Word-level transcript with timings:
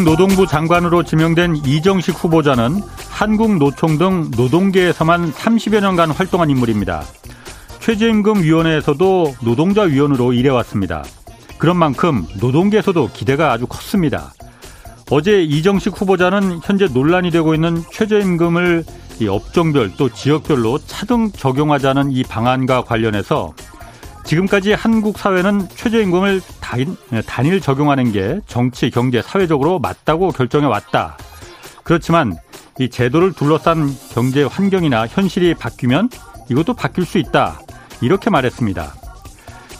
고용노동부 0.00 0.46
장관으로 0.46 1.02
지명된 1.02 1.56
이정식 1.66 2.14
후보자는 2.14 2.80
한국노총 3.10 3.98
등 3.98 4.30
노동계에서만 4.34 5.32
30여 5.32 5.80
년간 5.80 6.10
활동한 6.10 6.48
인물입니다. 6.48 7.02
최저임금위원회에서도 7.80 9.34
노동자위원으로 9.42 10.32
일해왔습니다. 10.32 11.04
그런 11.58 11.76
만큼 11.76 12.26
노동계에서도 12.40 13.10
기대가 13.12 13.52
아주 13.52 13.66
컸습니다. 13.66 14.32
어제 15.10 15.42
이정식 15.42 16.00
후보자는 16.00 16.60
현재 16.62 16.86
논란이 16.86 17.30
되고 17.30 17.54
있는 17.54 17.82
최저임금을 17.92 18.84
업종별 19.28 19.92
또 19.98 20.08
지역별로 20.08 20.78
차등 20.78 21.32
적용하자는 21.32 22.12
이 22.12 22.22
방안과 22.22 22.84
관련해서 22.84 23.52
지금까지 24.24 24.72
한국 24.72 25.18
사회는 25.18 25.68
최저임금을 25.70 26.40
단일 27.26 27.60
적용하는 27.60 28.12
게 28.12 28.40
정치, 28.46 28.90
경제, 28.90 29.20
사회적으로 29.22 29.78
맞다고 29.80 30.30
결정해 30.30 30.66
왔다. 30.66 31.16
그렇지만 31.82 32.36
이 32.78 32.88
제도를 32.88 33.32
둘러싼 33.32 33.90
경제 34.12 34.44
환경이나 34.44 35.06
현실이 35.08 35.54
바뀌면 35.54 36.10
이것도 36.48 36.74
바뀔 36.74 37.04
수 37.04 37.18
있다. 37.18 37.60
이렇게 38.00 38.30
말했습니다. 38.30 38.94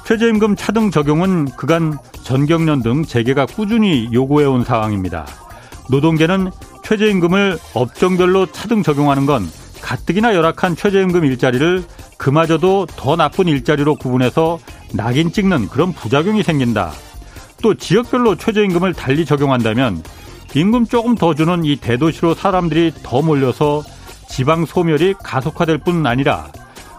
최저임금 0.05 0.57
차등 0.57 0.91
적용은 0.91 1.47
그간 1.57 1.97
전경련 2.25 2.83
등 2.83 3.05
재계가 3.05 3.47
꾸준히 3.47 4.09
요구해온 4.13 4.65
상황입니다. 4.65 5.27
노동계는 5.89 6.51
최저임금을 6.83 7.59
업종별로 7.75 8.47
차등 8.47 8.83
적용하는 8.83 9.27
건 9.27 9.49
가뜩이나 9.81 10.35
열악한 10.35 10.75
최저임금 10.75 11.25
일자리를 11.25 11.85
그마저도 12.21 12.85
더 12.85 13.17
나쁜 13.17 13.49
일자리로 13.49 13.95
구분해서 13.95 14.59
낙인 14.93 15.33
찍는 15.33 15.69
그런 15.69 15.95
부작용이 15.95 16.43
생긴다. 16.43 16.93
또 17.63 17.75
지역별로 17.75 18.37
최저임금을 18.37 18.93
달리 18.93 19.25
적용한다면 19.25 20.03
임금 20.55 20.87
조금 20.87 21.15
더 21.15 21.35
주는 21.35 21.65
이 21.65 21.77
대도시로 21.77 22.35
사람들이 22.35 22.93
더 23.03 23.23
몰려서 23.23 23.83
지방 24.29 24.67
소멸이 24.67 25.15
가속화될 25.23 25.79
뿐 25.79 26.07
아니라 26.07 26.53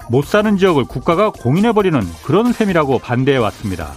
못 0.09 0.25
사는 0.25 0.57
지역을 0.57 0.85
국가가 0.85 1.29
공인해버리는 1.29 2.01
그런 2.23 2.51
셈이라고 2.51 2.97
반대해 2.97 3.37
왔습니다. 3.37 3.91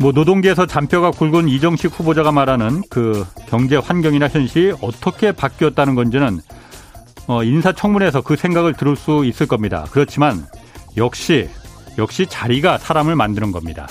뭐 0.00 0.10
노동계에서 0.10 0.66
잔뼈가 0.66 1.12
굵은 1.12 1.48
이정식 1.48 1.96
후보자가 1.96 2.32
말하는 2.32 2.82
그 2.90 3.24
경제 3.46 3.76
환경이나 3.76 4.26
현실이 4.26 4.74
어떻게 4.80 5.30
바뀌었다는 5.30 5.94
건지는 5.94 6.40
어, 7.26 7.42
인사청문회에서 7.42 8.22
그 8.22 8.36
생각을 8.36 8.74
들을 8.74 8.96
수 8.96 9.24
있을 9.24 9.46
겁니다. 9.46 9.86
그렇지만 9.90 10.46
역시 10.96 11.48
역시 11.98 12.26
자리가 12.26 12.78
사람을 12.78 13.16
만드는 13.16 13.52
겁니다. 13.52 13.86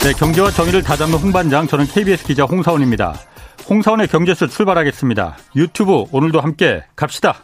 네, 0.00 0.12
경제와 0.12 0.50
정의를 0.52 0.82
다잡는 0.82 1.18
홍반장 1.18 1.66
저는 1.66 1.86
KBS 1.86 2.26
기자 2.26 2.44
홍사원입니다. 2.44 3.14
홍사원의 3.68 4.06
경제수 4.06 4.48
출발하겠습니다. 4.48 5.36
유튜브 5.56 6.04
오늘도 6.12 6.40
함께 6.40 6.84
갑시다. 6.94 7.42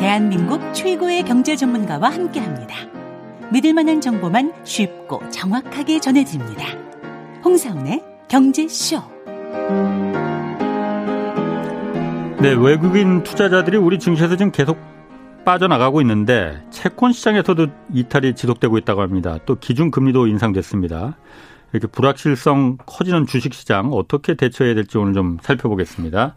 대한민국 0.00 0.72
최고의 0.72 1.24
경제 1.24 1.56
전문가와 1.56 2.08
함께합니다. 2.08 2.74
믿을 3.52 3.72
만한 3.74 4.00
정보만 4.00 4.52
쉽고 4.64 5.28
정확하게 5.30 6.00
전해드립니다. 6.00 6.66
홍사운의 7.44 8.02
경제쇼. 8.28 9.02
네, 12.40 12.52
외국인 12.52 13.22
투자자들이 13.22 13.76
우리 13.76 13.98
증시에서 13.98 14.36
지금 14.36 14.52
계속 14.52 14.78
빠져나가고 15.44 16.00
있는데 16.00 16.60
채권 16.70 17.12
시장에서도 17.12 17.68
이탈이 17.92 18.34
지속되고 18.34 18.78
있다고 18.78 19.00
합니다. 19.00 19.38
또 19.46 19.54
기준 19.56 19.90
금리도 19.90 20.26
인상됐습니다. 20.26 21.16
이렇게 21.72 21.86
불확실성 21.86 22.78
커지는 22.84 23.26
주식 23.26 23.54
시장 23.54 23.92
어떻게 23.92 24.34
대처해야 24.34 24.74
될지 24.74 24.98
오늘 24.98 25.14
좀 25.14 25.38
살펴보겠습니다. 25.40 26.34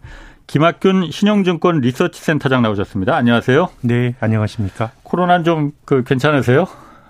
김학균 0.48 1.10
신영증권 1.12 1.80
리서치 1.82 2.22
센터장 2.22 2.62
나오셨습니다. 2.62 3.16
안녕하세요. 3.16 3.70
네, 3.82 4.16
안녕하십니까? 4.20 4.92
코로나 5.04 5.42
좀 5.44 5.72
그 5.86 6.04
괜찮으세요? 6.04 6.68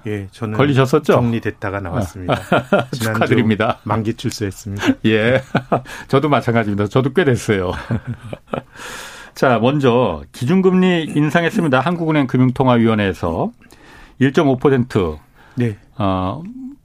예, 0.10 0.28
저는 0.32 0.58
걸리셨었죠? 0.58 1.14
정리됐다가 1.14 1.80
나왔습니다. 1.80 2.36
축하드립니다. 2.92 3.80
만기 3.84 4.16
출소했습니다. 4.16 4.86
예, 5.06 5.42
저도 6.08 6.30
마찬가지입니다. 6.30 6.88
저도 6.88 7.14
꽤 7.14 7.24
됐어요. 7.24 7.72
자, 9.36 9.60
먼저 9.60 10.24
기준금리 10.32 11.14
인상했습니다. 11.16 11.80
한국은행 11.80 12.28
금융통화위원회에서 12.28 13.52
1.5%. 14.20 15.20
네. 15.56 15.78
어, 15.98 16.42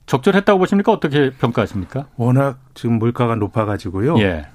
적절했다고 0.06 0.58
보십니까? 0.58 0.92
어떻게 0.92 1.30
평가하십니까? 1.30 2.06
워낙 2.16 2.58
지금 2.74 2.98
물가가 2.98 3.34
높아가지고요. 3.34 4.18
예. 4.18 4.46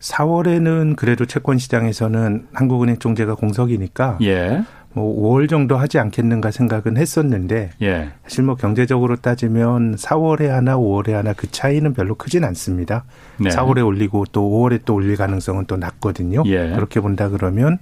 4월에는 0.00 0.96
그래도 0.96 1.26
채권 1.26 1.58
시장에서는 1.58 2.48
한국은행 2.54 2.98
총재가 2.98 3.34
공석이니까 3.34 4.18
예. 4.22 4.62
뭐 4.94 5.36
5월 5.38 5.48
정도 5.48 5.76
하지 5.76 5.98
않겠는가 5.98 6.50
생각은 6.50 6.96
했었는데 6.96 7.70
예. 7.82 8.10
사실 8.24 8.44
뭐 8.44 8.54
경제적으로 8.54 9.16
따지면 9.16 9.96
4월에 9.96 10.46
하나 10.48 10.76
5월에 10.76 11.12
하나 11.12 11.32
그 11.34 11.50
차이는 11.50 11.92
별로 11.94 12.14
크진 12.14 12.44
않습니다. 12.44 13.04
네. 13.38 13.50
4월에 13.50 13.84
올리고 13.86 14.24
또 14.32 14.42
5월에 14.42 14.80
또 14.84 14.94
올릴 14.94 15.16
가능성은 15.16 15.66
또 15.66 15.76
낮거든요. 15.76 16.42
예. 16.46 16.70
그렇게 16.70 17.00
본다 17.00 17.28
그러면 17.28 17.78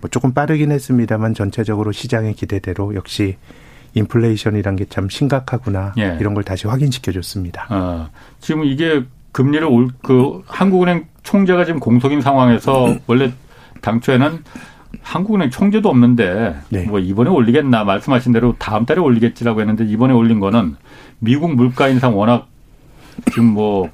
뭐 0.00 0.08
조금 0.10 0.32
빠르긴 0.32 0.72
했습니다만 0.72 1.34
전체적으로 1.34 1.92
시장의 1.92 2.34
기대대로 2.34 2.94
역시 2.94 3.36
인플레이션이란 3.94 4.76
게 4.76 4.84
참 4.88 5.08
심각하구나 5.08 5.92
예. 5.98 6.16
이런 6.20 6.34
걸 6.34 6.44
다시 6.44 6.66
확인시켜 6.66 7.12
줬습니다. 7.12 7.66
어, 7.70 8.08
지금 8.40 8.64
이게 8.64 9.04
금리를 9.32 9.66
올, 9.66 9.88
그, 10.02 10.42
한국은행 10.46 11.06
총재가 11.22 11.64
지금 11.64 11.78
공석인 11.80 12.20
상황에서 12.20 12.96
원래 13.06 13.32
당초에는 13.82 14.42
한국은행 15.02 15.50
총재도 15.50 15.88
없는데 15.88 16.56
네. 16.70 16.84
뭐 16.84 16.98
이번에 16.98 17.30
올리겠나 17.30 17.84
말씀하신 17.84 18.32
대로 18.32 18.54
다음 18.58 18.84
달에 18.84 19.00
올리겠지라고 19.00 19.60
했는데 19.60 19.84
이번에 19.84 20.12
올린 20.12 20.40
거는 20.40 20.76
미국 21.18 21.54
물가 21.54 21.88
인상 21.88 22.16
워낙 22.16 22.46
지금 23.32 23.46
뭐, 23.46 23.88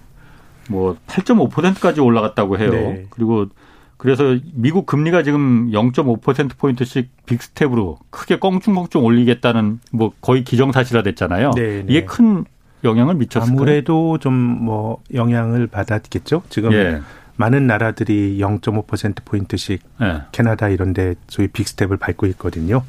뭐 0.69 0.97
8.5%까지 1.07 2.01
올라갔다고 2.01 2.59
해요. 2.59 2.71
네. 2.71 3.07
그리고 3.11 3.47
그래서 3.97 4.37
미국 4.53 4.87
금리가 4.87 5.23
지금 5.23 5.71
0.5%포인트씩 5.71 7.09
big 7.27 7.46
step으로 7.46 7.99
크게 8.11 8.39
껑충껑충 8.39 9.05
올리겠다는 9.05 9.81
뭐 9.93 10.13
거의 10.21 10.45
기정사실화 10.45 11.03
됐잖아요. 11.03 11.53
네, 11.53 11.63
네. 11.63 11.85
이게 11.89 12.05
큰 12.05 12.45
영향을 12.83 13.15
미쳤을까요? 13.15 13.57
아무래도 13.57 14.19
좀 14.19 14.33
뭐 14.65 14.99
영향을 15.13 15.67
받았겠죠. 15.67 16.43
지금 16.49 16.73
예. 16.73 17.01
많은 17.37 17.67
나라들이 17.67 18.39
0.5% 18.39 19.25
포인트씩 19.25 19.83
예. 20.03 20.22
캐나다 20.33 20.69
이런 20.69 20.93
데 20.93 21.15
소위 21.28 21.49
빅스텝을 21.49 21.97
밟고 21.97 22.27
있거든요. 22.27 22.83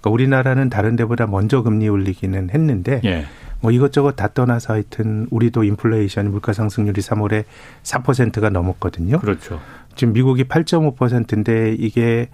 그러니까 0.00 0.10
우리나라는 0.10 0.70
다른 0.70 0.96
데보다 0.96 1.26
먼저 1.26 1.62
금리 1.62 1.88
올리기는 1.88 2.50
했는데 2.50 3.00
예. 3.04 3.26
뭐 3.60 3.70
이것저것 3.70 4.12
다 4.12 4.28
떠나서 4.32 4.72
하여튼 4.74 5.26
우리도 5.30 5.64
인플레이션 5.64 6.30
물가 6.30 6.52
상승률이 6.52 7.00
3월에 7.02 7.44
4%가 7.82 8.48
넘었거든요. 8.48 9.18
그렇죠. 9.18 9.60
지금 9.94 10.14
미국이 10.14 10.44
8.5%인데 10.44 11.76
이게 11.78 12.28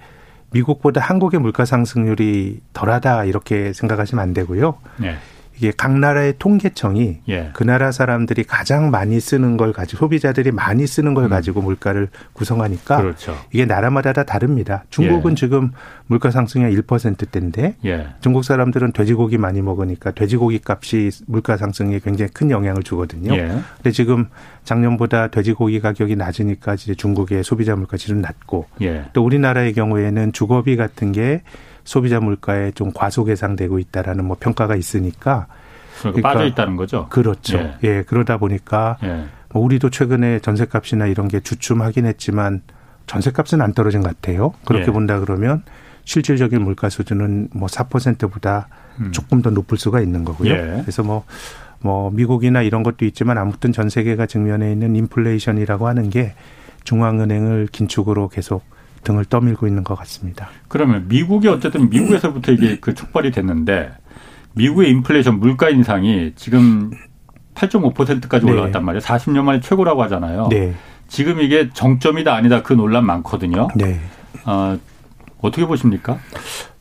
미국보다 0.52 1.00
한국의 1.00 1.40
물가 1.40 1.64
상승률이 1.64 2.60
덜하다 2.72 3.24
이렇게 3.24 3.72
생각하시면 3.72 4.22
안 4.22 4.32
되고요. 4.34 4.78
예. 5.02 5.16
이게 5.56 5.72
각 5.76 5.98
나라의 5.98 6.34
통계청이 6.38 7.20
예. 7.28 7.50
그 7.54 7.64
나라 7.64 7.90
사람들이 7.90 8.44
가장 8.44 8.90
많이 8.90 9.18
쓰는 9.20 9.56
걸 9.56 9.72
가지고 9.72 9.98
소비자들이 10.00 10.50
많이 10.50 10.86
쓰는 10.86 11.14
걸 11.14 11.24
음. 11.24 11.30
가지고 11.30 11.62
물가를 11.62 12.08
구성하니까 12.34 12.98
그렇죠. 12.98 13.36
이게 13.52 13.64
나라마다 13.64 14.12
다 14.12 14.24
다릅니다. 14.24 14.84
중국은 14.90 15.32
예. 15.32 15.34
지금 15.34 15.72
물가 16.06 16.30
상승이 16.30 16.64
한 16.64 16.72
1%대인데 16.72 17.76
예. 17.84 18.08
중국 18.20 18.44
사람들은 18.44 18.92
돼지고기 18.92 19.38
많이 19.38 19.62
먹으니까 19.62 20.10
돼지고기 20.10 20.60
값이 20.64 21.10
물가 21.26 21.56
상승에 21.56 21.98
굉장히 22.00 22.30
큰 22.32 22.50
영향을 22.50 22.82
주거든요. 22.82 23.34
예. 23.34 23.48
근데 23.76 23.90
지금 23.90 24.26
작년보다 24.64 25.28
돼지고기 25.28 25.80
가격이 25.80 26.16
낮으니까 26.16 26.74
이제 26.74 26.94
중국의 26.94 27.44
소비자 27.44 27.74
물가 27.76 27.96
질은 27.96 28.20
낮고 28.20 28.66
예. 28.82 29.06
또 29.12 29.24
우리나라의 29.24 29.72
경우에는 29.72 30.32
주거비 30.32 30.76
같은 30.76 31.12
게 31.12 31.42
소비자 31.86 32.20
물가에 32.20 32.72
좀 32.72 32.92
과소 32.92 33.24
계상되고 33.24 33.78
있다라는 33.78 34.24
뭐 34.26 34.36
평가가 34.38 34.76
있으니까 34.76 35.46
그러니까, 36.00 36.20
그러니까 36.20 36.28
빠져 36.28 36.44
있다는 36.44 36.76
거죠. 36.76 37.06
그렇죠. 37.08 37.58
예. 37.58 37.76
예, 37.84 38.02
그러다 38.02 38.36
보니까 38.36 38.98
예. 39.04 39.24
뭐 39.52 39.64
우리도 39.64 39.88
최근에 39.90 40.40
전세값이나 40.40 41.06
이런 41.06 41.28
게 41.28 41.40
주춤하긴 41.40 42.04
했지만 42.04 42.60
전세값은 43.06 43.62
안 43.62 43.72
떨어진 43.72 44.02
것 44.02 44.08
같아요. 44.08 44.52
그렇게 44.66 44.88
예. 44.88 44.92
본다 44.92 45.20
그러면 45.20 45.62
실질적인 46.04 46.60
물가 46.60 46.90
수준은 46.90 47.48
뭐 47.52 47.68
4%보다 47.68 48.68
음. 49.00 49.12
조금 49.12 49.40
더 49.40 49.50
높을 49.50 49.78
수가 49.78 50.00
있는 50.00 50.24
거고요. 50.24 50.52
예. 50.52 50.80
그래서 50.82 51.04
뭐, 51.04 51.24
뭐 51.80 52.10
미국이나 52.10 52.62
이런 52.62 52.82
것도 52.82 53.04
있지만 53.04 53.38
아무튼 53.38 53.72
전 53.72 53.88
세계가 53.88 54.26
직면해 54.26 54.72
있는 54.72 54.96
인플레이션이라고 54.96 55.86
하는 55.86 56.10
게 56.10 56.34
중앙은행을 56.82 57.68
긴축으로 57.70 58.28
계속 58.28 58.64
등을 59.06 59.24
떠밀고 59.24 59.68
있는 59.68 59.84
것 59.84 59.94
같습니다. 59.94 60.48
그러면 60.68 61.06
미국이 61.08 61.46
어쨌든 61.48 61.88
미국에서부터 61.88 62.52
이게 62.52 62.78
그 62.80 62.92
촉발이 62.92 63.30
됐는데 63.30 63.92
미국의 64.54 64.90
인플레이션 64.90 65.38
물가 65.38 65.70
인상이 65.70 66.32
지금 66.34 66.90
8.5%까지 67.54 68.44
올라갔단 68.44 68.84
말이에요. 68.84 69.00
40년 69.00 69.44
만에 69.44 69.60
최고라고 69.60 70.02
하잖아요. 70.04 70.48
네. 70.50 70.74
지금 71.08 71.40
이게 71.40 71.70
정점이다 71.72 72.34
아니다 72.34 72.62
그 72.62 72.72
논란 72.72 73.06
많거든요. 73.06 73.68
네. 73.76 74.00
어, 74.44 74.76
어떻게 75.40 75.64
보십니까? 75.64 76.18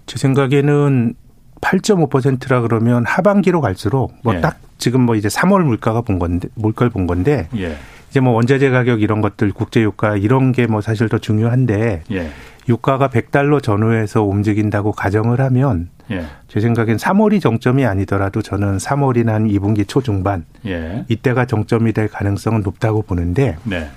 제 0.08 0.18
생각에는 0.18 1.14
8.5%라 1.62 2.62
그러면 2.62 3.06
하반기로 3.06 3.62
갈수록 3.62 4.14
뭐딱 4.24 4.58
예. 4.60 4.68
지금 4.78 5.02
뭐 5.02 5.16
이제 5.16 5.28
3월 5.28 5.64
물가가 5.64 6.02
본 6.02 6.20
건데 6.20 6.50
물가를 6.56 6.90
본 6.90 7.06
건데 7.06 7.48
예. 7.56 7.78
이제 8.16 8.22
뭐 8.22 8.32
원자재 8.32 8.70
가격 8.70 9.02
이런 9.02 9.20
것들 9.20 9.52
국제 9.52 9.82
유가 9.82 10.16
이런 10.16 10.54
게 10.54 10.68
뭐 10.68 10.80
사실 10.80 11.10
더 11.10 11.18
중요한데 11.18 12.04
예. 12.12 12.30
유가가 12.70 13.10
100달러 13.10 13.62
전후에서 13.62 14.24
움직인다고 14.24 14.94
가정을 14.94 15.42
하면 15.42 15.90
예. 16.12 16.24
제 16.48 16.62
생각엔 16.62 16.96
3월이 16.96 17.42
정점이 17.42 17.86
아니더라도 17.86 18.42
저는 18.42 18.78
3월이나 18.78 19.32
한 19.32 19.50
2분기 19.50 19.86
초중반 19.86 20.46
예. 20.66 21.04
이때가 21.10 21.44
정점이 21.44 21.92
될 21.92 22.08
가능성은 22.08 22.62
높다고 22.62 23.02
보는데 23.02 23.58
네. 23.66 23.90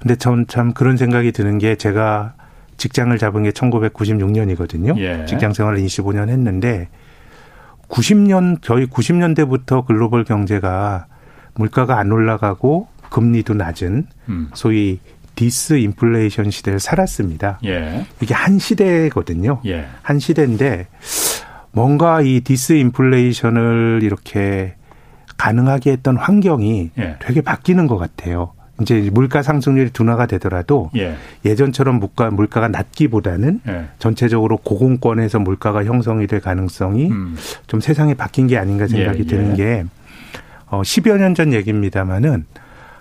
근데 0.00 0.16
전 0.16 0.44
참 0.48 0.74
그런 0.74 0.98
생각이 0.98 1.32
드는 1.32 1.56
게 1.56 1.76
제가 1.76 2.34
직장을 2.76 3.16
잡은 3.16 3.44
게 3.44 3.52
1996년이거든요. 3.52 4.98
예. 4.98 5.24
직장 5.24 5.54
생활을 5.54 5.78
25년 5.78 6.28
했는데 6.28 6.90
90년 7.88 8.58
저희 8.60 8.84
90년대부터 8.86 9.86
글로벌 9.86 10.24
경제가 10.24 11.06
물가가 11.54 11.98
안 11.98 12.12
올라가고 12.12 12.88
금리도 13.10 13.54
낮은 13.54 14.06
음. 14.28 14.48
소위 14.54 15.00
disinflation 15.34 16.50
시대를 16.50 16.80
살았습니다. 16.80 17.58
예. 17.66 18.06
이게 18.22 18.32
한 18.34 18.58
시대거든요. 18.58 19.60
예. 19.66 19.86
한 20.02 20.18
시대인데 20.18 20.86
뭔가 21.72 22.22
이 22.22 22.40
disinflation을 22.40 24.00
이렇게 24.02 24.74
가능하게 25.36 25.92
했던 25.92 26.16
환경이 26.16 26.90
예. 26.98 27.16
되게 27.20 27.42
바뀌는 27.42 27.86
것 27.86 27.98
같아요. 27.98 28.52
이제 28.80 29.08
물가 29.12 29.42
상승률이 29.42 29.90
둔화가 29.90 30.26
되더라도 30.26 30.90
예. 30.96 31.16
전처럼 31.54 31.98
물가 31.98 32.30
물가가 32.30 32.68
낮기보다는 32.68 33.60
예. 33.68 33.84
전체적으로 33.98 34.56
고공권에서 34.58 35.38
물가가 35.38 35.84
형성이 35.84 36.26
될 36.26 36.40
가능성이 36.40 37.10
음. 37.10 37.36
좀 37.66 37.80
세상이 37.80 38.14
바뀐 38.14 38.46
게 38.46 38.56
아닌가 38.58 38.86
생각이 38.86 39.20
예. 39.20 39.24
드는 39.24 39.52
예. 39.58 39.64
게 39.64 39.84
어, 40.68 40.80
10여 40.82 41.18
년 41.18 41.34
전 41.34 41.52
얘기입니다마는 41.52 42.44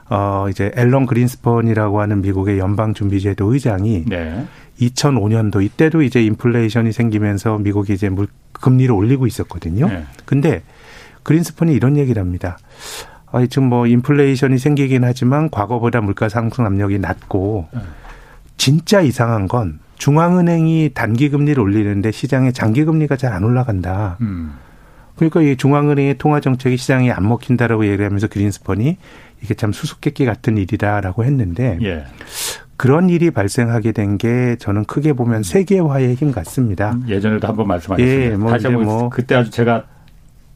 어, 0.09 0.47
이제 0.49 0.71
앨런 0.75 1.05
그린스펀이라고 1.05 1.99
하는 2.01 2.21
미국의 2.21 2.59
연방준비제도 2.59 3.53
의장이 3.53 4.05
네. 4.07 4.45
2005년도 4.79 5.63
이때도 5.63 6.01
이제 6.01 6.23
인플레이션이 6.23 6.91
생기면서 6.91 7.57
미국이 7.57 7.93
이제 7.93 8.09
물 8.09 8.27
금리를 8.51 8.93
올리고 8.93 9.25
있었거든요. 9.25 9.87
네. 9.87 10.05
근데 10.25 10.61
그린스펀이 11.23 11.73
이런 11.73 11.97
얘기를 11.97 12.21
합니다. 12.21 12.57
아, 13.31 13.45
지금 13.47 13.69
뭐 13.69 13.87
인플레이션이 13.87 14.59
생기긴 14.59 15.03
하지만 15.03 15.49
과거보다 15.49 16.01
물가 16.01 16.29
상승 16.29 16.65
압력이 16.65 16.99
낮고 16.99 17.67
네. 17.73 17.79
진짜 18.57 19.01
이상한 19.01 19.47
건 19.47 19.79
중앙은행이 19.97 20.91
단기 20.93 21.29
금리를 21.29 21.59
올리는데 21.61 22.11
시장의 22.11 22.53
장기 22.53 22.85
금리가 22.85 23.15
잘 23.17 23.33
안 23.33 23.43
올라간다. 23.43 24.17
음. 24.21 24.53
그러니까 25.15 25.41
이 25.41 25.55
중앙은행의 25.55 26.17
통화 26.17 26.39
정책이 26.41 26.77
시장에 26.77 27.09
안 27.11 27.27
먹힌다라고 27.27 27.87
얘기하면서 27.87 28.27
그린스펀이 28.27 28.97
이게 29.41 29.53
참 29.53 29.71
수수께끼 29.71 30.25
같은 30.25 30.57
일이다라고 30.57 31.23
했는데 31.23 31.77
예. 31.83 32.05
그런 32.77 33.09
일이 33.09 33.31
발생하게 33.31 33.91
된 33.93 34.17
게 34.17 34.55
저는 34.59 34.85
크게 34.85 35.13
보면 35.13 35.43
세계화의 35.43 36.15
힘 36.15 36.31
같습니다. 36.31 36.91
음, 36.91 37.05
예전에도 37.07 37.47
한번 37.47 37.67
말씀하셨습니다. 37.67 38.31
예, 38.33 38.35
뭐 38.37 38.51
다시 38.51 38.67
한번 38.67 38.85
뭐 38.85 39.09
그때 39.09 39.35
아주 39.35 39.49
제가 39.51 39.83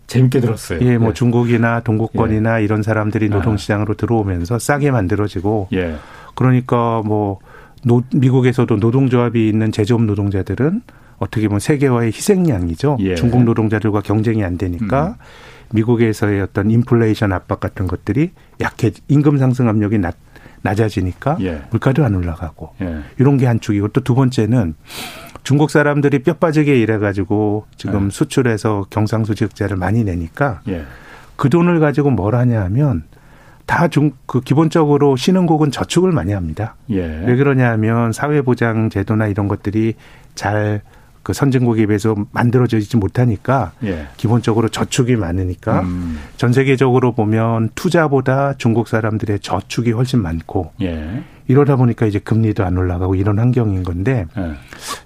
재밌게 0.08 0.40
들었어요. 0.40 0.80
예, 0.82 0.98
뭐 0.98 1.10
예. 1.10 1.14
중국이나 1.14 1.82
동구권이나 1.82 2.60
예. 2.60 2.64
이런 2.64 2.82
사람들이 2.84 3.28
아. 3.32 3.36
노동시장으로 3.36 3.94
들어오면서 3.94 4.60
싸게 4.60 4.92
만들어지고 4.92 5.68
예. 5.74 5.96
그러니까 6.36 7.02
뭐 7.06 7.40
노, 7.84 8.02
미국에서도 8.14 8.76
노동조합이 8.76 9.48
있는 9.48 9.72
제조업 9.72 10.04
노동자들은 10.04 10.82
어떻게 11.20 11.48
보면 11.48 11.60
세계화의 11.60 12.08
희생양이죠. 12.08 12.98
예. 13.02 13.16
중국 13.16 13.44
노동자들과 13.44 14.02
경쟁이 14.02 14.44
안 14.44 14.58
되니까 14.58 15.08
음. 15.10 15.14
미국에서의 15.74 16.42
어떤 16.42 16.72
인플레이션 16.72 17.32
압박 17.34 17.60
같은 17.60 17.88
것들이 17.88 18.32
약해 18.62 18.92
임금 19.08 19.38
상승 19.38 19.68
압력이 19.70 19.98
낮, 20.00 20.16
낮아지니까 20.62 21.38
예. 21.42 21.62
물가도 21.72 22.04
안 22.06 22.16
올라가고 22.16 22.74
예. 22.82 23.00
이런 23.18 23.38
게 23.38 23.46
한 23.46 23.60
축이고 23.60 23.90
또 23.90 24.02
두 24.02 24.16
번째는 24.16 24.76
중국 25.44 25.70
사람들이 25.72 26.20
뼈 26.24 26.34
빠지게 26.34 26.80
일해가지고 26.82 27.66
지금 27.78 28.08
예. 28.08 28.10
수출해서 28.10 28.86
경상수지흑자를 28.90 29.78
많이 29.78 30.04
내니까 30.04 30.62
예. 30.68 30.84
그 31.36 31.50
돈을 31.50 31.80
가지고 31.80 32.10
뭘 32.12 32.36
하냐 32.36 32.62
하면 32.66 33.04
다 33.66 33.88
중, 33.88 34.12
그 34.26 34.42
기본적으로 34.42 35.16
신흥국은 35.16 35.70
저축을 35.72 36.12
많이 36.12 36.34
합니다. 36.34 36.76
예. 36.90 37.24
왜 37.26 37.36
그러냐 37.36 37.70
하면 37.72 38.12
사회보장 38.12 38.90
제도나 38.90 39.28
이런 39.28 39.48
것들이 39.48 39.94
잘 40.34 40.82
그 41.24 41.34
선진국에 41.34 41.86
비해서 41.86 42.16
만들어지지 42.32 42.98
못하니까 42.98 43.74
예. 43.84 44.08
기본적으로 44.18 44.70
저축이 44.70 45.16
많으니까 45.16 45.82
음. 45.82 46.20
전 46.38 46.54
세계적으로 46.54 47.14
보면 47.14 47.70
투자보다 47.76 48.54
중국 48.58 48.88
사람들의 48.88 49.40
저축이 49.40 49.92
훨씬 49.92 50.22
많고 50.22 50.72
예. 50.82 51.24
이러다 51.48 51.76
보니까 51.76 52.06
이제 52.06 52.20
금리도 52.20 52.64
안 52.64 52.78
올라가고 52.78 53.16
이런 53.16 53.40
환경인 53.40 53.84
건데 53.84 54.26
예. 54.38 54.54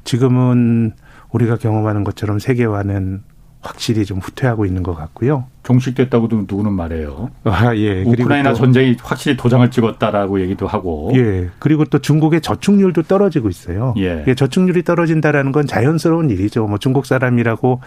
지금은 0.03 0.93
우리가 1.31 1.57
경험하는 1.57 2.03
것처럼 2.03 2.39
세계화는 2.39 3.23
확실히 3.63 4.05
좀 4.05 4.19
후퇴하고 4.19 4.65
있는 4.65 4.83
것 4.83 4.93
같고요. 4.93 5.45
종식됐다고도 5.63 6.45
누구는 6.47 6.73
말해요. 6.73 7.29
아, 7.45 7.73
예. 7.75 8.03
우크라이나 8.03 8.53
전쟁이 8.53 8.97
확실히 9.01 9.37
도장을 9.37 9.69
찍었다라고 9.71 10.41
얘기도 10.41 10.67
하고. 10.67 11.11
예. 11.15 11.49
그리고 11.59 11.85
또 11.85 11.99
중국의 11.99 12.41
저축률도 12.41 13.03
떨어지고 13.03 13.49
있어요. 13.49 13.93
예. 13.97 14.25
저축률이 14.35 14.83
떨어진다라는 14.83 15.51
건 15.53 15.65
자연스러운 15.65 16.29
일이죠. 16.29 16.67
뭐 16.67 16.77
중국 16.77 17.05
사람이라고 17.05 17.81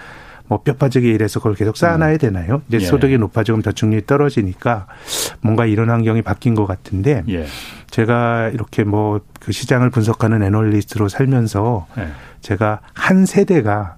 뭐 0.49 0.63
뼈빠지게 0.63 1.11
일해서 1.11 1.41
그걸 1.41 1.55
계속 1.55 1.77
쌓아놔야 1.77 2.13
음. 2.15 2.19
되나요? 2.19 2.63
이제 2.69 2.79
예. 2.81 2.81
소득이 2.81 3.19
높아지면 3.19 3.63
저축률이 3.63 4.07
떨어지니까 4.07 4.87
뭔가 5.43 5.67
이런 5.67 5.91
환경이 5.91 6.23
바뀐 6.23 6.55
것 6.55 6.67
같은데 6.67 7.23
예. 7.29 7.47
제가 7.91 8.49
이렇게 8.49 8.85
뭐 8.85 9.21
그 9.47 9.53
시장을 9.53 9.91
분석하는 9.91 10.43
애널리스트로 10.43 11.09
살면서 11.09 11.87
예. 11.99 12.09
제가 12.41 12.81
한 12.95 13.27
세대가 13.27 13.97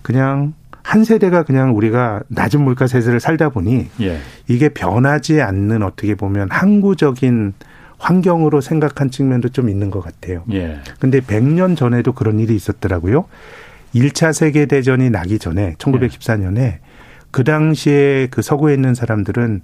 그냥 0.00 0.54
한 0.86 1.02
세대가 1.02 1.42
그냥 1.42 1.76
우리가 1.76 2.22
낮은 2.28 2.60
물가 2.60 2.86
세대를 2.86 3.18
살다 3.18 3.48
보니 3.48 3.88
예. 4.00 4.20
이게 4.46 4.68
변하지 4.68 5.42
않는 5.42 5.82
어떻게 5.82 6.14
보면 6.14 6.46
항구적인 6.48 7.54
환경으로 7.98 8.60
생각한 8.60 9.10
측면도 9.10 9.48
좀 9.48 9.68
있는 9.68 9.90
것 9.90 10.00
같아요. 10.00 10.44
예. 10.52 10.78
근데 11.00 11.18
100년 11.18 11.76
전에도 11.76 12.12
그런 12.12 12.38
일이 12.38 12.54
있었더라고요. 12.54 13.24
1차 13.96 14.32
세계 14.32 14.66
대전이 14.66 15.10
나기 15.10 15.40
전에 15.40 15.74
1914년에 15.78 16.58
예. 16.58 16.80
그 17.32 17.42
당시에 17.42 18.28
그 18.30 18.40
서구에 18.40 18.72
있는 18.72 18.94
사람들은 18.94 19.62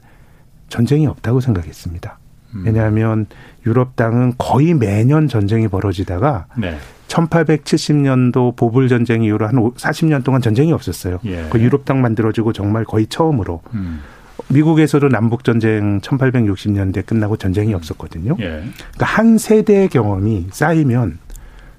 전쟁이 0.71 1.07
없다고 1.07 1.41
생각했습니다. 1.41 2.19
음. 2.57 2.63
왜냐하면 2.67 3.27
유럽 3.65 3.95
땅은 3.95 4.35
거의 4.39 4.75
매년 4.75 5.29
전쟁이 5.29 5.69
벌어지다가 5.69 6.47
네. 6.59 6.77
1870년도 7.13 8.57
보불 8.57 8.89
전쟁 8.89 9.23
이후로 9.23 9.47
한 9.47 9.55
40년 9.57 10.25
동안 10.25 10.41
전쟁이 10.41 10.73
없었어요. 10.73 11.21
예. 11.27 11.47
그 11.51 11.61
유럽 11.61 11.85
땅 11.85 12.01
만들어지고 12.01 12.53
정말 12.53 12.85
거의 12.85 13.07
처음으로. 13.07 13.61
음. 13.75 14.01
미국에서도 14.49 15.09
남북 15.09 15.45
전쟁 15.45 16.01
1860년대 16.01 17.07
끝나고 17.07 17.37
전쟁이 17.37 17.73
음. 17.73 17.77
없었거든요. 17.77 18.37
예. 18.41 18.45
그러니까 18.45 19.07
한 19.07 19.39
세대의 19.39 19.89
경험이 19.89 20.47
쌓이면 20.51 21.19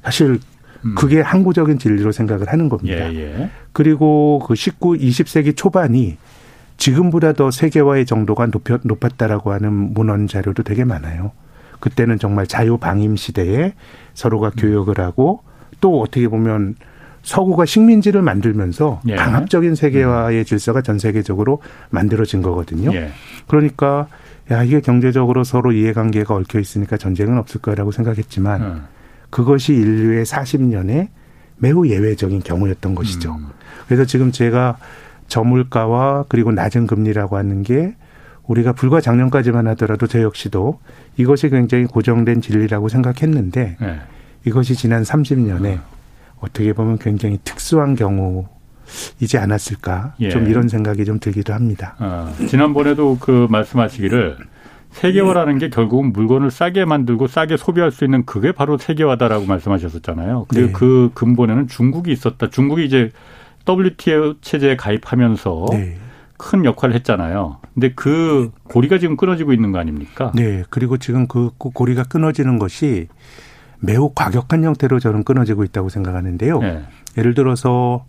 사실 0.04 0.40
음. 0.86 0.96
그게 0.96 1.22
항구적인 1.22 1.80
진리로 1.80 2.12
생각을 2.12 2.50
하는 2.50 2.70
겁니다. 2.70 3.12
예, 3.14 3.40
예. 3.40 3.50
그리고 3.72 4.44
그 4.46 4.54
19, 4.54 4.98
20세기 4.98 5.56
초반이 5.56 6.18
지금보다 6.78 7.34
더 7.34 7.52
세계화의 7.52 8.06
정도가 8.06 8.48
높였, 8.48 8.82
높았다라고 8.84 9.52
하는 9.54 9.72
문헌 9.94 10.28
자료도 10.28 10.64
되게 10.64 10.84
많아요. 10.84 11.32
그때는 11.84 12.18
정말 12.18 12.48
자유방임 12.48 13.18
시대에 13.18 13.74
서로가 14.14 14.48
음. 14.48 14.52
교역을 14.58 15.00
하고 15.00 15.44
또 15.82 16.00
어떻게 16.00 16.30
보면 16.30 16.76
서구가 17.24 17.66
식민지를 17.66 18.22
만들면서 18.22 19.02
예. 19.10 19.16
강압적인 19.16 19.76
세계화의 19.76 20.40
음. 20.40 20.46
질서가 20.46 20.82
전 20.82 20.98
세계적으로 20.98 21.62
만들어진 21.90 22.42
거거든요. 22.42 22.94
예. 22.94 23.10
그러니까 23.48 24.08
야 24.50 24.64
이게 24.64 24.80
경제적으로 24.80 25.44
서로 25.44 25.74
이해관계가 25.74 26.34
얽혀 26.34 26.62
있으니까 26.62 26.96
전쟁은 26.96 27.38
없을 27.38 27.60
거라고 27.60 27.92
생각했지만 27.92 28.62
음. 28.62 28.84
그것이 29.30 29.74
인류의 29.74 30.24
40년의 30.24 31.10
매우 31.58 31.86
예외적인 31.86 32.44
경우였던 32.44 32.96
것이죠. 32.96 33.34
음. 33.34 33.48
그래서 33.88 34.06
지금 34.06 34.32
제가 34.32 34.78
저물가와 35.28 36.26
그리고 36.30 36.54
낮은 36.54 36.88
금리라고 36.88 37.36
하는 37.36 37.62
게 37.62 37.94
우리가 38.48 38.74
불과 38.74 39.00
작년까지만 39.00 39.68
하더라도 39.68 40.08
저 40.08 40.22
역시도 40.22 40.80
이것이 41.18 41.50
굉장히 41.50 41.86
고정된 41.86 42.42
진리라고 42.42 42.90
생각했는데 42.90 43.78
네. 43.80 44.00
이것이 44.46 44.76
지난 44.76 45.04
30년에 45.04 45.80
어떻게 46.40 46.74
보면 46.74 46.98
굉장히 46.98 47.40
특수한 47.44 47.96
경우 47.96 48.48
이지 49.22 49.38
않았을까 49.38 50.16
예. 50.20 50.30
좀 50.30 50.48
이런 50.48 50.68
생각이 50.68 51.06
좀 51.06 51.20
들기도 51.20 51.54
합니다. 51.54 51.96
아, 52.00 52.34
지난번에도 52.50 53.18
그 53.20 53.48
말씀하시기를 53.50 54.38
세계화라는 54.92 55.58
게 55.58 55.70
결국은 55.70 56.14
물건을 56.14 56.52
싸게 56.52 56.86
만들고 56.86 57.28
싸게 57.28 57.58
소비할 57.58 57.92
수 57.92 58.04
있는 58.04 58.26
그게 58.26 58.52
바로 58.52 58.78
세계화다라고 58.78 59.46
말씀하셨었잖아요. 59.46 60.46
그리고 60.50 60.68
네. 60.68 60.74
그 60.74 61.10
근본에는 61.14 61.68
중국이 61.68 62.12
있었다. 62.12 62.50
중국이 62.50 62.86
이제 62.86 63.10
WTO 63.68 64.36
체제에 64.42 64.76
가입하면서 64.76 65.66
네. 65.72 65.98
큰 66.38 66.66
역할을 66.66 66.96
했잖아요. 66.96 67.58
근데 67.74 67.94
그 67.94 68.52
고리가 68.64 68.98
지금 69.00 69.18
끊어지고 69.18 69.54
있는 69.54 69.72
거 69.72 69.80
아닙니까? 69.80 70.32
네. 70.36 70.64
그리고 70.70 70.98
지금 70.98 71.28
그 71.28 71.52
고리가 71.58 72.04
끊어지는 72.04 72.60
것이 72.60 73.08
매우 73.80 74.12
과격한 74.14 74.64
형태로 74.64 75.00
저는 75.00 75.24
끊어지고 75.24 75.64
있다고 75.64 75.90
생각하는데요. 75.90 76.60
네. 76.60 76.84
예를 77.18 77.34
들어서 77.34 78.06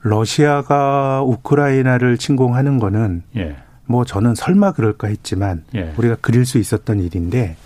러시아가 0.00 1.22
우크라이나를 1.22 2.18
침공하는 2.18 2.78
거는 2.78 3.22
예. 3.36 3.56
뭐 3.86 4.04
저는 4.04 4.34
설마 4.34 4.72
그럴까 4.72 5.08
했지만 5.08 5.64
예. 5.74 5.92
우리가 5.96 6.16
그릴 6.20 6.44
수 6.44 6.58
있었던 6.58 7.00
일인데 7.00 7.56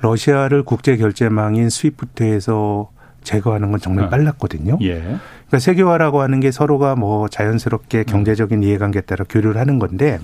러시아를 0.00 0.64
국제 0.64 0.96
결제망인 0.96 1.70
스위프트에서 1.70 2.90
제거하는 3.22 3.70
건 3.70 3.80
정말 3.80 4.06
어. 4.06 4.08
빨랐거든요. 4.08 4.78
예. 4.82 5.00
그러니까 5.00 5.58
세계화라고 5.58 6.20
하는 6.20 6.40
게 6.40 6.50
서로가 6.50 6.96
뭐 6.96 7.28
자연스럽게 7.28 7.98
음. 7.98 8.04
경제적인 8.04 8.62
이해관계에 8.62 9.02
따라 9.02 9.24
교류를 9.28 9.60
하는 9.60 9.78
건데 9.78 10.18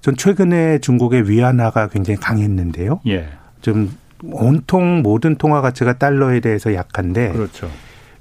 전 0.00 0.16
최근에 0.16 0.78
중국의 0.78 1.28
위안화가 1.28 1.88
굉장히 1.88 2.18
강했는데요. 2.18 3.00
예. 3.08 3.28
좀 3.60 3.90
온통 4.22 5.02
모든 5.02 5.36
통화 5.36 5.60
가치가 5.60 5.94
달러에 5.94 6.40
대해서 6.40 6.74
약한데 6.74 7.32
그렇죠. 7.32 7.70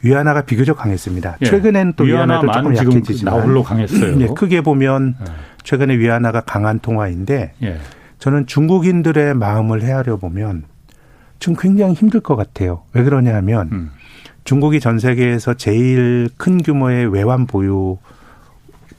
위안화가 0.02 0.44
비교적 0.44 0.78
강했습니다. 0.78 1.38
예. 1.42 1.46
최근엔 1.46 1.94
또 1.96 2.06
위안화도 2.06 2.52
조금 2.52 2.76
약해지지만 2.76 3.34
나홀로 3.36 3.64
강했어요. 3.64 4.16
네, 4.18 4.28
크게 4.36 4.62
보면 4.62 5.16
예. 5.20 5.26
최근에 5.64 5.98
위안화가 5.98 6.42
강한 6.42 6.80
통화인데 6.80 7.54
예. 7.64 7.78
저는 8.18 8.48
중국인들의 8.48 9.34
마음을 9.36 9.82
헤아려 9.82 10.18
보면 10.18 10.64
좀 11.40 11.56
굉장히 11.58 11.94
힘들 11.94 12.20
것 12.20 12.36
같아요. 12.36 12.84
왜 12.94 13.04
그러냐면 13.04 13.70
음. 13.72 13.92
중국이 14.44 14.80
전 14.80 15.00
세계에서 15.00 15.54
제일 15.56 16.30
큰 16.38 16.62
규모의 16.62 17.08
외환 17.08 17.46
보유 17.48 17.98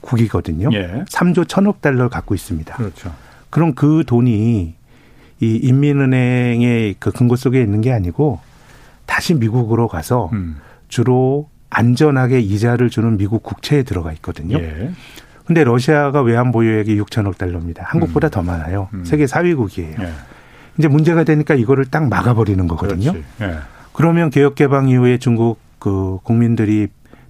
국이거든요. 0.01 0.69
예. 0.73 1.03
3조 1.09 1.45
1천억 1.45 1.81
달러를 1.81 2.09
갖고 2.09 2.33
있습니다. 2.33 2.75
그렇죠. 2.75 3.13
그럼 3.49 3.73
그 3.75 4.03
돈이 4.05 4.75
이 5.41 5.55
인민은행의 5.63 6.95
그 6.99 7.11
금고 7.11 7.35
속에 7.35 7.61
있는 7.61 7.81
게 7.81 7.91
아니고 7.91 8.39
다시 9.05 9.33
미국으로 9.33 9.87
가서 9.87 10.29
음. 10.33 10.57
주로 10.87 11.49
안전하게 11.69 12.39
이자를 12.39 12.89
주는 12.89 13.17
미국 13.17 13.43
국채에 13.43 13.83
들어가 13.83 14.11
있거든요. 14.13 14.57
예. 14.57 14.91
근데 15.45 15.63
러시아가 15.63 16.21
외환 16.21 16.51
보유액이 16.51 16.99
6천억 17.01 17.37
달러입니다. 17.37 17.83
한국보다 17.85 18.27
음. 18.27 18.29
더 18.29 18.41
많아요. 18.41 18.89
음. 18.93 19.03
세계 19.03 19.25
4위국이에요. 19.25 20.01
예. 20.01 20.11
이제 20.81 20.87
문제가 20.87 21.23
되니까 21.23 21.53
이거를 21.53 21.85
딱 21.85 22.09
막아버리는 22.09 22.67
거거든요. 22.67 23.13
예. 23.41 23.57
그러면 23.93 24.31
개혁 24.31 24.55
개방 24.55 24.89
이후에 24.89 25.19
중국 25.19 25.59
그 25.77 26.17
국민들이 26.23 26.87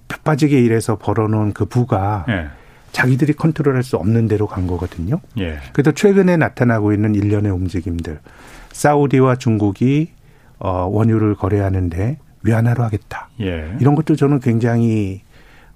뼈 0.08 0.16
빠지게 0.24 0.58
일해서 0.58 0.96
벌어놓은 0.96 1.52
그 1.52 1.66
부가 1.66 2.24
예. 2.30 2.46
자기들이 2.92 3.34
컨트롤할 3.34 3.82
수 3.82 3.96
없는 3.96 4.26
대로 4.26 4.46
간 4.46 4.66
거거든요. 4.66 5.20
예. 5.38 5.58
그래서 5.74 5.92
최근에 5.92 6.38
나타나고 6.38 6.94
있는 6.94 7.14
일련의 7.14 7.52
움직임들, 7.52 8.20
사우디와 8.72 9.36
중국이 9.36 10.12
어 10.58 10.86
원유를 10.90 11.34
거래하는데 11.34 12.18
위안화로 12.44 12.82
하겠다. 12.84 13.28
예. 13.42 13.76
이런 13.80 13.94
것도 13.94 14.16
저는 14.16 14.40
굉장히 14.40 15.20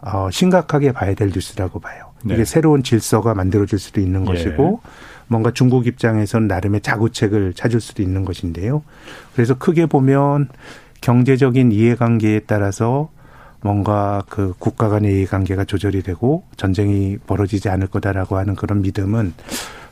어 0.01 0.31
심각하게 0.31 0.93
봐야 0.93 1.13
될 1.13 1.29
뉴스라고 1.29 1.81
봐요. 1.81 2.13
네. 2.25 2.35
이게 2.35 2.47
새로운 2.47 2.83
질서가 2.83 3.35
만들어질 3.35 3.79
수도 3.79 4.01
있는 4.01 4.23
예. 4.23 4.25
것이고 4.25 4.81
뭔가 5.29 5.51
중국 5.51 5.87
입장에서는 5.87 6.47
나름의 6.49 6.81
자구책을 6.83 7.55
찾을 7.55 7.81
수도 7.81 8.03
있는 8.03 8.25
것인데요. 8.25 8.83
그래서 9.35 9.59
크게 9.59 9.87
보면 9.87 10.49
경제적인 11.01 11.73
이해관계에 11.73 12.41
따라서 12.47 13.11
뭔가 13.63 14.23
그 14.29 14.55
국가 14.59 14.89
간의 14.89 15.15
이해관계가 15.15 15.65
조절이 15.65 16.03
되고 16.03 16.45
전쟁이 16.57 17.19
벌어지지 17.27 17.69
않을 17.69 17.89
거다라고 17.89 18.37
하는 18.37 18.55
그런 18.55 18.83
믿음은 18.83 19.35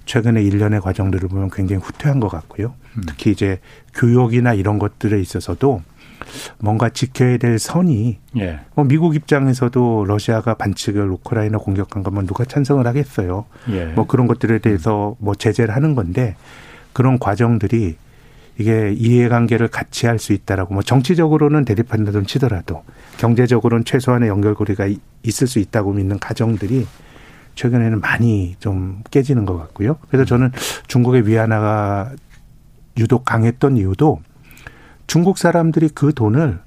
최근에 0.07 0.43
일련의 0.43 0.81
과정들을 0.81 1.29
보면 1.29 1.51
굉장히 1.51 1.83
후퇴한 1.83 2.21
것 2.21 2.29
같고요. 2.29 2.75
음. 2.97 3.03
특히 3.07 3.31
이제 3.31 3.59
교육이나 3.95 4.55
이런 4.55 4.79
것들에 4.79 5.21
있어서도 5.21 5.83
뭔가 6.59 6.89
지켜야 6.89 7.37
될 7.37 7.59
선이 7.59 8.19
예. 8.39 8.61
뭐 8.75 8.85
미국 8.85 9.15
입장에서도 9.15 10.05
러시아가 10.07 10.55
반칙을 10.55 11.09
우크라이나 11.11 11.59
공격한 11.59 12.03
거면 12.03 12.27
누가 12.27 12.45
찬성을 12.45 12.87
하겠어요. 12.87 13.45
예. 13.71 13.87
뭐 13.87 14.07
그런 14.07 14.27
것들에 14.27 14.59
대해서 14.59 15.17
뭐 15.19 15.35
제재를 15.35 15.75
하는 15.75 15.95
건데 15.95 16.37
그런 16.93 17.19
과정들이 17.19 17.97
이게 18.57 18.93
이해관계를 18.97 19.67
같이 19.69 20.07
할 20.07 20.19
수 20.19 20.33
있다라고 20.33 20.75
뭐 20.75 20.83
정치적으로는 20.83 21.65
대립한다든 21.65 22.27
치더라도 22.27 22.85
경제적으로는 23.19 23.85
최소한의 23.85 24.29
연결고리가 24.29 24.89
있을 25.25 25.47
수 25.49 25.59
있다고 25.59 25.93
믿는 25.93 26.21
가정들이 26.21 26.87
최근에는 27.57 28.01
많이 28.01 28.55
좀 28.61 29.03
깨지는 29.11 29.45
것 29.45 29.59
같고요. 29.59 29.97
그래서 30.09 30.25
저는 30.25 30.53
중국의 30.87 31.27
위안화가 31.27 32.13
유독 32.99 33.25
강했던 33.25 33.77
이유도 33.77 34.21
중국 35.07 35.39
사람들이 35.39 35.91
그 35.91 36.13
돈을 36.15 36.59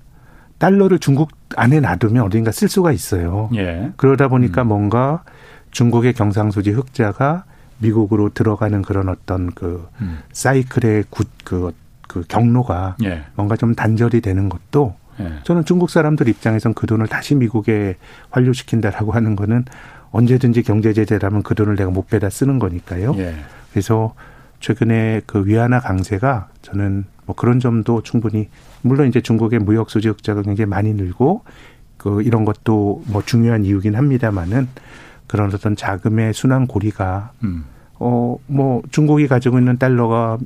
달러를 0.58 1.00
중국 1.00 1.32
안에 1.56 1.79
놔두면 1.79 2.24
어딘가 2.24 2.51
쓸 2.51 2.67
수가 2.67 2.91
있어요. 2.91 3.50
예. 3.56 3.91
그러다 3.96 4.27
보니까 4.27 4.63
음. 4.63 4.67
뭔가 4.70 5.24
중국의 5.72 6.13
경상수지 6.13 6.72
흑자가 6.72 7.46
미국으로 7.79 8.29
들어가는 8.34 8.82
그런 8.82 9.10
어떤 9.10 9.51
그 9.51 9.88
음. 10.01 10.20
사이클의 10.32 11.06
굿, 11.10 11.27
그, 11.44 11.72
그 12.08 12.24
경로가 12.27 12.98
예. 13.03 13.24
뭔가 13.36 13.56
좀 13.56 13.75
단절이 13.75 14.22
되는 14.22 14.50
것도 14.50 14.96
예. 15.20 15.39
저는 15.44 15.65
중국 15.65 15.89
사람들 15.89 16.27
입장에선 16.27 16.74
그 16.74 16.88
돈을 16.88 17.08
다시 17.08 17.36
미국에 17.36 17.96
환류시킨다라고 18.32 19.12
하는 19.12 19.36
거는 19.36 19.65
언제든지 20.12 20.63
경제 20.63 20.94
제재라면 20.94 21.44
그 21.44 21.53
돈을 21.53 21.75
내가 21.75 21.91
못 21.91 22.08
빼다 22.08 22.29
쓰는 22.29 22.60
거니까요. 22.60 23.13
예. 23.17 23.36
그래서 23.72 24.15
최근에 24.60 25.22
그 25.25 25.46
위안화 25.46 25.82
강세가 25.82 26.48
저는 26.62 27.06
뭐 27.27 27.36
그런 27.36 27.60
점도 27.60 28.01
충분히 28.01 28.50
물론 28.81 29.07
이제 29.07 29.22
중국의 29.22 29.60
무역 29.60 29.91
수지 29.91 30.07
흑자가 30.07 30.41
굉장히 30.41 30.67
많이 30.67 30.93
늘고 30.93 31.43
그 31.98 32.24
이런 32.24 32.46
것도 32.46 33.03
뭐 33.05 33.22
중요한 33.22 33.63
이유긴 33.65 33.96
합니다만은 33.96 34.67
그런 35.27 35.53
어떤 35.53 35.75
자금의 35.75 36.34
순환 36.34 36.65
고리가 36.65 37.34
음. 37.43 37.65
어뭐 38.00 38.84
중국이 38.89 39.27
가지고 39.27 39.60
있는 39.60 39.77
달러가 39.77 40.39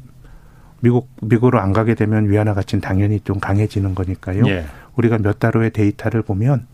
미국 0.82 1.10
미국으로 1.22 1.60
안 1.60 1.72
가게 1.72 1.94
되면 1.96 2.30
위안화 2.30 2.54
가치는 2.56 2.82
당연히 2.82 3.20
좀 3.20 3.40
강해지는 3.40 3.96
거니까요. 3.96 4.44
예. 4.48 4.66
우리가 4.96 5.20
몇 5.20 5.40
달 5.40 5.56
후의 5.56 5.70
데이터를 5.72 6.24
보면 6.24 6.66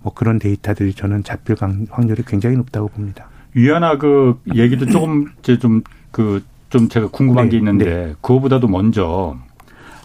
뭐 0.00 0.14
그런 0.14 0.38
데이터들이 0.38 0.94
저는 0.94 1.22
잡힐 1.22 1.56
확률이 1.90 2.22
굉장히 2.26 2.56
높다고 2.56 2.88
봅니다. 2.88 3.28
위안화 3.54 3.98
그 3.98 4.40
얘기도 4.54 4.86
조금 4.86 5.30
이제 5.40 5.58
좀 5.58 5.82
그 6.12 6.44
좀 6.72 6.88
제가 6.88 7.08
궁금한 7.08 7.44
네, 7.44 7.50
게 7.50 7.56
있는데 7.58 7.84
네. 7.84 8.14
그거보다도 8.22 8.66
먼저 8.66 9.36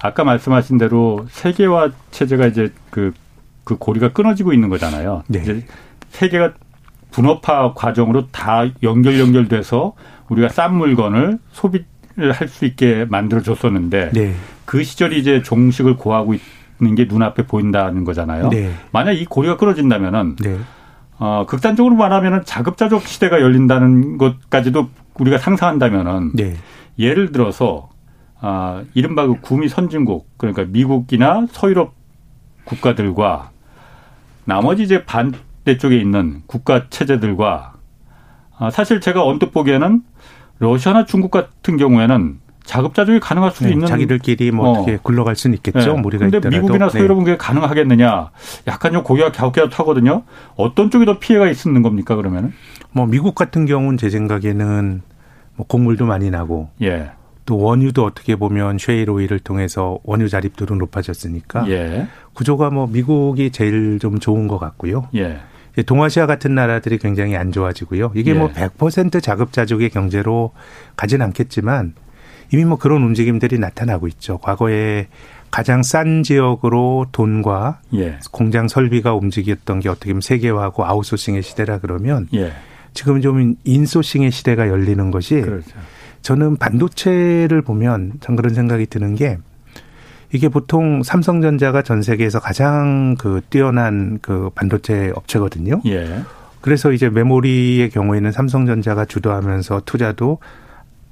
아까 0.02 0.26
말씀하신 0.26 0.78
대로 0.78 1.26
세계화 1.30 1.92
체제가 2.12 2.48
이제 2.48 2.74
그, 2.90 3.14
그 3.64 3.78
고리가 3.78 4.12
끊어지고 4.12 4.52
있는 4.52 4.68
거잖아요. 4.68 5.24
네. 5.28 5.40
이제 5.40 5.66
세계가 6.10 6.54
분업화 7.12 7.74
과정으로 7.74 8.28
다 8.32 8.66
연결 8.84 9.18
연결돼서 9.18 9.94
우리가 10.28 10.50
싼 10.50 10.76
물건을 10.76 11.40
소비를 11.54 12.34
할 12.34 12.50
수 12.50 12.66
있게 12.66 13.06
만들어 13.10 13.42
줬었는데 13.42 14.12
네. 14.14 14.34
그 14.66 14.84
시절이 14.84 15.18
이제 15.18 15.42
종식을 15.42 15.96
고하고 15.96 16.34
있는 16.82 16.96
게 16.96 17.06
눈앞에 17.06 17.48
보인다는 17.48 18.04
거잖아요. 18.04 18.50
네. 18.50 18.72
만약 18.92 19.14
이 19.14 19.24
고리가 19.24 19.56
끊어진다면은 19.56 20.36
네. 20.36 20.58
어, 21.18 21.46
극단적으로 21.48 21.96
말하면은 21.96 22.42
자급자족 22.44 23.08
시대가 23.08 23.40
열린다는 23.40 24.18
것까지도 24.18 24.90
우리가 25.20 25.38
상상한다면은 25.38 26.32
네. 26.34 26.56
예를 27.00 27.32
들어서 27.32 27.90
아, 28.40 28.84
이른바 28.94 29.26
그 29.26 29.40
구미 29.42 29.68
선진국 29.68 30.28
그러니까 30.38 30.66
미국이나 30.66 31.48
서유럽 31.50 31.94
국가들과 32.66 33.52
나머지 34.46 34.84
이제 34.84 35.04
반대 35.06 35.78
쪽에 35.78 35.98
있는 35.98 36.44
국가 36.46 36.90
체제들과 36.90 37.74
아, 38.58 38.70
사실 38.70 39.02
제가 39.02 39.24
언뜻 39.24 39.52
보기에는 39.52 40.02
러시아나 40.60 41.06
중국 41.06 41.32
같은 41.32 41.78
경우에는 41.78 42.40
자급자족이 42.68 43.20
가능할 43.22 43.52
수도 43.52 43.66
네, 43.66 43.72
있는 43.72 43.88
자기들끼리 43.88 44.52
뭐 44.52 44.68
어. 44.68 44.72
어떻게 44.74 44.98
굴러갈 45.02 45.36
수는 45.36 45.56
있겠죠. 45.56 45.94
네. 45.94 46.02
무리가 46.02 46.28
있더라도. 46.28 46.50
미국이나 46.50 46.90
서유럽은 46.90 47.24
네. 47.24 47.32
그게 47.32 47.38
가능하겠느냐? 47.38 48.30
약간 48.68 48.92
좀 48.92 49.04
고기가 49.04 49.32
갸웃갸웃하거든요. 49.32 50.24
어떤 50.58 50.92
쪽이 50.92 51.06
더 51.06 51.18
피해가 51.18 51.48
있는 51.48 51.82
겁니까 51.82 52.16
그러면은? 52.16 52.54
뭐 52.98 53.06
미국 53.06 53.36
같은 53.36 53.68
경우는 53.68 53.98
제 53.98 54.10
생각에는 54.10 55.04
뭐 55.56 55.68
곡물도 55.68 56.08
많이 56.08 56.32
나고 56.32 56.70
예. 56.82 57.12
또 57.46 57.60
원유도 57.60 58.04
어떻게 58.04 58.36
보면 58.36 58.80
쉐일 58.80 59.08
오일을 59.12 59.40
통해서 59.40 60.00
원유 60.04 60.30
자립도도 60.30 60.74
높아졌으니까 60.74 61.70
예. 61.70 62.08
구조가 62.34 62.72
뭐 62.72 62.88
미국이 62.88 63.52
제일 63.52 64.00
좀 64.00 64.18
좋은 64.18 64.48
것 64.48 64.58
같고요. 64.58 65.10
예. 65.14 65.38
동아시아 65.86 66.26
같은 66.26 66.56
나라들이 66.56 66.98
굉장히 66.98 67.36
안 67.36 67.52
좋아지고요. 67.52 68.14
이게 68.16 68.34
뭐 68.34 68.50
예. 68.58 68.68
뭐100% 68.68 69.22
자급자족의 69.22 69.92
경제로 69.92 70.54
가진 70.96 71.22
않겠지만 71.22 71.94
이미 72.52 72.66
뭐 72.66 72.80
그런 72.80 73.04
움직임들이 73.04 73.60
나타나고 73.60 74.08
있죠. 74.08 74.40
과거에 74.40 75.06
가장 75.52 75.84
싼 75.84 76.24
지역으로 76.24 77.06
돈과 77.12 77.80
예. 77.94 78.18
공장 78.32 78.68
설비가 78.68 79.14
움직였던 79.14 79.82
게 79.82 79.90
어떻게 79.90 80.14
보면 80.14 80.22
세계화하고 80.22 80.84
아웃소싱의 80.84 81.44
시대라 81.44 81.78
그러면 81.78 82.28
예. 82.34 82.54
지금 82.98 83.22
좀 83.22 83.54
인소싱의 83.64 84.32
시대가 84.32 84.70
열리는 84.70 85.12
것이 85.12 85.40
그렇죠. 85.40 85.70
저는 86.24 86.58
반도체를 86.58 87.62
보면 87.62 88.14
전 88.22 88.36
그런 88.36 88.56
생각이 88.56 88.88
드는 88.88 89.14
게 89.14 89.38
이게 90.34 90.50
보통 90.50 91.04
삼성전자가 91.04 91.84
전 91.84 92.02
세계에서 92.02 92.40
가장 92.40 93.16
그 93.20 93.42
뛰어난 93.52 94.18
그 94.24 94.50
반도체 94.56 95.12
업체거든요. 95.14 95.80
예. 95.86 96.24
그래서 96.60 96.92
이제 96.92 97.08
메모리의 97.08 97.92
경우에는 97.92 98.32
삼성전자가 98.32 99.06
주도하면서 99.06 99.84
투자도 99.86 100.40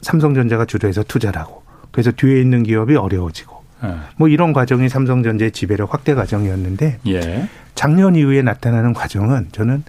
삼성전자가 0.02 0.66
주도해서 0.66 1.04
투자를 1.04 1.40
하고 1.40 1.62
그래서 1.92 2.10
뒤에 2.12 2.42
있는 2.42 2.64
기업이 2.64 2.96
어려워지고 2.96 3.64
예. 3.84 3.94
뭐 4.18 4.28
이런 4.28 4.54
과정이 4.54 4.90
삼성전자의 4.90 5.52
지배력 5.52 5.94
확대 5.94 6.16
과정이었는데 6.16 6.98
예. 7.10 7.48
작년 7.76 8.16
이후에 8.16 8.42
나타나는 8.42 8.94
과정은 8.94 9.50
저는 9.52 9.84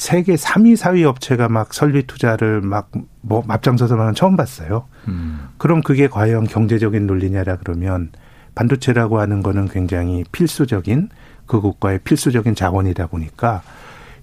세계 0.00 0.34
3위, 0.34 0.76
4위 0.76 1.04
업체가 1.04 1.48
막 1.48 1.74
설비 1.74 2.06
투자를 2.06 2.60
막 2.60 2.90
뭐 3.22 3.44
앞장서서만 3.46 4.14
처음 4.14 4.36
봤어요. 4.36 4.86
음. 5.08 5.48
그럼 5.58 5.82
그게 5.82 6.08
과연 6.08 6.46
경제적인 6.46 7.06
논리냐라 7.06 7.56
그러면 7.56 8.10
반도체라고 8.54 9.20
하는 9.20 9.42
거는 9.42 9.68
굉장히 9.68 10.24
필수적인 10.32 11.10
그 11.46 11.60
국가의 11.60 12.00
필수적인 12.00 12.54
자원이다 12.54 13.08
보니까 13.08 13.62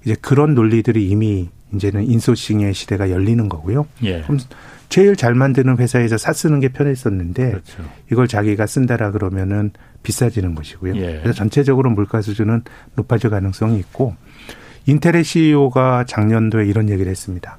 이제 0.03 0.15
그런 0.19 0.55
논리들이 0.55 1.07
이미 1.09 1.49
이제는 1.73 2.09
인소싱의 2.09 2.73
시대가 2.73 3.09
열리는 3.09 3.49
거고요. 3.49 3.85
예. 4.03 4.21
그럼 4.21 4.39
제일 4.89 5.17
잘 5.17 5.35
만드는 5.35 5.77
회사에서 5.77 6.17
사 6.17 6.31
쓰는 6.31 6.61
게 6.61 6.69
편했었는데 6.69 7.49
그렇죠. 7.51 7.83
이걸 8.11 8.27
자기가 8.27 8.65
쓴다라 8.65 9.11
그러면은 9.11 9.71
비싸지는 10.03 10.55
것이고요. 10.55 10.95
예. 10.95 11.19
그래서 11.21 11.33
전체적으로 11.33 11.89
물가 11.89 12.21
수준은 12.21 12.63
높아질 12.95 13.29
가능성이 13.29 13.79
있고 13.79 14.15
인텔의 14.87 15.23
CEO가 15.23 16.05
작년도에 16.07 16.65
이런 16.65 16.89
얘기를 16.89 17.09
했습니다. 17.11 17.57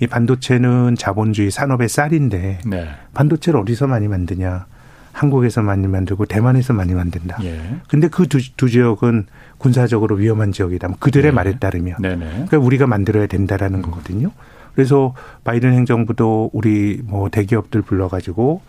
이 0.00 0.06
반도체는 0.06 0.96
자본주의 0.96 1.50
산업의 1.50 1.88
쌀인데 1.88 2.58
네. 2.66 2.88
반도체를 3.14 3.60
어디서 3.60 3.86
많이 3.86 4.08
만드냐? 4.08 4.66
한국에서 5.12 5.62
많이 5.62 5.86
만들고 5.86 6.26
대만에서 6.26 6.72
많이 6.72 6.92
만든다. 6.92 7.38
예. 7.44 7.60
근데 7.88 8.08
그두 8.08 8.40
두 8.56 8.68
지역은 8.68 9.26
군사적으로 9.58 10.16
위험한 10.16 10.50
지역이다. 10.50 10.88
뭐 10.88 10.96
그들의 10.98 11.30
네. 11.30 11.34
말에 11.34 11.58
따르면. 11.60 12.02
네네. 12.02 12.16
그러니까 12.16 12.58
우리가 12.58 12.88
만들어야 12.88 13.28
된다라는 13.28 13.78
음. 13.78 13.82
거거든요. 13.82 14.32
그래서 14.74 15.14
바이든 15.44 15.72
행정부도 15.72 16.50
우리 16.52 17.00
뭐 17.04 17.28
대기업들 17.28 17.82
불러가지고 17.82 18.60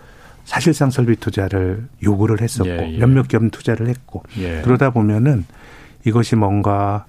사실상 0.44 0.92
설비 0.92 1.16
투자를 1.16 1.88
요구를 2.04 2.42
했었고 2.42 2.70
예, 2.70 2.94
예. 2.94 2.98
몇몇 3.00 3.28
기업 3.28 3.42
투자를 3.52 3.88
했고 3.88 4.22
예. 4.38 4.62
그러다 4.62 4.92
보면은 4.92 5.46
이것이 6.06 6.36
뭔가 6.36 7.06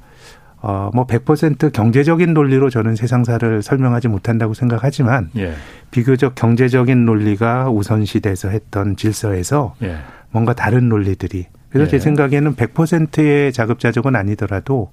어, 0.68 0.90
뭐 0.92 1.06
100% 1.06 1.72
경제적인 1.72 2.34
논리로 2.34 2.70
저는 2.70 2.96
세상사를 2.96 3.62
설명하지 3.62 4.08
못한다고 4.08 4.52
생각하지만 4.52 5.30
예. 5.36 5.52
비교적 5.92 6.34
경제적인 6.34 7.04
논리가 7.04 7.70
우선시돼서 7.70 8.48
했던 8.48 8.96
질서에서 8.96 9.76
예. 9.84 9.98
뭔가 10.32 10.54
다른 10.54 10.88
논리들이 10.88 11.46
그래서 11.68 11.86
예. 11.86 11.90
제 11.90 11.98
생각에는 12.00 12.56
100%의 12.56 13.52
자급자족은 13.52 14.16
아니더라도 14.16 14.90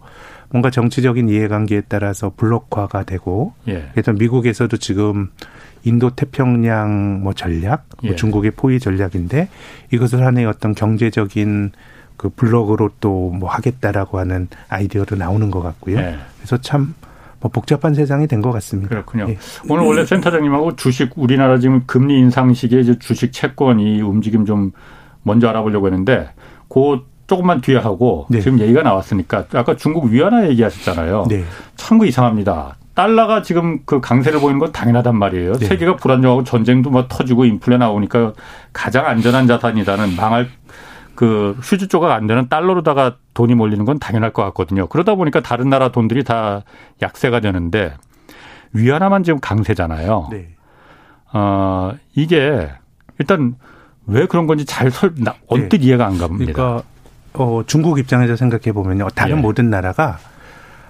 뭔가 0.51 0.69
정치적인 0.69 1.27
이해관계에 1.27 1.81
따라서 1.88 2.31
블록화가 2.38 3.05
되고 3.05 3.53
예. 3.67 3.89
그래서 3.93 4.13
미국에서도 4.13 4.77
지금 4.77 5.31
인도 5.83 6.12
태평양 6.12 7.23
뭐 7.23 7.33
전략, 7.33 7.88
뭐 8.03 8.12
예. 8.12 8.15
중국의 8.15 8.51
포위 8.51 8.79
전략인데 8.79 9.49
이것을 9.91 10.23
하나의 10.23 10.45
어떤 10.45 10.75
경제적인 10.75 11.71
그 12.17 12.30
블록으로 12.30 12.89
또 12.99 13.32
뭐 13.34 13.49
하겠다라고 13.49 14.19
하는 14.19 14.47
아이디어도 14.69 15.15
나오는 15.15 15.49
것 15.52 15.62
같고요. 15.62 15.97
네. 15.99 16.17
그래서 16.38 16.58
참 16.58 16.93
뭐 17.43 17.52
복잡한 17.52 17.93
세상이 17.93 18.28
된 18.28 18.41
것 18.41 18.52
같습니다. 18.54 18.88
그렇군요. 18.89 19.26
네. 19.28 19.38
오늘 19.67 19.84
원래 19.86 20.06
센터장님하고 20.06 20.78
주식 20.78 21.12
우리나라 21.17 21.60
지금 21.60 21.84
금리 21.86 22.17
인상 22.17 22.54
시기에 22.54 22.80
이제 22.80 22.97
주식 22.99 23.34
채권 23.34 23.82
이 23.82 24.02
움직임 24.02 24.45
좀 24.45 24.71
먼저 25.23 25.49
알아보려고 25.49 25.88
했는데 25.88 26.30
그 26.69 27.02
조금만 27.28 27.60
뒤에 27.60 27.78
하고 27.78 28.28
네. 28.30 28.39
지금 28.39 28.60
얘기가 28.60 28.82
나왔으니까 28.84 29.47
아까 29.56 29.76
중국 29.76 30.06
위안화 30.06 30.47
얘기하셨잖아요. 30.52 31.26
네. 31.28 31.43
참그 31.76 32.06
이상합니다. 32.08 32.78
달러가 32.95 33.41
지금 33.41 33.80
그 33.86 33.99
강세를 33.99 34.39
보이는 34.39 34.60
건 34.60 34.71
당연하단 34.71 35.17
말이에요. 35.17 35.54
네. 35.54 35.65
세계가 35.65 35.97
불안정하고 35.97 36.45
전쟁도 36.45 36.91
뭐 36.91 37.08
터지고 37.10 37.43
인플레 37.43 37.78
나오니까 37.78 38.34
가장 38.71 39.06
안전한 39.06 39.47
자산이다는 39.47 40.15
망할 40.15 40.47
그 41.15 41.58
휴지 41.62 41.88
조각 41.88 42.12
안 42.12 42.28
되는 42.28 42.49
달러로다가 42.49 43.17
돈이 43.34 43.56
몰리는 43.56 43.86
건 43.86 43.99
당연할 43.99 44.34
것 44.34 44.43
같거든요. 44.45 44.88
그러다 44.88 45.15
보니까 45.15 45.41
다른 45.41 45.69
나라 45.69 45.89
돈들이 45.89 46.23
다 46.23 46.63
약세가 47.02 47.39
되는데 47.39 47.93
위안화만 48.73 49.23
지금 49.23 49.39
강세잖아요. 49.39 50.30
네. 50.32 50.49
어, 51.34 51.93
이게 52.15 52.69
일단 53.19 53.56
왜 54.06 54.26
그런 54.26 54.47
건지 54.47 54.65
잘 54.65 54.91
설, 54.91 55.13
언뜻 55.47 55.78
네. 55.78 55.86
이해가 55.86 56.06
안 56.06 56.17
갑니다. 56.17 56.54
그러니까 56.54 56.84
어, 57.34 57.63
중국 57.65 57.99
입장에서 57.99 58.36
생각해 58.36 58.71
보면요. 58.73 59.08
다른 59.15 59.38
예. 59.38 59.41
모든 59.41 59.69
나라가 59.69 60.17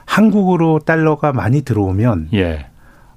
한국으로 0.06 0.80
달러가 0.80 1.32
많이 1.32 1.62
들어오면 1.62 2.30
예. 2.34 2.68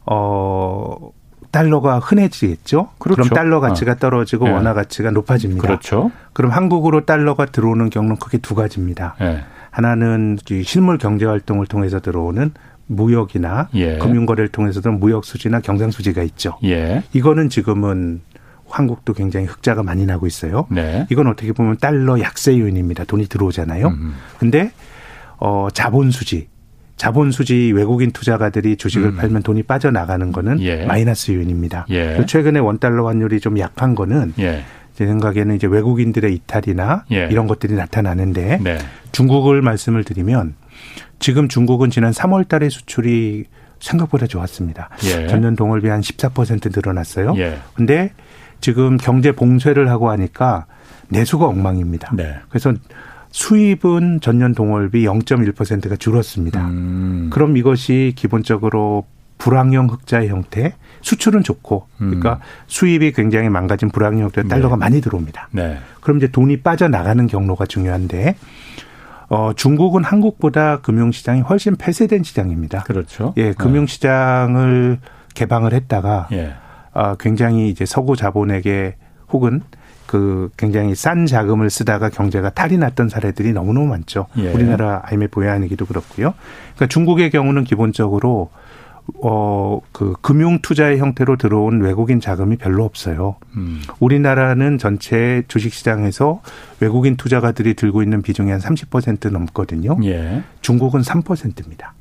어 0.07 1.11
달러가 1.57 1.99
흔해지겠죠. 1.99 2.91
그렇죠. 2.99 3.23
그럼 3.23 3.35
달러 3.35 3.61
가치가 3.61 3.93
어. 3.93 3.95
떨어지고 3.95 4.47
네. 4.47 4.53
원화 4.53 4.75
가치가 4.75 5.11
높아집니다. 5.11 5.63
그렇죠. 5.63 6.11
그럼 6.35 6.51
한국으로 6.51 7.07
달러가 7.07 7.47
들어오는 7.47 7.89
경우는 7.89 8.17
크게 8.17 8.39
두 8.39 8.55
가지입니다. 8.55 9.15
네. 9.19 9.43
하나는 9.71 10.39
실물 10.65 10.99
경제 10.99 11.25
활동을 11.25 11.67
통해서 11.67 12.01
들어오는 12.01 12.53
무역이나 12.89 13.69
예. 13.75 13.99
금융거래를 13.99 14.49
통해서 14.49 14.81
도 14.81 14.93
무역 14.93 15.25
수지나 15.25 15.61
경상 15.61 15.91
수지가 15.91 16.23
있죠. 16.23 16.59
예. 16.65 17.03
이거는 17.13 17.49
지금은 17.49 18.21
한국도 18.69 19.15
굉장히 19.15 19.47
흑자가 19.47 19.83
많이 19.83 20.05
나고 20.07 20.27
있어요. 20.27 20.67
네. 20.71 21.07
이건 21.11 21.27
어떻게 21.27 21.53
보면 21.53 21.79
달러 21.79 22.21
약세 22.21 22.59
요인입니다. 22.59 23.05
돈이 23.05 23.27
들어오잖아요. 23.27 23.89
음. 23.89 24.15
근데 24.39 24.71
어 25.39 25.69
자본 25.73 26.11
수지 26.11 26.49
자본 26.97 27.31
수지 27.31 27.73
외국인 27.75 28.11
투자가들이 28.11 28.77
주식을 28.77 29.09
음. 29.11 29.17
팔면 29.17 29.43
돈이 29.43 29.63
빠져나가는 29.65 30.33
거는 30.33 30.61
예. 30.63 30.85
마이너스 30.87 31.31
요인입니다. 31.33 31.87
예. 31.91 32.25
최근에 32.27 32.59
원달러 32.59 33.07
환율이 33.07 33.41
좀 33.41 33.59
약한 33.59 33.95
거는 33.95 34.33
예. 34.39 34.63
제 34.95 35.07
생각에는 35.07 35.55
이제 35.57 35.67
외국인들의 35.67 36.33
이탈이나 36.35 37.05
예. 37.13 37.29
이런 37.31 37.47
것들이 37.47 37.75
나타나는데 37.75 38.59
네. 38.63 38.79
중국을 39.13 39.61
말씀을 39.61 40.05
드리면 40.05 40.55
지금 41.19 41.49
중국은 41.49 41.91
지난 41.91 42.13
3월 42.13 42.49
달에 42.49 42.71
수출이 42.71 43.45
생각보다 43.79 44.27
좋았습니다. 44.27 44.89
예. 45.05 45.27
전년 45.27 45.55
동월 45.55 45.83
비 45.83 45.89
한 45.89 46.01
14% 46.01 46.75
늘어났어요. 46.75 47.35
예. 47.37 47.59
근데 47.75 48.13
지금 48.63 48.97
경제 48.97 49.33
봉쇄를 49.33 49.91
하고 49.91 50.09
하니까 50.11 50.65
내수가 51.09 51.45
엉망입니다. 51.47 52.13
네. 52.17 52.37
그래서 52.49 52.73
수입은 53.37 54.21
전년 54.23 54.55
동월비 54.55 55.05
0.1%가 55.05 55.97
줄었습니다. 55.97 56.69
음. 56.69 57.29
그럼 57.31 57.59
이것이 57.59 58.15
기본적으로 58.17 59.05
불황형 59.37 59.89
흑자의 59.89 60.29
형태, 60.29 60.73
수출은 61.03 61.43
좋고, 61.43 61.87
그러니까 61.99 62.33
음. 62.33 62.41
수입이 62.67 63.13
굉장히 63.13 63.51
망가진 63.51 63.91
불황형 63.91 64.31
네. 64.31 64.49
달러가 64.49 64.77
네. 64.77 64.81
많이 64.81 65.01
들어옵니다. 65.03 65.51
네. 65.53 65.79
그럼 66.01 66.17
이제 66.17 66.29
돈이 66.29 66.63
빠져나가는 66.63 67.27
경로가 67.27 67.67
중요한데, 67.67 68.37
어, 69.29 69.53
중국은 69.55 70.03
한국보다 70.03 70.81
금융시장이 70.81 71.43
훨씬 71.43 71.77
폐쇄된 71.77 72.23
시장입니다. 72.23 72.85
그렇죠. 72.85 73.35
예, 73.37 73.49
네. 73.49 73.53
금융시장을 73.53 74.99
네. 74.99 75.09
개방을 75.35 75.75
했다가, 75.75 76.29
예. 76.33 76.55
어, 76.95 77.17
굉장히 77.17 77.69
이제 77.69 77.85
서구 77.85 78.17
자본에게 78.17 78.97
혹은 79.31 79.61
그 80.07 80.51
굉장히 80.57 80.95
싼 80.95 81.27
자금을 81.27 81.71
쓰다가 81.71 82.09
경제가 82.09 82.51
탈이 82.51 82.79
났던 82.79 83.09
사례들이 83.09 83.53
너무너무 83.53 83.87
많죠. 83.87 84.27
예. 84.39 84.53
우리나라 84.53 85.03
IMF 85.05 85.41
외환위기도 85.41 85.87
그렇고요. 85.87 86.35
그러니까 86.75 86.87
중국의 86.87 87.31
경우는 87.31 87.65
기본적으로 87.65 88.51
어, 89.23 89.81
그 89.93 90.15
금융 90.21 90.61
투자의 90.61 90.99
형태로 90.99 91.37
들어온 91.37 91.81
외국인 91.81 92.21
자금이 92.21 92.57
별로 92.57 92.85
없어요. 92.85 93.37
음. 93.57 93.81
우리나라는 94.01 94.79
전체 94.79 95.43
주식 95.49 95.73
시장에서 95.73 96.41
외국인 96.81 97.17
투자가들이 97.17 97.75
들고 97.75 98.03
있는 98.03 98.23
비중이 98.23 98.51
한 98.51 98.61
30% 98.61 99.31
넘거든요. 99.31 99.97
예. 100.05 100.43
중국은 100.61 101.03
3%입니다. 101.03 101.95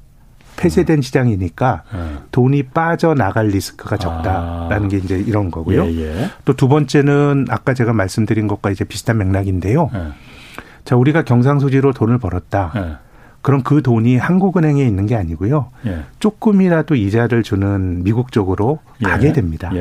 폐쇄된 0.58 1.00
음. 1.00 1.02
시장이니까 1.02 1.84
예. 1.94 2.00
돈이 2.32 2.64
빠져나갈 2.64 3.48
리스크가 3.48 3.98
적다라는 3.98 4.86
아. 4.86 4.88
게 4.88 4.98
이제 4.98 5.18
이런 5.18 5.52
거고요. 5.52 5.86
예, 5.86 6.02
예. 6.02 6.30
또두 6.46 6.68
번째는 6.68 7.48
아까 7.50 7.74
제가 7.74 7.94
말씀드린 7.94 8.48
것과 8.48 8.72
이제 8.72 8.84
비슷한 8.84 9.18
맥락인데요. 9.18 9.90
예. 9.94 10.00
자, 10.84 10.96
우리가 10.96 11.24
경상수지로 11.24 11.94
돈을 11.94 12.18
벌었다. 12.20 12.72
예. 12.76 13.06
그럼 13.42 13.62
그 13.62 13.84
돈이 13.84 14.18
한국은행에 14.18 14.84
있는 14.84 15.06
게 15.06 15.16
아니고요. 15.16 15.70
예. 15.86 16.04
조금이라도 16.20 16.96
이자를 16.96 17.44
주는 17.44 18.04
미국 18.04 18.32
쪽으로 18.32 18.80
예. 19.02 19.06
가게 19.06 19.34
됩니다. 19.34 19.72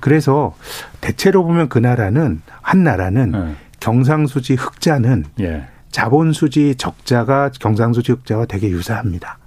그래서 0.00 0.54
대체로 1.00 1.44
보면 1.44 1.68
그 1.68 1.78
나라는 1.78 2.42
한 2.62 2.84
나라는 2.84 3.32
예. 3.34 3.54
경상수지 3.80 4.54
흑자는 4.54 5.24
예. 5.40 5.66
자본수지 5.90 6.76
적자가 6.76 7.50
경상수지 7.58 8.12
흑자와 8.12 8.46
되게 8.46 8.68
유사합니다. 8.68 9.38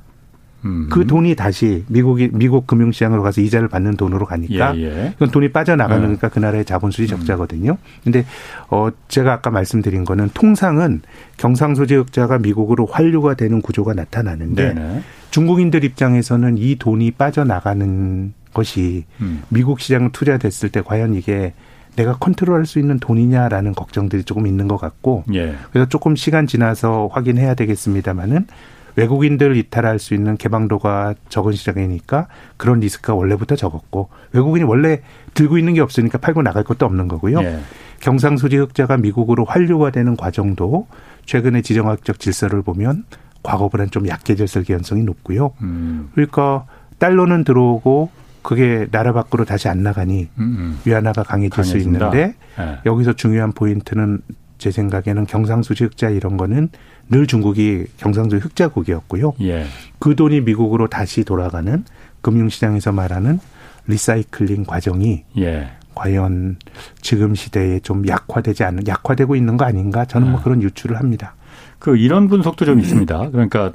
음. 0.65 0.88
그 0.91 1.08
돈이 1.08 1.36
다시 1.36 1.84
미국이 1.88 2.30
미국 2.32 2.67
금융시장으로 2.67 3.24
가서 3.24 3.41
이자를 3.41 3.67
받는 3.67 3.97
돈으로 3.97 4.26
가니까 4.26 4.76
예, 4.78 4.84
예. 4.84 5.13
이건 5.15 5.32
돈이 5.32 5.52
빠져나가는 5.52 6.02
거니까 6.02 6.30
그 6.30 6.39
나라의 6.39 6.65
자본수지 6.65 7.13
음. 7.13 7.19
적자거든요. 7.19 7.78
근데 8.04 8.26
어 8.69 8.89
제가 9.08 9.34
아까 9.34 9.50
말씀드린 9.50 10.06
거는 10.06 10.30
통상은 10.34 11.02
경상수지 11.38 11.95
흑자가 11.95 12.39
미국으로 12.39 12.86
환류가 12.86 13.34
되는 13.34 13.62
구조가 13.62 13.93
나타나는데 13.93 14.74
네네. 14.74 15.02
중국인들 15.32 15.84
입장에서는 15.84 16.58
이 16.58 16.76
돈이 16.76 17.12
빠져나가는 17.12 18.34
것이 18.54 19.06
음. 19.21 19.41
미국 19.50 19.80
시장 19.80 20.12
투자됐을 20.12 20.69
때 20.69 20.82
과연 20.82 21.15
이게 21.15 21.54
내가 21.95 22.17
컨트롤할 22.17 22.65
수 22.65 22.80
있는 22.80 23.00
돈이냐라는 23.00 23.74
걱정들이 23.74 24.24
조금 24.24 24.47
있는 24.47 24.67
것 24.67 24.78
같고 24.78 25.24
예. 25.34 25.56
그래서 25.71 25.89
조금 25.89 26.15
시간 26.15 26.47
지나서 26.47 27.10
확인해야 27.12 27.54
되겠습니다만은 27.56 28.47
외국인들을 28.95 29.56
이탈할 29.56 29.99
수 29.99 30.13
있는 30.13 30.38
개방도가 30.38 31.15
적은 31.30 31.54
시장이니까 31.54 32.27
그런 32.58 32.80
리스크가 32.80 33.13
원래부터 33.15 33.56
적었고 33.56 34.10
외국인이 34.34 34.65
원래 34.65 35.01
들고 35.34 35.58
있는 35.58 35.73
게 35.73 35.82
없으니까 35.82 36.17
팔고 36.17 36.41
나갈 36.41 36.63
것도 36.63 36.86
없는 36.86 37.08
거고요. 37.08 37.41
예. 37.41 37.60
경상수지 37.99 38.58
흑자가 38.58 38.97
미국으로 38.97 39.45
환류가 39.45 39.91
되는 39.91 40.15
과정도 40.15 40.88
최근의 41.25 41.63
지정학적 41.63 42.19
질서를 42.19 42.62
보면 42.63 43.06
과거보다는 43.43 43.91
좀 43.91 44.08
약해졌을 44.08 44.63
가능성이 44.63 45.04
높고요. 45.04 45.54
음. 45.62 46.10
그러니까 46.13 46.65
달러는 46.97 47.43
들어오고 47.43 48.10
그게 48.41 48.88
나라 48.91 49.13
밖으로 49.13 49.45
다시 49.45 49.67
안 49.67 49.84
나가니 49.84 50.30
음음. 50.38 50.58
음. 50.58 50.80
위안화가 50.86 51.23
강해질 51.23 51.49
강해진다. 51.51 51.80
수 51.80 51.88
있는데 51.88 52.36
네. 52.58 52.80
여기서 52.86 53.13
중요한 53.13 53.51
포인트는 53.51 54.19
제 54.58 54.69
생각에는 54.71 55.25
경상수지 55.25 55.86
흑자 55.86 56.10
이런 56.10 56.38
거는 56.38 56.69
늘 57.12 57.28
중국이 57.28 57.86
경상수지 57.97 58.41
흑자국이었고요. 58.41 59.34
예. 59.41 59.65
그 60.00 60.15
돈이 60.15 60.41
미국으로 60.41 60.88
다시 60.88 61.24
돌아가는 61.24 61.84
금융시장에서 62.21 62.93
말하는 62.93 63.39
리사이클링 63.88 64.63
과정이 64.63 65.24
예. 65.38 65.71
과연 65.93 66.58
지금 67.02 67.36
시대에 67.36 67.80
좀 67.82 68.08
약화되지 68.08 68.63
않는 68.63 68.88
약화되고 68.88 69.36
있는 69.36 69.58
거 69.58 69.65
아닌가 69.65 70.06
저는 70.06 70.32
뭐 70.32 70.39
아. 70.39 70.43
그런 70.43 70.63
유추를 70.63 70.97
합니다. 70.97 71.36
그 71.80 71.97
이런 71.97 72.30
분석도 72.30 72.63
좀 72.63 72.80
있습니다. 72.80 73.30
그러니까 73.32 73.74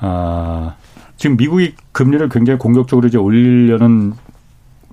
아 0.00 0.74
지금 1.16 1.36
미국이 1.36 1.74
금리를 1.92 2.28
굉장히 2.28 2.58
공격적으로 2.58 3.06
이제 3.06 3.18
올리려는 3.18 4.14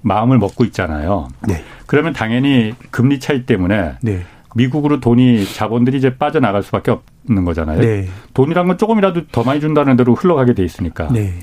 마음을 0.03 0.37
먹고 0.37 0.65
있잖아요. 0.65 1.29
네. 1.47 1.63
그러면 1.87 2.13
당연히 2.13 2.75
금리 2.91 3.19
차이 3.19 3.47
때문에 3.47 3.93
네. 4.01 4.23
미국으로 4.55 4.99
돈이 5.01 5.45
자본들이 5.45 5.97
이제 5.97 6.17
빠져나갈 6.17 6.63
수밖에 6.63 6.91
없는 6.91 7.43
거잖아요. 7.43 7.79
네. 7.81 8.07
돈이란 8.33 8.67
건 8.67 8.77
조금이라도 8.77 9.27
더 9.27 9.43
많이 9.43 9.59
준다는 9.59 9.97
대로 9.97 10.15
흘러가게 10.15 10.53
돼 10.53 10.63
있으니까. 10.63 11.09
네. 11.11 11.33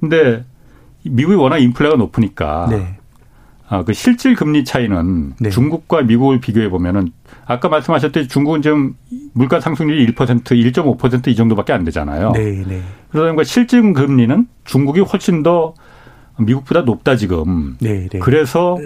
근데 0.00 0.44
미국이 1.04 1.36
워낙 1.36 1.58
인플레가 1.58 1.94
높으니까 1.96 2.66
네. 2.68 2.98
아, 3.68 3.84
그 3.84 3.92
실질 3.92 4.34
금리 4.34 4.64
차이는 4.64 5.34
네. 5.38 5.50
중국과 5.50 6.02
미국을 6.02 6.40
비교해 6.40 6.68
보면은 6.68 7.12
아까 7.46 7.68
말씀하셨듯이 7.68 8.28
중국은 8.28 8.62
지금 8.62 8.94
물가 9.32 9.60
상승률이 9.60 10.04
1% 10.14 10.42
1.5%이 10.42 11.34
정도밖에 11.36 11.72
안 11.72 11.84
되잖아요. 11.84 12.32
네, 12.32 12.64
네. 12.66 12.82
그러다 13.10 13.28
보니까 13.28 13.44
실질 13.44 13.92
금리는 13.92 14.46
중국이 14.64 15.00
훨씬 15.00 15.44
더 15.44 15.74
미국보다 16.38 16.82
높다 16.82 17.14
지금. 17.14 17.76
네, 17.80 18.08
네. 18.08 18.18
그래서 18.18 18.76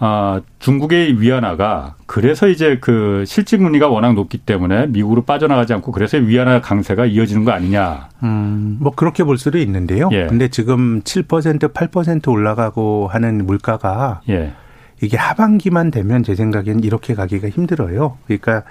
아, 0.00 0.40
중국의 0.60 1.20
위안화가 1.20 1.96
그래서 2.06 2.48
이제 2.48 2.78
그 2.80 3.24
실질 3.26 3.58
금리가 3.58 3.88
워낙 3.88 4.14
높기 4.14 4.38
때문에 4.38 4.86
미국으로 4.86 5.22
빠져나가지 5.22 5.72
않고 5.74 5.90
그래서 5.90 6.18
위안화 6.18 6.60
강세가 6.60 7.06
이어지는 7.06 7.44
거 7.44 7.50
아니냐. 7.50 8.08
음, 8.22 8.78
뭐 8.80 8.92
그렇게 8.94 9.24
볼 9.24 9.38
수도 9.38 9.58
있는데요. 9.58 10.08
예. 10.12 10.26
근데 10.26 10.48
지금 10.48 11.00
7% 11.02 11.72
8% 11.72 12.28
올라가고 12.28 13.08
하는 13.08 13.44
물가가 13.44 14.20
예. 14.28 14.52
이게 15.00 15.16
하반기만 15.16 15.90
되면 15.90 16.22
제 16.22 16.34
생각엔 16.34 16.84
이렇게 16.84 17.14
가기가 17.14 17.48
힘들어요. 17.48 18.18
그러니까 18.26 18.62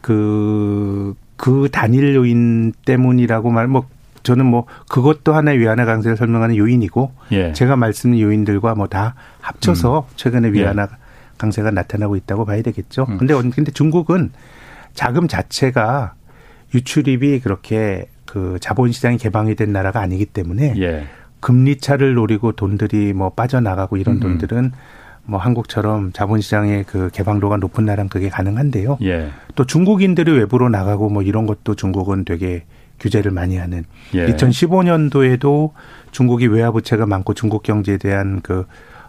그, 0.00 1.14
그 1.36 1.68
단일 1.70 2.14
요인 2.16 2.72
때문이라고 2.84 3.50
말, 3.50 3.68
뭐 3.68 3.86
저는 4.22 4.46
뭐 4.46 4.66
그것도 4.88 5.34
하나의 5.34 5.58
위안화 5.58 5.84
강세를 5.84 6.16
설명하는 6.16 6.56
요인이고 6.56 7.12
예. 7.32 7.52
제가 7.52 7.76
말씀드린 7.76 8.22
요인들과 8.22 8.74
뭐 8.74 8.86
다 8.86 9.14
합쳐서 9.40 10.06
음. 10.08 10.12
최근에 10.16 10.48
예. 10.48 10.52
위안화 10.52 10.82
예. 10.82 10.86
강세가 11.38 11.70
나타나고 11.70 12.16
있다고 12.16 12.44
봐야 12.44 12.62
되겠죠. 12.62 13.06
음. 13.08 13.18
근데 13.18 13.34
근데 13.34 13.72
중국은 13.72 14.30
자금 14.94 15.28
자체가 15.28 16.14
유출입이 16.74 17.40
그렇게 17.40 18.06
그 18.26 18.58
자본 18.60 18.92
시장이 18.92 19.18
개방이 19.18 19.54
된 19.54 19.72
나라가 19.72 20.00
아니기 20.00 20.26
때문에 20.26 20.74
예. 20.78 21.06
금리 21.40 21.78
차를 21.78 22.14
노리고 22.14 22.52
돈들이 22.52 23.12
뭐 23.12 23.30
빠져나가고 23.30 23.96
이런 23.96 24.16
음. 24.16 24.20
돈들은 24.20 24.72
뭐 25.24 25.38
한국처럼 25.38 26.12
자본시장의 26.12 26.84
그 26.84 27.08
개방도가 27.12 27.56
높은 27.58 27.84
나라는 27.84 28.08
그게 28.08 28.28
가능한데요. 28.28 28.98
예. 29.02 29.30
또 29.54 29.64
중국인들이 29.64 30.32
외부로 30.32 30.68
나가고 30.68 31.10
뭐 31.10 31.22
이런 31.22 31.46
것도 31.46 31.74
중국은 31.74 32.24
되게 32.24 32.64
규제를 33.02 33.32
많이 33.32 33.58
하는 33.58 33.84
예. 34.14 34.26
2015년도에도 34.26 35.72
중국이 36.12 36.46
외화 36.46 36.70
부채가 36.70 37.04
많고 37.04 37.34
중국 37.34 37.62
경제에 37.62 37.98
대한 37.98 38.40
그 38.40 38.64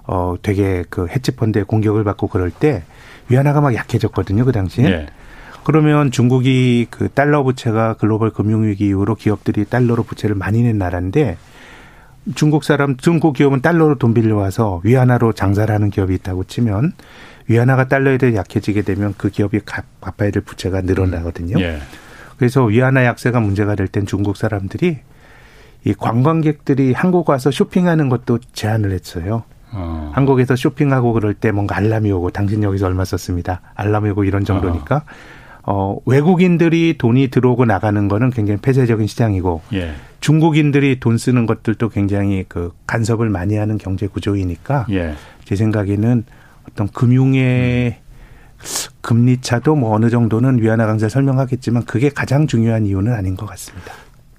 어 0.06 0.36
되게 0.42 0.84
그 0.90 1.08
헤지펀드의 1.08 1.66
공격을 1.66 2.04
받고 2.04 2.28
그럴 2.28 2.52
때 2.52 2.84
위안화가 3.30 3.62
막 3.62 3.74
약해졌거든요 3.74 4.44
그 4.46 4.52
당시에. 4.52 4.86
예. 4.86 5.06
그러면 5.64 6.12
중국이 6.12 6.88
그 6.90 7.08
달러 7.08 7.42
부채가 7.44 7.94
글로벌 7.94 8.32
금융위기 8.32 8.86
이후로 8.88 9.16
기업들이 9.16 9.64
달러로 9.64 10.04
부채를 10.04 10.36
많이 10.36 10.62
낸 10.62 10.78
나라인데 10.78 11.38
중국 12.36 12.66
사람 12.66 12.98
중국 12.98 13.34
기업은 13.34 13.62
달러로 13.62 13.96
돈 13.96 14.14
빌려와서 14.14 14.82
위안화로 14.84 15.32
장사를 15.34 15.74
하는 15.74 15.90
기업이 15.90 16.14
있다고 16.16 16.44
치면 16.44 16.92
위안화가 17.48 17.88
달러에 17.88 18.18
대해 18.18 18.36
약해지게 18.36 18.82
되면 18.82 19.14
그 19.18 19.30
기업이 19.30 19.62
갚아야 20.02 20.32
될 20.32 20.42
부채가 20.44 20.82
늘어나거든요. 20.82 21.62
예. 21.62 21.80
그래서 22.38 22.64
위안화 22.64 23.06
약세가 23.06 23.40
문제가 23.40 23.76
될 23.76 23.88
땐 23.88 24.06
중국 24.06 24.38
사람들이 24.38 25.00
이 25.86 25.94
관광객들이 25.94 26.94
한국 26.94 27.30
와서 27.30 27.52
쇼핑하는 27.52 28.10
것도 28.10 28.40
제한을 28.54 28.92
했어요. 28.92 29.44
어. 29.72 30.12
한국에서 30.14 30.56
쇼핑하고 30.56 31.14
그럴 31.14 31.34
때 31.34 31.52
뭔가 31.52 31.76
알람이 31.78 32.12
오고 32.12 32.30
당신 32.30 32.64
여기서 32.64 32.86
얼마 32.86 33.06
썼습니다. 33.06 33.62
알람이 33.76 34.12
오고 34.12 34.24
이런 34.24 34.46
정도니까 34.46 35.04
어. 35.64 35.96
어 35.96 35.98
외국인들이 36.06 36.98
돈이 36.98 37.30
들어오고 37.30 37.66
나가는 37.66 38.08
거는 38.08 38.32
굉장히 38.32 38.60
폐쇄적인 38.60 39.08
시장이고 39.08 39.62
예. 39.74 39.94
중국인들이 40.20 41.00
돈 41.00 41.18
쓰는 41.18 41.46
것들도 41.46 41.90
굉장히 41.90 42.46
그 42.48 42.72
간섭을 42.86 43.30
많이 43.30 43.56
하는 43.56 43.78
경제 43.78 44.08
구조이니까 44.08 44.88
예. 44.92 45.16
제 45.46 45.56
생각에는 45.56 46.26
어떤 46.70 46.88
금융의 46.90 47.98
음. 47.98 48.03
금리 49.02 49.42
차도 49.42 49.76
뭐 49.76 49.94
어느 49.96 50.10
정도는 50.10 50.62
위안화 50.62 50.86
강세 50.86 51.10
설명하겠지만 51.10 51.86
그게 51.86 52.10
가장 52.10 52.48
중요한 52.48 52.86
이유는 52.86 53.14
아닌 53.14 53.36
것 53.36 53.46
같습니다. 53.48 53.94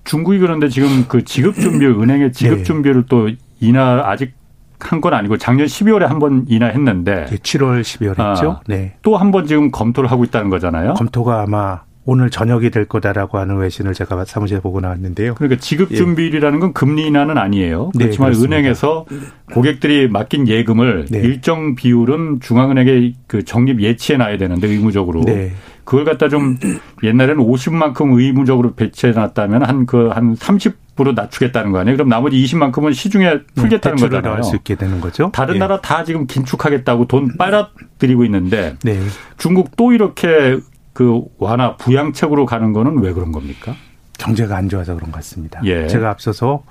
중국이 0.04 0.38
그런데 0.38 0.68
지금 0.68 1.06
그 1.08 1.24
지급 1.24 1.54
준비 1.54 1.86
은행의 1.86 2.32
지급 2.32 2.58
네. 2.58 2.62
준비를 2.64 3.04
또 3.08 3.30
인하 3.60 4.02
아직 4.04 4.34
한 4.80 5.00
건 5.00 5.14
아니고 5.14 5.38
작년 5.38 5.66
12월에 5.66 6.00
한 6.00 6.18
번 6.18 6.44
인하했는데 6.46 7.26
7월 7.26 7.80
12월 7.80 8.08
했죠. 8.10 8.50
아, 8.52 8.60
네. 8.66 8.96
또 9.02 9.16
한 9.16 9.30
번 9.30 9.46
지금 9.46 9.70
검토를 9.70 10.10
하고 10.10 10.24
있다는 10.24 10.50
거잖아요. 10.50 10.94
검토가 10.94 11.42
아마 11.42 11.80
오늘 12.06 12.30
저녁이 12.30 12.70
될 12.70 12.84
거다라고 12.84 13.38
하는 13.38 13.56
외신을 13.56 13.94
제가 13.94 14.24
사무실에 14.24 14.60
보고 14.60 14.80
나왔는데요. 14.80 15.34
그러니까 15.34 15.60
지급 15.60 15.90
예. 15.92 15.96
준비율이라는 15.96 16.60
건 16.60 16.72
금리 16.72 17.06
인하는 17.06 17.38
아니에요. 17.38 17.92
네, 17.94 18.04
그렇지만 18.04 18.32
네, 18.32 18.38
은행에서 18.44 19.06
고객들이 19.52 20.08
맡긴 20.08 20.48
예금을 20.48 21.06
네. 21.10 21.18
일정 21.18 21.74
비율은 21.74 22.40
중앙은행에 22.40 23.14
그 23.26 23.44
적립 23.44 23.80
예치해 23.80 24.18
놔야 24.18 24.36
되는데 24.36 24.68
의무적으로 24.68 25.22
네. 25.22 25.52
그걸 25.84 26.04
갖다 26.04 26.28
좀 26.28 26.58
옛날에는 27.02 27.42
50만큼 27.42 28.18
의무적으로 28.18 28.74
배치해 28.74 29.12
놨다면 29.12 29.62
한 29.62 29.86
그한 29.86 30.34
그30 30.36 30.74
으로 31.00 31.10
낮추겠다는 31.10 31.72
거 31.72 31.80
아니에요? 31.80 31.96
그럼 31.96 32.08
나머지 32.08 32.36
20만큼은 32.36 32.94
시중에 32.94 33.24
네, 33.28 33.40
풀겠다는 33.56 33.96
네, 33.96 34.08
거잖아요. 34.08 34.44
수 34.44 34.54
있게 34.54 34.76
되는 34.76 35.00
거죠. 35.00 35.32
다른 35.34 35.56
예. 35.56 35.58
나라 35.58 35.80
다 35.80 36.04
지금 36.04 36.28
긴축하겠다고 36.28 37.08
돈 37.08 37.36
빨아들이고 37.36 38.24
있는데 38.26 38.76
네. 38.84 39.00
중국 39.36 39.74
또 39.74 39.92
이렇게 39.92 40.60
그 40.94 41.22
완화 41.38 41.76
부양책으로 41.76 42.46
가는 42.46 42.72
거는 42.72 42.98
왜 43.00 43.12
그런 43.12 43.30
겁니까? 43.32 43.74
경제가 44.16 44.56
안 44.56 44.68
좋아서 44.70 44.94
그런 44.94 45.10
것 45.10 45.16
같습니다. 45.18 45.60
예. 45.64 45.86
제가 45.88 46.08
앞서서 46.08 46.62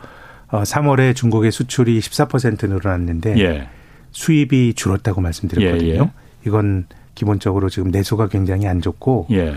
어, 0.50 0.64
3월에 0.64 1.16
중국의 1.16 1.52
수출이 1.52 2.00
14% 2.00 2.68
늘어났는데 2.70 3.38
예. 3.40 3.68
수입이 4.12 4.74
줄었다고 4.76 5.22
말씀드렸거든요. 5.22 5.94
예, 5.94 6.00
예. 6.00 6.12
이건 6.48 6.86
기본적으로 7.16 7.70
지금 7.70 7.92
내수가 7.92 8.28
굉장히 8.30 8.66
안 8.68 8.82
좋고 8.82 9.28
예. 9.32 9.54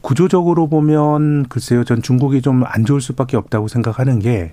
구조적으로 0.00 0.68
보면 0.68 1.46
글쎄요, 1.48 1.82
전 1.84 2.02
중국이 2.02 2.40
좀 2.42 2.62
안 2.64 2.84
좋을 2.84 3.00
수밖에 3.00 3.36
없다고 3.36 3.68
생각하는 3.68 4.18
게 4.20 4.52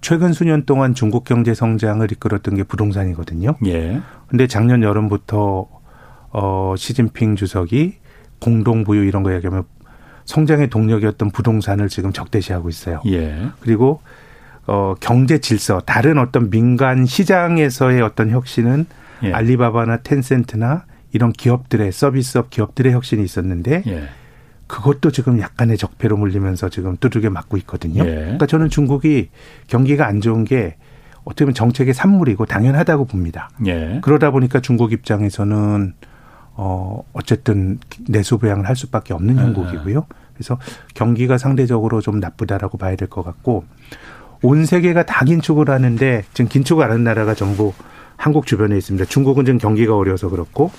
최근 0.00 0.32
수년 0.32 0.64
동안 0.66 0.94
중국 0.94 1.24
경제 1.24 1.54
성장을 1.54 2.10
이끌었던 2.12 2.54
게 2.54 2.62
부동산이거든요. 2.62 3.56
예. 3.66 4.00
근데 4.28 4.46
작년 4.46 4.82
여름부터 4.82 5.66
어 6.34 6.74
시진핑 6.76 7.36
주석이 7.36 7.94
공동 8.42 8.82
부유 8.82 9.04
이런 9.04 9.22
거 9.22 9.32
얘기하면 9.32 9.62
성장의 10.24 10.68
동력이었던 10.68 11.30
부동산을 11.30 11.88
지금 11.88 12.12
적대시하고 12.12 12.68
있어요. 12.68 13.00
예. 13.06 13.48
그리고 13.60 14.00
어 14.66 14.94
경제 15.00 15.38
질서 15.38 15.80
다른 15.80 16.18
어떤 16.18 16.50
민간 16.50 17.06
시장에서의 17.06 18.02
어떤 18.02 18.30
혁신은 18.30 18.86
예. 19.22 19.32
알리바바나 19.32 19.98
텐센트나 19.98 20.84
이런 21.12 21.32
기업들의 21.32 21.92
서비스업 21.92 22.50
기업들의 22.50 22.92
혁신이 22.92 23.22
있었는데 23.22 23.84
예. 23.86 24.08
그것도 24.66 25.12
지금 25.12 25.38
약간의 25.38 25.76
적폐로 25.76 26.16
물리면서 26.16 26.68
지금 26.68 26.96
두들겨 26.96 27.30
맞고 27.30 27.56
있거든요. 27.58 28.04
예. 28.04 28.14
그러니까 28.14 28.46
저는 28.46 28.70
중국이 28.70 29.28
경기가 29.68 30.06
안 30.06 30.20
좋은 30.20 30.44
게 30.44 30.76
어떻게 31.24 31.44
보면 31.44 31.54
정책의 31.54 31.94
산물이고 31.94 32.46
당연하다고 32.46 33.04
봅니다. 33.04 33.50
예. 33.66 34.00
그러다 34.02 34.32
보니까 34.32 34.60
중국 34.60 34.92
입장에서는 34.92 35.94
어 36.54 37.02
어쨌든 37.12 37.78
내수 38.08 38.38
부양을 38.38 38.68
할 38.68 38.76
수밖에 38.76 39.14
없는 39.14 39.36
예. 39.38 39.40
형국이고요. 39.42 40.06
그래서 40.34 40.58
경기가 40.94 41.38
상대적으로 41.38 42.00
좀 42.00 42.20
나쁘다라고 42.20 42.78
봐야 42.78 42.96
될 42.96 43.08
것 43.08 43.22
같고 43.24 43.64
온 44.42 44.64
세계가 44.66 45.04
다 45.06 45.24
긴축을 45.24 45.70
하는데 45.70 46.24
지금 46.34 46.48
긴축을 46.48 46.84
하는 46.84 47.04
나라가 47.04 47.34
전부 47.34 47.72
한국 48.16 48.46
주변에 48.46 48.76
있습니다. 48.76 49.04
중국은 49.06 49.44
지금 49.44 49.58
경기가 49.58 49.96
어려서 49.96 50.28
그렇고 50.28 50.70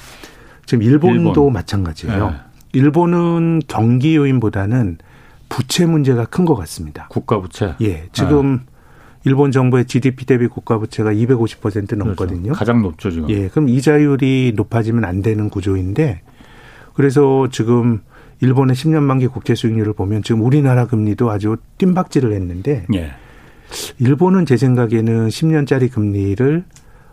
지금 0.66 0.84
일본도 0.84 1.30
일본. 1.30 1.54
마찬가지예요. 1.54 2.30
네. 2.30 2.36
일본은 2.74 3.62
경기 3.68 4.16
요인보다는 4.16 4.98
부채 5.50 5.86
문제가 5.86 6.26
큰 6.26 6.46
것 6.46 6.56
같습니다. 6.56 7.08
국가 7.10 7.40
부채. 7.40 7.76
예, 7.82 8.08
지금 8.12 8.58
네. 8.58 8.73
일본 9.26 9.52
정부의 9.52 9.86
GDP 9.86 10.26
대비 10.26 10.48
국가 10.48 10.78
부채가 10.78 11.14
250% 11.14 11.96
넘거든요. 11.96 12.44
그렇죠. 12.44 12.60
가장 12.60 12.82
높죠 12.82 13.10
지금. 13.10 13.30
예, 13.30 13.48
그럼 13.48 13.70
이자율이 13.70 14.54
높아지면 14.56 15.06
안 15.06 15.22
되는 15.22 15.50
구조인데 15.50 16.22
그래서 16.94 17.48
지금 17.52 18.02
일본의 18.42 18.76
10년 18.76 19.02
만기 19.04 19.28
국채 19.28 19.56
수익률을 19.56 19.94
보면 19.94 20.24
지금 20.24 20.42
우리나라 20.42 20.86
금리도 20.86 21.32
아주 21.32 21.58
뜀박질을 21.78 22.34
했는데 22.34 22.86
예. 22.94 23.12
일본은 24.00 24.46
제 24.46 24.58
생각에는 24.58 25.30
10년짜리 25.30 25.90
금리를 25.92 26.64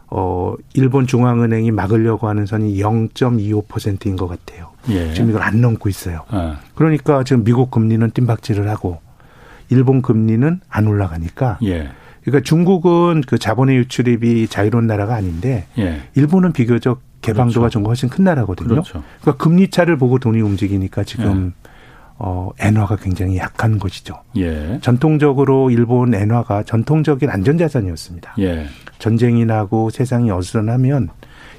어, 0.08 0.54
일본 0.74 1.06
중앙은행이 1.06 1.70
막으려고 1.70 2.28
하는 2.28 2.44
선이 2.44 2.76
0.25%인 2.80 4.16
것 4.16 4.26
같아요. 4.26 4.70
예. 4.88 5.14
지금 5.14 5.30
이걸 5.30 5.42
안 5.42 5.60
넘고 5.60 5.88
있어요. 5.88 6.24
예. 6.32 6.54
그러니까 6.74 7.22
지금 7.22 7.44
미국 7.44 7.70
금리는 7.70 8.10
뜀박질을 8.10 8.68
하고 8.68 9.00
일본 9.68 10.02
금리는 10.02 10.60
안 10.68 10.86
올라가니까. 10.88 11.58
예. 11.62 11.90
그러니까 12.22 12.44
중국은 12.46 13.22
그 13.26 13.38
자본의 13.38 13.76
유출입이 13.76 14.48
자유로운 14.48 14.86
나라가 14.86 15.14
아닌데 15.14 15.66
예. 15.78 16.02
일본은 16.14 16.52
비교적 16.52 17.00
개방도가 17.22 17.60
그렇죠. 17.60 17.72
좀 17.72 17.86
훨씬 17.86 18.08
큰 18.08 18.24
나라거든요. 18.24 18.68
그렇죠. 18.68 19.02
그러니까 19.20 19.42
금리 19.42 19.68
차를 19.68 19.96
보고 19.96 20.18
돈이 20.18 20.40
움직이니까 20.40 21.04
지금 21.04 21.52
예. 21.56 21.70
어, 22.18 22.50
엔화가 22.58 22.96
굉장히 22.96 23.38
약한 23.38 23.78
것이죠. 23.78 24.22
예. 24.36 24.78
전통적으로 24.82 25.70
일본 25.70 26.14
엔화가 26.14 26.64
전통적인 26.64 27.30
안전자산이었습니다. 27.30 28.34
예. 28.40 28.66
전쟁이 28.98 29.46
나고 29.46 29.88
세상이 29.88 30.30
어수선하면 30.30 31.08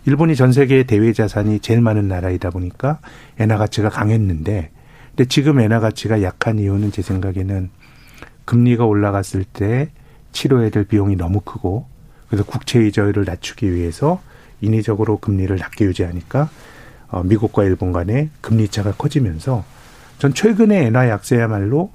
일본이 0.05 0.35
전 0.35 0.51
세계 0.51 0.83
대외 0.83 1.13
자산이 1.13 1.59
제일 1.59 1.81
많은 1.81 2.07
나라이다 2.07 2.51
보니까 2.51 2.99
엔화 3.39 3.57
가치가 3.57 3.89
강했는데 3.89 4.69
근데 5.09 5.25
지금 5.25 5.59
엔화 5.59 5.79
가치가 5.79 6.21
약한 6.21 6.59
이유는 6.59 6.91
제 6.91 7.01
생각에는 7.01 7.69
금리가 8.45 8.85
올라갔을 8.85 9.43
때 9.43 9.89
치료해야 10.31 10.69
될 10.69 10.85
비용이 10.85 11.15
너무 11.15 11.41
크고 11.41 11.85
그래서 12.27 12.45
국채 12.45 12.85
이자율을 12.87 13.25
낮추기 13.25 13.73
위해서 13.73 14.21
인위적으로 14.61 15.17
금리를 15.17 15.55
낮게 15.55 15.85
유지하니까 15.85 16.49
어, 17.09 17.23
미국과 17.23 17.63
일본 17.63 17.91
간의 17.91 18.29
금리 18.39 18.67
차가 18.67 18.93
커지면서 18.93 19.63
전 20.17 20.33
최근에 20.33 20.85
엔화 20.85 21.09
약세야말로 21.09 21.91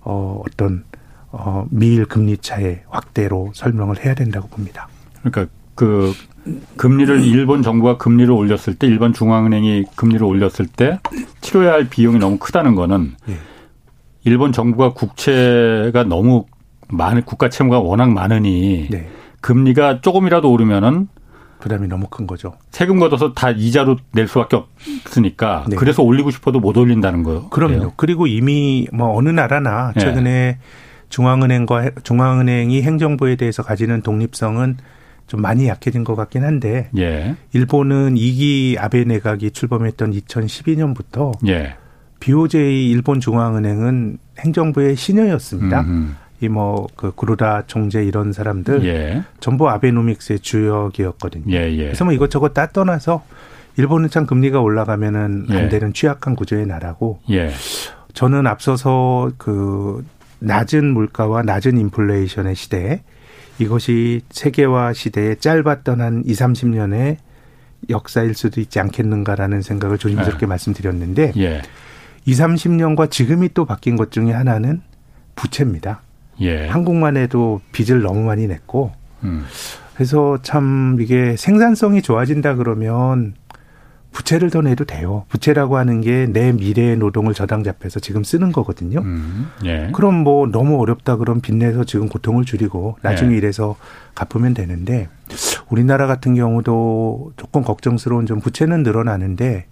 어 0.00 0.40
어떤 0.46 0.84
어 1.32 1.66
미일 1.70 2.06
금리 2.06 2.38
차의 2.38 2.84
확대로 2.88 3.50
설명을 3.54 4.04
해야 4.04 4.14
된다고 4.14 4.46
봅니다. 4.48 4.88
그러니까 5.20 5.52
그 5.74 6.12
금리를 6.76 7.24
일본 7.24 7.62
정부가 7.62 7.98
금리를 7.98 8.30
올렸을 8.30 8.76
때 8.78 8.86
일본 8.86 9.12
중앙은행이 9.12 9.86
금리를 9.96 10.24
올렸을 10.24 10.68
때 10.74 11.00
치료해야 11.40 11.72
할 11.72 11.88
비용이 11.88 12.18
너무 12.18 12.38
크다는 12.38 12.76
거는 12.76 13.16
예. 13.28 13.36
일본 14.22 14.52
정부가 14.52 14.92
국채가 14.92 16.04
너무 16.04 16.46
많은 16.88 17.22
국가 17.22 17.48
채무가 17.48 17.80
워낙 17.80 18.10
많으니 18.10 18.88
네. 18.90 19.08
금리가 19.40 20.00
조금이라도 20.00 20.50
오르면은 20.50 21.08
부담이 21.58 21.88
너무 21.88 22.06
큰 22.08 22.26
거죠. 22.26 22.54
세금 22.70 22.98
걷어서 22.98 23.32
다 23.32 23.50
이자로 23.50 23.96
낼 24.12 24.28
수밖에 24.28 24.56
없으니까 24.56 25.64
네. 25.68 25.76
그래서 25.76 26.02
올리고 26.02 26.30
싶어도 26.30 26.60
못 26.60 26.76
올린다는 26.76 27.22
거예요. 27.22 27.48
그럼요. 27.48 27.92
그리고 27.96 28.26
이미 28.26 28.86
뭐 28.92 29.16
어느 29.16 29.28
나라나 29.30 29.92
네. 29.94 30.00
최근에 30.00 30.30
네. 30.30 30.58
중앙은행과 31.08 31.90
중앙은행이 32.02 32.82
행정부에 32.82 33.36
대해서 33.36 33.62
가지는 33.62 34.02
독립성은 34.02 34.76
좀 35.26 35.42
많이 35.42 35.66
약해진 35.66 36.04
것 36.04 36.14
같긴 36.14 36.44
한데 36.44 36.88
예. 36.96 37.34
일본은 37.52 38.14
2기 38.14 38.78
아베 38.78 39.04
내각이 39.04 39.50
출범했던 39.50 40.12
2012년부터 40.12 41.32
예. 41.48 41.76
BOJ 42.20 42.90
일본 42.90 43.20
중앙은행은 43.20 44.18
행정부의 44.38 44.96
신여였습니다. 44.96 45.80
음흠. 45.80 46.10
이뭐그 46.40 47.12
구루다 47.14 47.64
총재 47.66 48.04
이런 48.04 48.32
사람들 48.32 48.84
예. 48.84 49.24
전부 49.40 49.68
아베노믹스의 49.70 50.40
주역이었거든요. 50.40 51.54
예, 51.54 51.72
예. 51.72 51.84
그래서 51.84 52.04
뭐 52.04 52.12
이것저것 52.12 52.52
다 52.52 52.66
떠나서 52.66 53.24
일본은 53.76 54.10
참 54.10 54.26
금리가 54.26 54.60
올라가면은 54.60 55.46
안 55.50 55.56
예. 55.64 55.68
되는 55.68 55.92
취약한 55.92 56.34
구조의 56.34 56.66
나라고 56.66 57.20
예. 57.30 57.50
저는 58.12 58.46
앞서서 58.46 59.30
그 59.38 60.04
낮은 60.38 60.92
물가와 60.92 61.42
낮은 61.42 61.78
인플레이션의 61.78 62.54
시대에 62.54 63.02
이것이 63.58 64.20
세계화 64.30 64.92
시대에 64.92 65.36
짧았던 65.36 66.00
한 66.00 66.22
2, 66.26 66.32
30년의 66.32 67.16
역사일 67.88 68.34
수도 68.34 68.60
있지 68.60 68.80
않겠는가라는 68.80 69.62
생각을 69.62 69.98
조심스럽게 69.98 70.44
예. 70.44 70.46
말씀드렸는데 70.46 71.32
예. 71.36 71.62
2, 72.26 72.32
30년과 72.32 73.10
지금이 73.10 73.50
또 73.54 73.64
바뀐 73.64 73.96
것 73.96 74.10
중에 74.10 74.32
하나는 74.32 74.82
부채입니다. 75.36 76.02
예. 76.40 76.66
한국만 76.68 77.16
해도 77.16 77.60
빚을 77.72 78.02
너무 78.02 78.22
많이 78.24 78.46
냈고 78.46 78.92
음. 79.24 79.44
그래서 79.94 80.38
참 80.42 80.98
이게 81.00 81.36
생산성이 81.36 82.02
좋아진다 82.02 82.56
그러면 82.56 83.34
부채를 84.12 84.48
더 84.50 84.62
내도 84.62 84.84
돼요. 84.86 85.24
부채라고 85.28 85.76
하는 85.76 86.00
게 86.00 86.26
내 86.26 86.50
미래의 86.52 86.96
노동을 86.96 87.34
저당 87.34 87.62
잡혀서 87.62 88.00
지금 88.00 88.24
쓰는 88.24 88.50
거거든요. 88.50 89.00
음, 89.00 89.48
예. 89.66 89.90
그럼 89.92 90.14
뭐 90.16 90.46
너무 90.46 90.80
어렵다 90.80 91.16
그럼 91.16 91.40
빚내서 91.42 91.84
지금 91.84 92.08
고통을 92.08 92.44
줄이고 92.44 92.96
나중에 93.02 93.34
예. 93.34 93.36
이래서 93.36 93.76
갚으면 94.14 94.54
되는데 94.54 95.08
우리나라 95.68 96.06
같은 96.06 96.34
경우도 96.34 97.32
조금 97.36 97.62
걱정스러운 97.62 98.24
좀 98.26 98.40
부채는 98.40 98.82
늘어나는데 98.84 99.66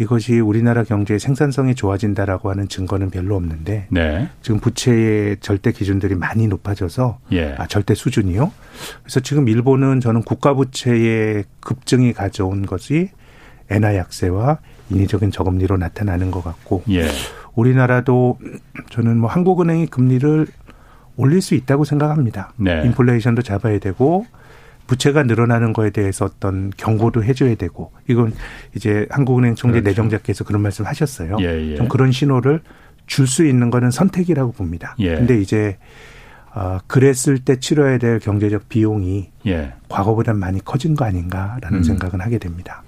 이것이 0.00 0.40
우리나라 0.40 0.84
경제의 0.84 1.20
생산성이 1.20 1.74
좋아진다라고 1.74 2.50
하는 2.50 2.68
증거는 2.68 3.10
별로 3.10 3.36
없는데 3.36 3.86
네. 3.90 4.28
지금 4.40 4.58
부채의 4.58 5.38
절대 5.40 5.70
기준들이 5.70 6.14
많이 6.14 6.48
높아져서 6.48 7.18
예. 7.32 7.54
아, 7.58 7.66
절대 7.66 7.94
수준이요. 7.94 8.50
그래서 9.02 9.20
지금 9.20 9.48
일본은 9.48 10.00
저는 10.00 10.22
국가 10.22 10.54
부채의 10.54 11.44
급증이 11.60 12.14
가져온 12.14 12.64
것이 12.64 13.10
엔화 13.70 13.96
약세와 13.96 14.58
인위적인 14.90 15.30
저금리로 15.30 15.76
나타나는 15.76 16.30
것 16.30 16.42
같고 16.42 16.82
예. 16.90 17.06
우리나라도 17.54 18.38
저는 18.90 19.18
뭐 19.18 19.28
한국은행이 19.28 19.86
금리를 19.86 20.46
올릴 21.16 21.42
수 21.42 21.54
있다고 21.54 21.84
생각합니다. 21.84 22.54
네. 22.56 22.82
인플레이션도 22.86 23.42
잡아야 23.42 23.78
되고 23.78 24.26
부채가 24.92 25.22
늘어나는 25.22 25.72
거에 25.72 25.88
대해서 25.88 26.26
어떤 26.26 26.70
경고도 26.76 27.24
해줘야 27.24 27.54
되고 27.54 27.92
이건 28.08 28.34
이제 28.76 29.06
한국은행 29.10 29.54
총재 29.54 29.80
그렇죠. 29.80 30.02
내정자께서 30.02 30.44
그런 30.44 30.60
말씀 30.60 30.84
하셨어요. 30.84 31.38
예, 31.40 31.72
예. 31.72 31.76
좀 31.76 31.88
그런 31.88 32.12
신호를 32.12 32.60
줄 33.06 33.26
수 33.26 33.46
있는 33.46 33.70
거는 33.70 33.90
선택이라고 33.90 34.52
봅니다. 34.52 34.94
예. 34.98 35.14
근데 35.14 35.40
이제 35.40 35.78
어, 36.54 36.78
그랬을 36.86 37.38
때 37.38 37.58
치러야 37.58 37.96
될 37.96 38.18
경제적 38.18 38.68
비용이 38.68 39.30
예. 39.46 39.72
과거보다 39.88 40.34
많이 40.34 40.62
커진 40.62 40.94
거 40.94 41.06
아닌가라는 41.06 41.78
음. 41.78 41.82
생각은 41.82 42.20
하게 42.20 42.38
됩니다. 42.38 42.82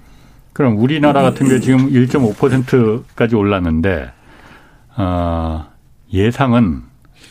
그럼 0.53 0.77
우리나라 0.77 1.23
같은 1.23 1.47
경우 1.47 1.59
지금 1.59 1.89
1.5%까지 1.91 3.35
올랐는데 3.35 4.11
어, 4.97 5.65
예상은 6.13 6.83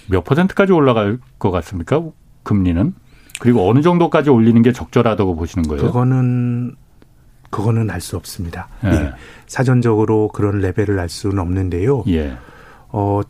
몇 0.08 0.24
퍼센트까지 0.24 0.72
올라갈 0.72 1.18
것 1.38 1.50
같습니까? 1.52 2.02
금리는 2.42 2.92
그리고 3.40 3.68
어느 3.68 3.83
정도까지 3.83 4.31
올리는 4.31 4.61
게 4.62 4.73
적절하다고 4.73 5.37
보시는 5.37 5.68
거예요? 5.68 5.83
그거는 5.87 6.77
그거는 7.51 7.90
알 7.90 8.01
수 8.01 8.16
없습니다. 8.16 8.68
예. 8.85 8.88
예. 8.88 9.12
사전적으로 9.47 10.29
그런 10.29 10.59
레벨을 10.61 10.99
알 10.99 11.09
수는 11.09 11.38
없는데요. 11.38 12.05
예. 12.09 12.37
어 12.88 13.20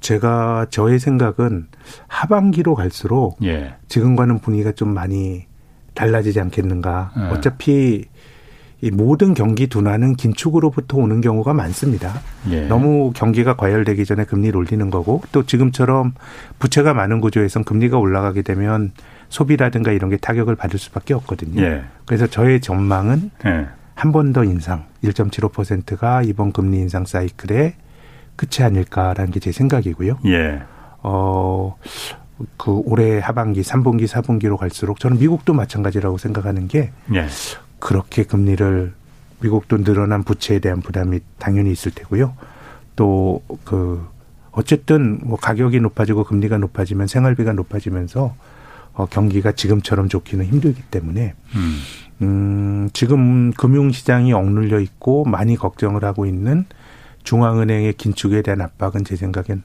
제가 0.00 0.66
저의 0.70 0.98
생각은 0.98 1.66
하반기로 2.06 2.74
갈수록 2.74 3.36
예. 3.44 3.74
지금과는 3.88 4.40
분위기가 4.40 4.72
좀 4.72 4.88
많이 4.94 5.46
달라지지 5.94 6.40
않겠는가. 6.40 7.12
예. 7.16 7.22
어차피 7.34 8.04
이 8.80 8.90
모든 8.92 9.34
경기 9.34 9.66
둔화는 9.66 10.14
긴축으로부터 10.14 10.98
오는 10.98 11.20
경우가 11.20 11.52
많습니다. 11.52 12.20
예. 12.50 12.66
너무 12.66 13.12
경기가 13.12 13.56
과열되기 13.56 14.04
전에 14.04 14.24
금리를 14.24 14.56
올리는 14.56 14.88
거고 14.90 15.22
또 15.32 15.44
지금처럼 15.46 16.14
부채가 16.60 16.94
많은 16.94 17.20
구조에선 17.20 17.64
금리가 17.64 17.98
올라가게 17.98 18.42
되면 18.42 18.92
소비라든가 19.28 19.92
이런 19.92 20.10
게 20.10 20.16
타격을 20.16 20.56
받을 20.56 20.78
수밖에 20.78 21.14
없거든요. 21.14 21.60
예. 21.62 21.84
그래서 22.06 22.26
저의 22.26 22.60
전망은 22.60 23.30
예. 23.46 23.66
한번 23.94 24.32
더 24.32 24.44
인상 24.44 24.86
1.75%가 25.04 26.22
이번 26.22 26.52
금리 26.52 26.78
인상 26.78 27.04
사이클의 27.04 27.74
끝이 28.36 28.64
아닐까라는 28.64 29.32
게 29.32 29.40
제 29.40 29.52
생각이고요. 29.52 30.18
예. 30.26 30.62
어, 31.02 31.76
그 32.56 32.80
올해 32.84 33.18
하반기, 33.18 33.62
3분기, 33.62 34.06
4분기로 34.06 34.56
갈수록 34.56 35.00
저는 35.00 35.18
미국도 35.18 35.54
마찬가지라고 35.54 36.18
생각하는 36.18 36.68
게 36.68 36.92
예. 37.14 37.26
그렇게 37.80 38.22
금리를 38.24 38.92
미국도 39.40 39.84
늘어난 39.84 40.24
부채에 40.24 40.58
대한 40.58 40.80
부담이 40.80 41.20
당연히 41.38 41.70
있을 41.72 41.92
테고요. 41.92 42.34
또 42.96 43.40
그 43.64 44.06
어쨌든 44.52 45.20
뭐 45.22 45.38
가격이 45.38 45.78
높아지고 45.80 46.24
금리가 46.24 46.58
높아지면 46.58 47.06
생활비가 47.06 47.52
높아지면서 47.52 48.34
어 48.98 49.06
경기가 49.06 49.52
지금처럼 49.52 50.08
좋기는 50.08 50.44
힘들기 50.44 50.82
때문에 50.82 51.34
음. 51.54 51.78
음 52.20 52.90
지금 52.92 53.52
금융 53.52 53.90
시장이 53.90 54.32
억눌려 54.32 54.80
있고 54.80 55.24
많이 55.24 55.56
걱정을 55.56 56.04
하고 56.04 56.26
있는 56.26 56.66
중앙은행의 57.22 57.94
긴축에 57.94 58.42
대한 58.42 58.60
압박은 58.60 59.04
제 59.04 59.16
생각엔 59.16 59.62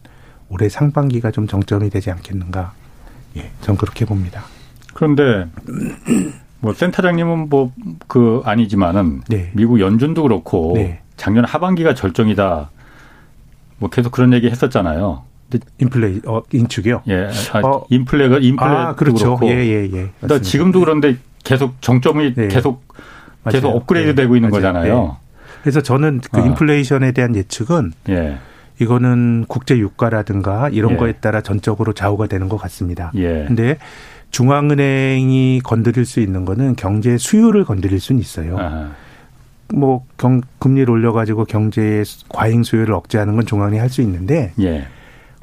올해 0.49 0.69
상반기가 0.69 1.31
좀 1.31 1.47
정점이 1.47 1.89
되지 1.89 2.11
않겠는가. 2.11 2.73
예, 3.37 3.51
전 3.61 3.75
그렇게 3.75 4.05
봅니다. 4.05 4.43
그런데 4.93 5.47
뭐 6.59 6.73
센터장님은 6.73 7.49
뭐 7.49 7.71
그 8.07 8.41
아니지만은 8.45 9.21
네. 9.27 9.49
미국 9.53 9.79
연준도 9.79 10.21
그렇고 10.23 10.73
네. 10.75 11.01
작년 11.17 11.45
하반기가 11.45 11.95
절정이다. 11.95 12.69
뭐 13.79 13.89
계속 13.89 14.11
그런 14.11 14.33
얘기 14.33 14.49
했었잖아요. 14.49 15.23
인플레 15.79 16.21
어 16.25 16.41
인축이요? 16.51 17.03
예. 17.09 17.29
아, 17.53 17.59
어, 17.59 17.85
인플레가 17.89 18.37
인플레 18.39 18.69
아, 18.69 18.95
그렇죠. 18.95 19.37
그렇고. 19.37 19.47
예, 19.49 19.57
예, 19.65 19.83
예. 19.93 20.09
그러니까 20.21 20.39
지금도 20.41 20.79
그런데 20.79 21.17
계속 21.43 21.81
정점이 21.81 22.33
네. 22.35 22.47
계속 22.47 22.83
계속 23.49 23.67
맞아요. 23.67 23.77
업그레이드 23.77 24.09
네. 24.09 24.15
되고 24.15 24.35
있는 24.35 24.49
맞아요. 24.49 24.61
거잖아요. 24.61 25.03
네. 25.03 25.11
그래서 25.61 25.81
저는 25.81 26.21
그 26.31 26.41
어. 26.41 26.45
인플레이션에 26.45 27.11
대한 27.11 27.35
예측은 27.35 27.93
예. 28.09 28.37
이거는 28.79 29.45
국제 29.47 29.77
유가라든가 29.77 30.69
이런 30.69 30.93
예. 30.93 30.97
거에 30.97 31.11
따라 31.13 31.41
전적으로 31.41 31.93
좌우가 31.93 32.27
되는 32.27 32.49
것 32.49 32.57
같습니다. 32.57 33.11
예. 33.15 33.45
근데 33.47 33.77
중앙은행이 34.31 35.61
건드릴 35.63 36.05
수 36.05 36.19
있는 36.19 36.43
거는 36.45 36.75
경제 36.75 37.17
수요를 37.17 37.65
건드릴 37.65 37.99
수는 37.99 38.19
있어요. 38.21 38.57
아하. 38.57 38.89
뭐 39.73 40.05
경, 40.17 40.41
금리를 40.59 40.89
올려가지고 40.89 41.45
경제의 41.45 42.03
과잉 42.29 42.63
수요를 42.63 42.93
억제하는 42.93 43.35
건 43.35 43.45
중앙은행이 43.45 43.79
할 43.79 43.89
수 43.89 44.01
있는데 44.01 44.53
예. 44.59 44.87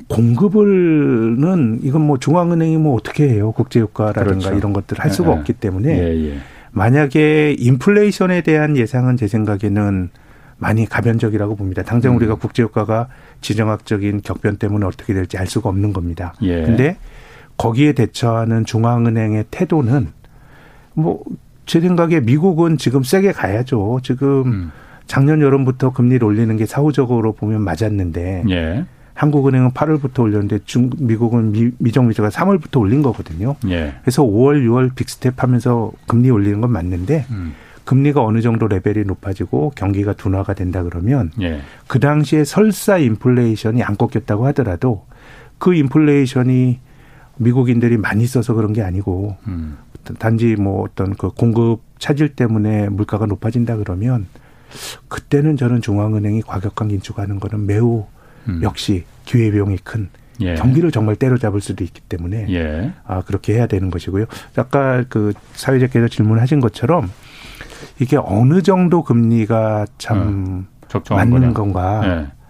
공급을는 0.08 1.80
이건 1.82 2.02
뭐 2.02 2.18
중앙은행이 2.18 2.76
뭐 2.78 2.94
어떻게 2.94 3.28
해요 3.28 3.52
국제유가라든가 3.52 4.38
그렇죠. 4.38 4.54
이런 4.56 4.72
것들을 4.72 5.02
할 5.02 5.10
수가 5.10 5.30
예. 5.30 5.34
없기 5.34 5.52
때문에 5.54 5.98
예, 5.98 6.30
예. 6.30 6.38
만약에 6.72 7.56
인플레이션에 7.58 8.42
대한 8.42 8.76
예상은 8.76 9.16
제 9.16 9.26
생각에는 9.26 10.10
많이 10.58 10.86
가변적이라고 10.86 11.56
봅니다. 11.56 11.82
당장 11.82 12.12
음. 12.12 12.16
우리가 12.16 12.34
국제유가가 12.34 13.08
지정학적인 13.40 14.20
격변 14.22 14.56
때문에 14.56 14.86
어떻게 14.86 15.14
될지 15.14 15.38
알 15.38 15.46
수가 15.46 15.68
없는 15.68 15.92
겁니다. 15.92 16.34
예. 16.42 16.62
근데 16.62 16.96
거기에 17.56 17.92
대처하는 17.92 18.64
중앙은행의 18.64 19.46
태도는 19.50 20.08
뭐 20.94 21.22
제 21.70 21.80
생각에 21.80 22.18
미국은 22.18 22.78
지금 22.78 23.04
세게 23.04 23.30
가야죠. 23.30 24.00
지금 24.02 24.42
음. 24.46 24.72
작년 25.06 25.40
여름부터 25.40 25.92
금리를 25.92 26.24
올리는 26.24 26.56
게 26.56 26.66
사후적으로 26.66 27.32
보면 27.32 27.62
맞았는데 27.62 28.42
예. 28.50 28.84
한국은행은 29.14 29.72
8월부터 29.72 30.20
올렸는데 30.20 30.60
중 30.64 30.90
미국은 30.98 31.52
미, 31.52 31.70
미정부제가 31.78 32.28
3월부터 32.28 32.80
올린 32.80 33.02
거거든요. 33.02 33.56
예. 33.68 33.94
그래서 34.02 34.22
5월, 34.22 34.64
6월 34.66 34.94
빅스텝 34.94 35.42
하면서 35.42 35.92
금리 36.06 36.30
올리는 36.30 36.60
건 36.60 36.70
맞는데 36.72 37.26
음. 37.30 37.54
금리가 37.84 38.22
어느 38.22 38.40
정도 38.40 38.68
레벨이 38.68 39.04
높아지고 39.04 39.72
경기가 39.74 40.12
둔화가 40.12 40.54
된다 40.54 40.82
그러면 40.82 41.32
예. 41.40 41.60
그 41.86 41.98
당시에 41.98 42.44
설사 42.44 42.98
인플레이션이 42.98 43.82
안 43.82 43.96
꺾였다고 43.96 44.46
하더라도 44.46 45.06
그 45.58 45.74
인플레이션이 45.74 46.78
미국인들이 47.36 47.96
많이 47.96 48.26
써서 48.26 48.54
그런 48.54 48.72
게 48.72 48.82
아니고 48.82 49.36
음. 49.48 49.78
단지 50.18 50.56
뭐 50.56 50.84
어떤 50.84 51.14
그 51.14 51.30
공급 51.30 51.82
차질 51.98 52.30
때문에 52.30 52.88
물가가 52.88 53.26
높아진다 53.26 53.76
그러면 53.76 54.26
그때는 55.08 55.56
저는 55.56 55.80
중앙은행이 55.80 56.42
과격한 56.42 56.88
긴축하는 56.88 57.40
거는 57.40 57.66
매우 57.66 58.06
음. 58.48 58.60
역시 58.62 59.04
기회비용이 59.24 59.78
큰 59.84 60.08
예. 60.40 60.54
경기를 60.54 60.90
정말 60.90 61.16
때려잡을 61.16 61.60
수도 61.60 61.84
있기 61.84 62.00
때문에 62.02 62.46
예. 62.50 62.92
아 63.06 63.22
그렇게 63.22 63.54
해야 63.54 63.66
되는 63.66 63.90
것이고요. 63.90 64.26
아까 64.56 65.04
그 65.08 65.32
사회자께서 65.52 66.08
질문하신 66.08 66.60
것처럼 66.60 67.10
이게 67.98 68.16
어느 68.16 68.62
정도 68.62 69.02
금리가 69.02 69.86
참 69.98 70.66
어, 70.94 71.14
맞는 71.14 71.30
거냐. 71.40 71.52
건가? 71.52 72.00
예. 72.04 72.40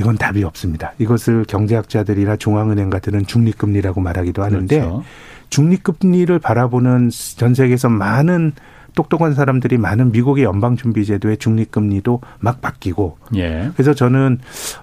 이건 0.00 0.16
답이 0.16 0.44
없습니다. 0.44 0.92
이것을 0.98 1.44
경제학자들이나 1.44 2.36
중앙은행 2.36 2.88
같은 2.88 3.26
중립금리라고 3.26 4.00
말하기도 4.00 4.44
하는데 4.44 4.78
그렇죠. 4.78 5.02
중립금리를 5.50 6.38
바라보는 6.38 7.10
전 7.36 7.54
세계에서 7.54 7.88
많은 7.88 8.52
똑똑한 8.98 9.32
사람들이 9.32 9.78
많은 9.78 10.10
미국의 10.10 10.42
연방준비제도의 10.42 11.36
중립금리도 11.36 12.20
막 12.40 12.60
바뀌고. 12.60 13.18
예. 13.36 13.70
그래서 13.74 13.94
저는 13.94 14.40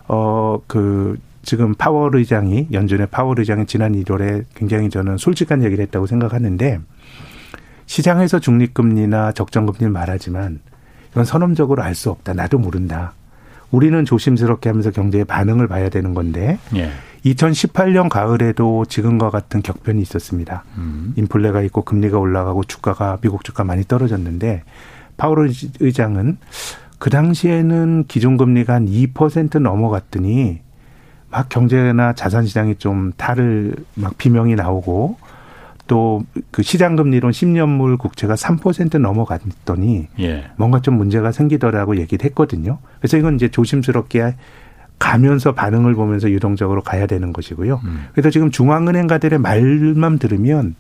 어그 0.08 1.18
지금 1.44 1.76
파월 1.76 2.16
의장이 2.16 2.70
연준의 2.72 3.08
파월 3.08 3.38
의장이 3.38 3.66
지난 3.66 3.92
1월에 3.92 4.46
굉장히 4.56 4.90
저는 4.90 5.18
솔직한 5.18 5.64
얘기를 5.64 5.84
했다고 5.84 6.08
생각하는데 6.08 6.80
시장에서 7.88 8.40
중립금리나 8.40 9.34
적정금리를 9.34 9.90
말하지만 9.90 10.62
이건 11.12 11.26
선언적으로 11.26 11.84
알 11.84 11.94
수 11.94 12.10
없다. 12.10 12.34
나도 12.34 12.58
모른다. 12.58 13.12
우리는 13.70 14.06
조심스럽게 14.06 14.70
하면서 14.70 14.92
경제의 14.92 15.26
반응을 15.26 15.68
봐야 15.68 15.90
되는 15.90 16.14
건데 16.14 16.58
예. 16.78 16.90
2018년 17.26 18.10
가을에도 18.10 18.86
지금과 18.86 19.30
같은 19.30 19.62
격변이 19.62 20.02
있었습니다. 20.02 20.64
음. 20.78 21.14
인플레가 21.18 21.62
있고 21.64 21.82
금리가 21.82 22.20
올라가고 22.20 22.64
주가가 22.64 23.18
미국 23.22 23.44
주가 23.44 23.64
많이 23.64 23.84
떨어졌는데 23.84 24.64
파월 25.18 25.50
의장은 25.80 26.38
그 27.00 27.10
당시에는 27.10 28.06
기준금리가 28.08 28.74
한 28.74 28.86
2% 28.86 29.60
넘어갔더니 29.60 30.62
막 31.32 31.50
경제나 31.50 32.14
자산 32.14 32.46
시장이 32.46 32.76
좀 32.76 33.12
탈을 33.18 33.76
막 33.96 34.18
비명이 34.18 34.56
나오고 34.56 35.18
또 35.88 36.24
그 36.52 36.64
시장 36.64 36.96
금리론 36.96 37.32
10년물 37.32 37.98
국채가 37.98 38.36
3% 38.36 38.98
넘어갔더니 38.98 40.08
예. 40.20 40.46
뭔가 40.56 40.82
좀 40.82 40.96
문제가 40.96 41.32
생기더라고 41.32 41.98
얘기를 41.98 42.26
했거든요. 42.26 42.80
그래서 43.00 43.18
이건 43.18 43.36
이제 43.36 43.50
조심스럽게 43.50 44.36
가면서 45.00 45.54
반응을 45.54 45.94
보면서 45.96 46.30
유동적으로 46.30 46.82
가야 46.82 47.06
되는 47.06 47.34
것이고요. 47.34 47.82
음. 47.84 48.06
그래서 48.14 48.30
지금 48.30 48.50
중앙은행가들의 48.52 49.40
말만 49.40 50.20
들으면 50.20 50.76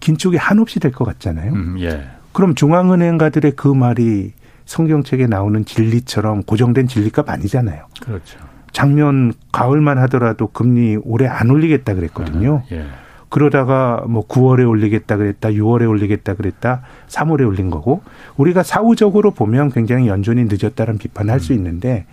긴축이 0.00 0.36
한없이 0.36 0.80
될 0.80 0.92
것 0.92 1.04
같잖아요. 1.04 1.52
음, 1.52 1.76
예. 1.80 2.06
그럼 2.32 2.54
중앙은행가들의 2.54 3.52
그 3.56 3.68
말이 3.68 4.32
성경책에 4.66 5.26
나오는 5.26 5.64
진리처럼 5.64 6.42
고정된 6.44 6.86
진리가 6.88 7.24
아니잖아요. 7.26 7.86
그렇죠. 8.02 8.38
작년 8.70 9.32
가을만 9.50 9.98
하더라도 9.98 10.48
금리 10.48 10.96
올해 11.02 11.26
안 11.26 11.50
올리겠다 11.50 11.94
그랬거든요. 11.94 12.62
아, 12.70 12.74
예. 12.74 12.84
그러다가 13.30 14.04
뭐 14.08 14.26
9월에 14.26 14.66
올리겠다 14.68 15.16
그랬다, 15.16 15.50
6월에 15.50 15.88
올리겠다 15.88 16.34
그랬다, 16.34 16.82
3월에 17.08 17.46
올린 17.46 17.70
거고 17.70 18.02
우리가 18.36 18.62
사후적으로 18.62 19.32
보면 19.32 19.70
굉장히 19.70 20.06
연준이 20.08 20.44
늦었다는 20.48 20.98
비판을 20.98 21.32
할수 21.32 21.52
음. 21.52 21.58
있는데 21.58 22.06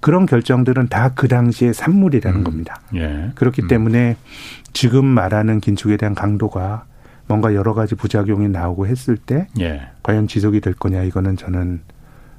그런 0.00 0.26
결정들은 0.26 0.88
다 0.88 1.12
그 1.14 1.28
당시의 1.28 1.74
산물이라는 1.74 2.40
음. 2.40 2.44
겁니다. 2.44 2.80
예. 2.94 3.30
그렇기 3.34 3.62
음. 3.62 3.68
때문에 3.68 4.16
지금 4.72 5.04
말하는 5.04 5.60
긴축에 5.60 5.96
대한 5.96 6.14
강도가 6.14 6.84
뭔가 7.26 7.54
여러 7.54 7.74
가지 7.74 7.94
부작용이 7.94 8.48
나오고 8.48 8.86
했을 8.86 9.16
때 9.16 9.46
예. 9.60 9.82
과연 10.02 10.26
지속이 10.26 10.60
될 10.60 10.74
거냐 10.74 11.02
이거는 11.02 11.36
저는 11.36 11.80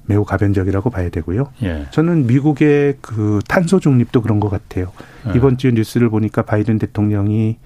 매우 0.05 0.26
가변적이라고 0.26 0.89
봐야 0.89 1.09
되고요. 1.09 1.51
예. 1.64 1.86
저는 1.91 2.28
미국의 2.28 2.97
그 3.01 3.39
탄소 3.47 3.80
중립도 3.80 4.22
그런 4.22 4.39
것 4.39 4.49
같아요. 4.49 4.91
예. 5.28 5.34
이번 5.38 5.57
주 5.57 5.72
뉴스를 5.72 6.09
보니까 6.09 6.41
바이든 6.41 6.80
대통령이 6.80 7.57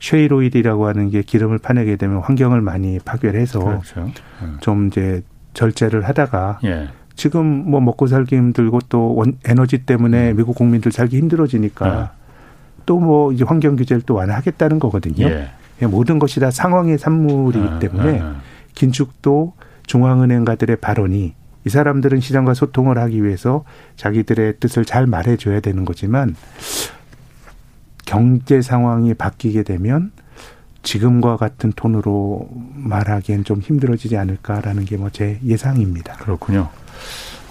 shale 0.00 0.33
oil이라고 0.33 0.86
하는 0.86 1.10
게 1.10 1.22
기름을 1.22 1.58
파내게 1.58 1.96
되면 1.96 2.18
환경을 2.20 2.60
많이 2.60 2.98
파괴해서 3.04 3.60
그렇죠. 3.60 4.04
네. 4.04 4.12
좀 4.60 4.88
이제 4.88 5.22
절제를 5.54 6.06
하다가 6.06 6.60
예. 6.64 6.88
지금 7.18 7.68
뭐 7.68 7.80
먹고 7.80 8.06
살기 8.06 8.36
힘들고 8.36 8.78
또 8.88 9.16
원, 9.16 9.38
에너지 9.44 9.78
때문에 9.78 10.30
음. 10.30 10.36
미국 10.36 10.54
국민들 10.54 10.92
살기 10.92 11.18
힘들어지니까 11.18 11.94
네. 11.94 12.84
또뭐 12.86 13.32
이제 13.32 13.44
환경 13.44 13.74
규제를 13.74 14.02
또 14.02 14.14
완화하겠다는 14.14 14.78
거거든요. 14.78 15.26
예. 15.26 15.50
모든 15.86 16.20
것이 16.20 16.38
다 16.38 16.52
상황의 16.52 16.96
산물이기 16.96 17.66
아, 17.66 17.78
때문에 17.80 18.20
아, 18.20 18.24
아. 18.24 18.40
긴축도 18.74 19.54
중앙은행가들의 19.86 20.76
발언이 20.76 21.34
이 21.64 21.68
사람들은 21.68 22.20
시장과 22.20 22.54
소통을 22.54 22.98
하기 22.98 23.24
위해서 23.24 23.64
자기들의 23.96 24.58
뜻을 24.60 24.84
잘 24.84 25.06
말해줘야 25.08 25.58
되는 25.58 25.84
거지만 25.84 26.36
경제 28.06 28.62
상황이 28.62 29.12
바뀌게 29.12 29.64
되면 29.64 30.12
지금과 30.84 31.36
같은 31.36 31.72
톤으로 31.74 32.48
말하기엔 32.76 33.42
좀 33.42 33.58
힘들어지지 33.60 34.16
않을까라는 34.16 34.84
게 34.84 34.96
뭐 34.96 35.10
제 35.10 35.40
예상입니다. 35.44 36.14
그렇군요. 36.14 36.68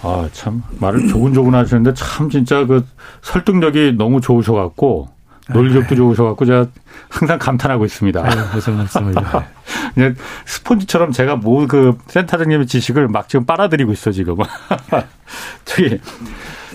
아, 0.03 0.29
참, 0.31 0.63
말을 0.79 1.07
조근조근 1.07 1.55
하시는데 1.55 1.93
참 1.95 2.29
진짜 2.29 2.65
그 2.65 2.85
설득력이 3.21 3.93
너무 3.97 4.21
좋으셔갖고 4.21 5.09
논리력도 5.49 5.95
좋으셔갖고 5.95 6.45
제가 6.45 6.67
항상 7.09 7.39
감탄하고 7.39 7.85
있습니다. 7.85 8.21
아유, 8.21 8.35
무슨 8.53 8.75
말씀을. 8.75 9.15
그냥 9.95 10.15
스폰지처럼 10.45 11.11
제가 11.11 11.37
뭐 11.37 11.65
그 11.67 11.97
센터장님의 12.07 12.67
지식을 12.67 13.07
막 13.07 13.29
지금 13.29 13.45
빨아들이고 13.45 13.91
있어 13.93 14.11
지금. 14.11 14.35
저기 15.65 15.99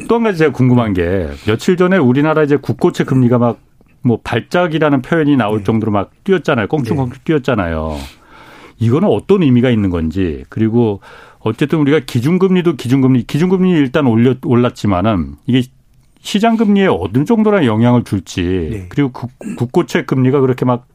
또 0.09 0.17
한 0.17 0.25
가지 0.25 0.39
제가 0.39 0.53
궁금한 0.53 0.95
게 0.95 1.29
며칠 1.47 1.77
전에 1.77 1.99
우리나라 1.99 2.43
이제 2.43 2.57
국고채 2.57 3.05
금리가 3.05 3.39
막 3.39 3.73
뭐 4.03 4.19
발작이라는 4.23 5.03
표현이 5.03 5.37
나올 5.37 5.59
네. 5.59 5.65
정도로 5.65 5.93
막 5.93 6.11
뛰었잖아요. 6.25 6.67
꽁충꽁충 6.69 7.19
네. 7.19 7.25
뛰었잖아요. 7.25 7.97
이거는 8.79 9.09
어떤 9.09 9.43
의미가 9.43 9.71
있는 9.71 9.91
건지 9.91 10.45
그리고 10.49 11.01
어쨌든 11.45 11.79
우리가 11.81 12.01
기준금리도 12.01 12.77
기준금리 12.77 13.25
기준금리 13.25 13.71
일단 13.71 14.07
올려 14.07 14.35
올랐지만은 14.45 15.37
이게 15.47 15.63
시장 16.21 16.57
금리에 16.57 16.87
어느 16.87 17.25
정도나 17.25 17.67
영향을 17.67 18.05
줄지 18.05 18.69
네. 18.71 18.87
그리고 18.89 19.11
국 19.13 19.73
고채 19.73 20.05
금리가 20.05 20.41
그렇게 20.41 20.65
막 20.65 20.87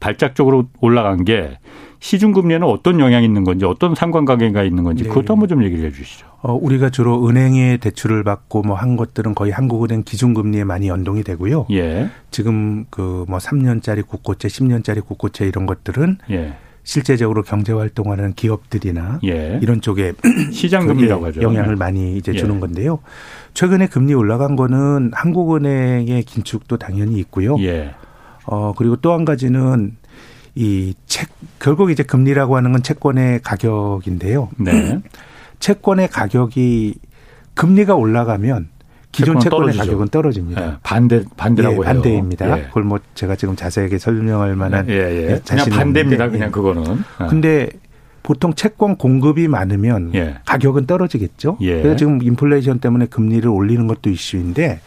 발작적으로 0.00 0.66
올라간 0.80 1.24
게 1.24 1.58
시중 2.00 2.32
금리에는 2.32 2.66
어떤 2.66 2.98
영향이 2.98 3.24
있는 3.24 3.44
건지 3.44 3.64
어떤 3.64 3.94
상관관계가 3.94 4.64
있는 4.64 4.82
건지 4.82 5.04
네. 5.04 5.08
그것도 5.08 5.34
한번 5.34 5.48
좀 5.48 5.62
얘기를 5.62 5.84
해 5.84 5.92
주시죠. 5.92 6.26
어, 6.40 6.52
우리가 6.52 6.90
주로 6.90 7.28
은행에 7.28 7.76
대출을 7.76 8.24
받고 8.24 8.62
뭐 8.62 8.76
한 8.76 8.96
것들은 8.96 9.36
거의 9.36 9.52
한국은행 9.52 10.02
기준금리에 10.02 10.64
많이 10.64 10.88
연동이 10.88 11.22
되고요. 11.22 11.66
예. 11.70 12.10
지금 12.32 12.86
그 12.90 13.24
뭐 13.28 13.38
3년짜리 13.38 14.04
국고채, 14.04 14.48
10년짜리 14.48 15.04
국고채 15.06 15.46
이런 15.46 15.66
것들은 15.66 16.18
예. 16.32 16.54
실제적으로 16.84 17.42
경제 17.42 17.72
활동하는 17.72 18.32
기업들이나 18.34 19.20
예. 19.24 19.58
이런 19.62 19.80
쪽에 19.80 20.12
시장 20.52 20.86
금리라고 20.86 21.26
하죠. 21.26 21.42
영향을 21.42 21.76
많이 21.76 22.16
이제 22.16 22.32
주는 22.32 22.56
예. 22.56 22.60
건데요. 22.60 22.98
최근에 23.54 23.86
금리 23.86 24.14
올라간 24.14 24.56
거는 24.56 25.12
한국은행의 25.14 26.22
긴축도 26.24 26.78
당연히 26.78 27.18
있고요. 27.20 27.56
예. 27.60 27.94
어 28.44 28.72
그리고 28.76 28.96
또 28.96 29.12
한 29.12 29.24
가지는 29.24 29.96
이 30.54 30.94
책 31.06 31.28
결국 31.60 31.90
이제 31.90 32.02
금리라고 32.02 32.56
하는 32.56 32.72
건 32.72 32.82
채권의 32.82 33.40
가격인데요. 33.42 34.48
네. 34.58 35.00
채권의 35.60 36.08
가격이 36.08 36.94
금리가 37.54 37.94
올라가면 37.94 38.68
기존 39.12 39.38
채권의 39.38 39.50
떨어지죠. 39.50 39.84
가격은 39.84 40.08
떨어집니다. 40.08 40.60
네, 40.60 40.72
반대 40.82 41.22
반대라고 41.36 41.82
예, 41.82 41.86
반대입니다. 41.86 42.58
예. 42.58 42.62
그걸 42.64 42.82
뭐 42.84 42.98
제가 43.14 43.36
지금 43.36 43.54
자세하게 43.54 43.98
설명할 43.98 44.56
만한 44.56 44.88
예, 44.88 44.94
예. 44.94 45.40
그냥 45.46 45.66
반대입니다. 45.68 46.30
그냥 46.30 46.50
그거는. 46.50 46.82
예. 47.20 47.26
근데 47.28 47.68
보통 48.22 48.54
채권 48.54 48.96
공급이 48.96 49.48
많으면 49.48 50.12
예. 50.14 50.36
가격은 50.46 50.86
떨어지겠죠. 50.86 51.58
예. 51.60 51.82
그래서 51.82 51.96
지금 51.96 52.22
인플레이션 52.22 52.78
때문에 52.78 53.06
금리를 53.06 53.48
올리는 53.48 53.86
것도 53.86 54.10
이슈인데 54.10 54.80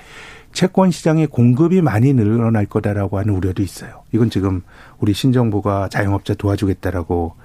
채권 0.54 0.90
시장의 0.90 1.28
공급이 1.28 1.82
많이 1.82 2.14
늘어날 2.14 2.66
거다라고 2.66 3.20
하는 3.20 3.36
우려도 3.36 3.62
있어요. 3.62 4.04
이건 4.12 4.30
지금 4.30 4.62
우리 5.00 5.14
신정부가 5.14 5.90
자영업자 5.90 6.34
도와주겠다라고 6.34 7.36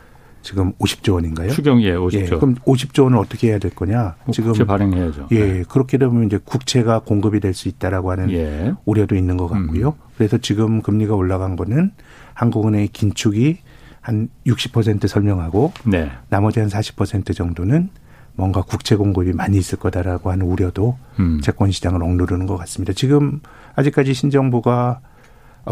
지금 0.42 0.72
50조 0.74 1.14
원인가요? 1.14 1.50
추경 1.50 1.82
예, 1.82 1.92
50조. 1.94 2.14
예, 2.14 2.24
그럼 2.26 2.54
50조 2.56 3.04
원을 3.04 3.18
어떻게 3.18 3.48
해야 3.48 3.58
될 3.58 3.70
거냐? 3.74 4.16
지금 4.32 4.50
국채 4.50 4.64
발행해야죠. 4.64 5.28
예, 5.32 5.38
네. 5.38 5.62
그렇게 5.68 5.98
되면 5.98 6.24
이제 6.24 6.38
국채가 6.42 7.00
공급이 7.00 7.40
될 7.40 7.54
수 7.54 7.68
있다라고 7.68 8.10
하는 8.10 8.30
예. 8.30 8.72
우려도 8.86 9.16
있는 9.16 9.36
것 9.36 9.48
같고요. 9.48 9.88
음. 9.88 9.92
그래서 10.16 10.38
지금 10.38 10.80
금리가 10.82 11.14
올라간 11.14 11.56
거는 11.56 11.90
한국은행의 12.34 12.88
긴축이 12.88 13.58
한 14.00 14.28
60% 14.46 15.06
설명하고 15.08 15.72
네. 15.84 16.10
나머지 16.30 16.60
한 16.60 16.68
40% 16.68 17.34
정도는 17.36 17.90
뭔가 18.34 18.62
국채 18.62 18.96
공급이 18.96 19.32
많이 19.34 19.58
있을 19.58 19.78
거다라고 19.78 20.30
하는 20.30 20.46
우려도 20.46 20.96
음. 21.18 21.40
채권 21.42 21.70
시장을 21.70 22.02
억누르는 22.02 22.46
것 22.46 22.56
같습니다. 22.56 22.94
지금 22.94 23.40
아직까지 23.74 24.14
신정부가 24.14 25.00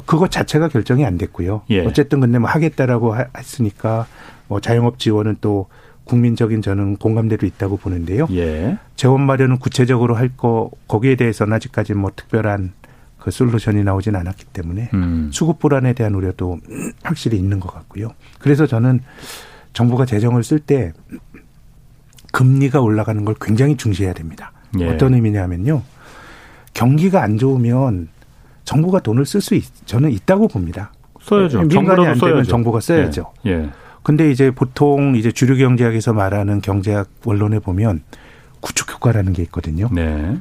그것 0.07 0.31
자체가 0.31 0.69
결정이 0.69 1.05
안 1.05 1.19
됐고요. 1.19 1.63
예. 1.71 1.85
어쨌든 1.87 2.21
근데 2.21 2.39
뭐 2.39 2.49
하겠다라고 2.51 3.15
했으니까 3.37 4.07
뭐 4.47 4.61
자영업 4.61 4.99
지원은 4.99 5.37
또 5.41 5.67
국민적인 6.05 6.63
저는 6.63 6.97
공감대도 6.97 7.45
있다고 7.47 7.77
보는데요. 7.77 8.27
예. 8.31 8.79
재원 8.97 9.23
마련은 9.27 9.59
구체적으로 9.59 10.15
할 10.15 10.31
거 10.37 10.71
거기에 10.89 11.17
대해서는 11.17 11.53
아직까지 11.55 11.95
뭐 11.95 12.11
특별한 12.15 12.73
그 13.19 13.31
솔루션이 13.31 13.83
나오진 13.85 14.15
않았기 14.17 14.45
때문에 14.47 14.91
음. 14.95 15.31
수급 15.33 15.59
불안에 15.59 15.93
대한 15.93 16.15
우려도 16.15 16.59
확실히 17.03 17.37
있는 17.39 17.59
것 17.61 17.73
같고요. 17.75 18.13
그래서 18.39 18.67
저는 18.67 19.01
정부가 19.73 20.07
재정을 20.07 20.45
쓸 20.45 20.59
때 20.61 20.93
금리가 22.33 22.81
올라가는 22.81 23.25
걸 23.25 23.35
굉장히 23.41 23.77
중시해야 23.77 24.13
됩니다. 24.13 24.53
예. 24.79 24.87
어떤 24.89 25.15
의미냐면요. 25.15 25.83
경기가 26.75 27.23
안 27.23 27.39
좋으면 27.39 28.09
정부가 28.69 29.01
돈을 29.01 29.25
쓸 29.25 29.41
수 29.41 29.59
저는 29.87 30.11
있다고 30.11 30.47
봅니다. 30.47 30.93
써야죠. 31.23 31.63
민간이 31.63 32.07
안 32.07 32.19
되면 32.19 32.45
정부가 32.45 32.81
써야죠. 32.81 33.33
예. 33.47 33.51
예. 33.51 33.71
근데 34.03 34.31
이제 34.31 34.51
보통 34.51 35.17
이제 35.17 35.33
주류 35.33 35.57
경제학에서 35.57 36.13
말하는 36.13 36.61
경제학 36.61 37.09
원론에 37.25 37.61
보면 37.61 38.03
구축 38.61 38.93
효과라는 38.93 39.33
게 39.33 39.43
있거든요. 39.45 39.89
네. 39.91 40.37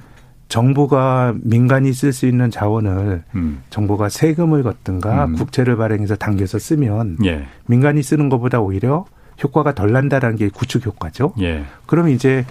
정부가 0.49 1.35
민간이 1.41 1.93
쓸 1.93 2.11
수 2.11 2.25
있는 2.25 2.51
자원을 2.51 3.23
음. 3.35 3.63
정부가 3.69 4.09
세금을 4.09 4.61
걷든가 4.63 5.25
음. 5.25 5.35
국채를 5.35 5.77
발행해서 5.77 6.17
당겨서 6.17 6.59
쓰면 6.59 7.19
예. 7.23 7.45
민간이 7.67 8.03
쓰는 8.03 8.27
것보다 8.27 8.59
오히려 8.59 9.05
효과가 9.41 9.73
덜 9.73 9.93
난다라는 9.93 10.35
게 10.35 10.49
구축 10.49 10.85
효과죠. 10.85 11.33
예. 11.39 11.63
그럼 11.85 12.09
이제 12.09 12.45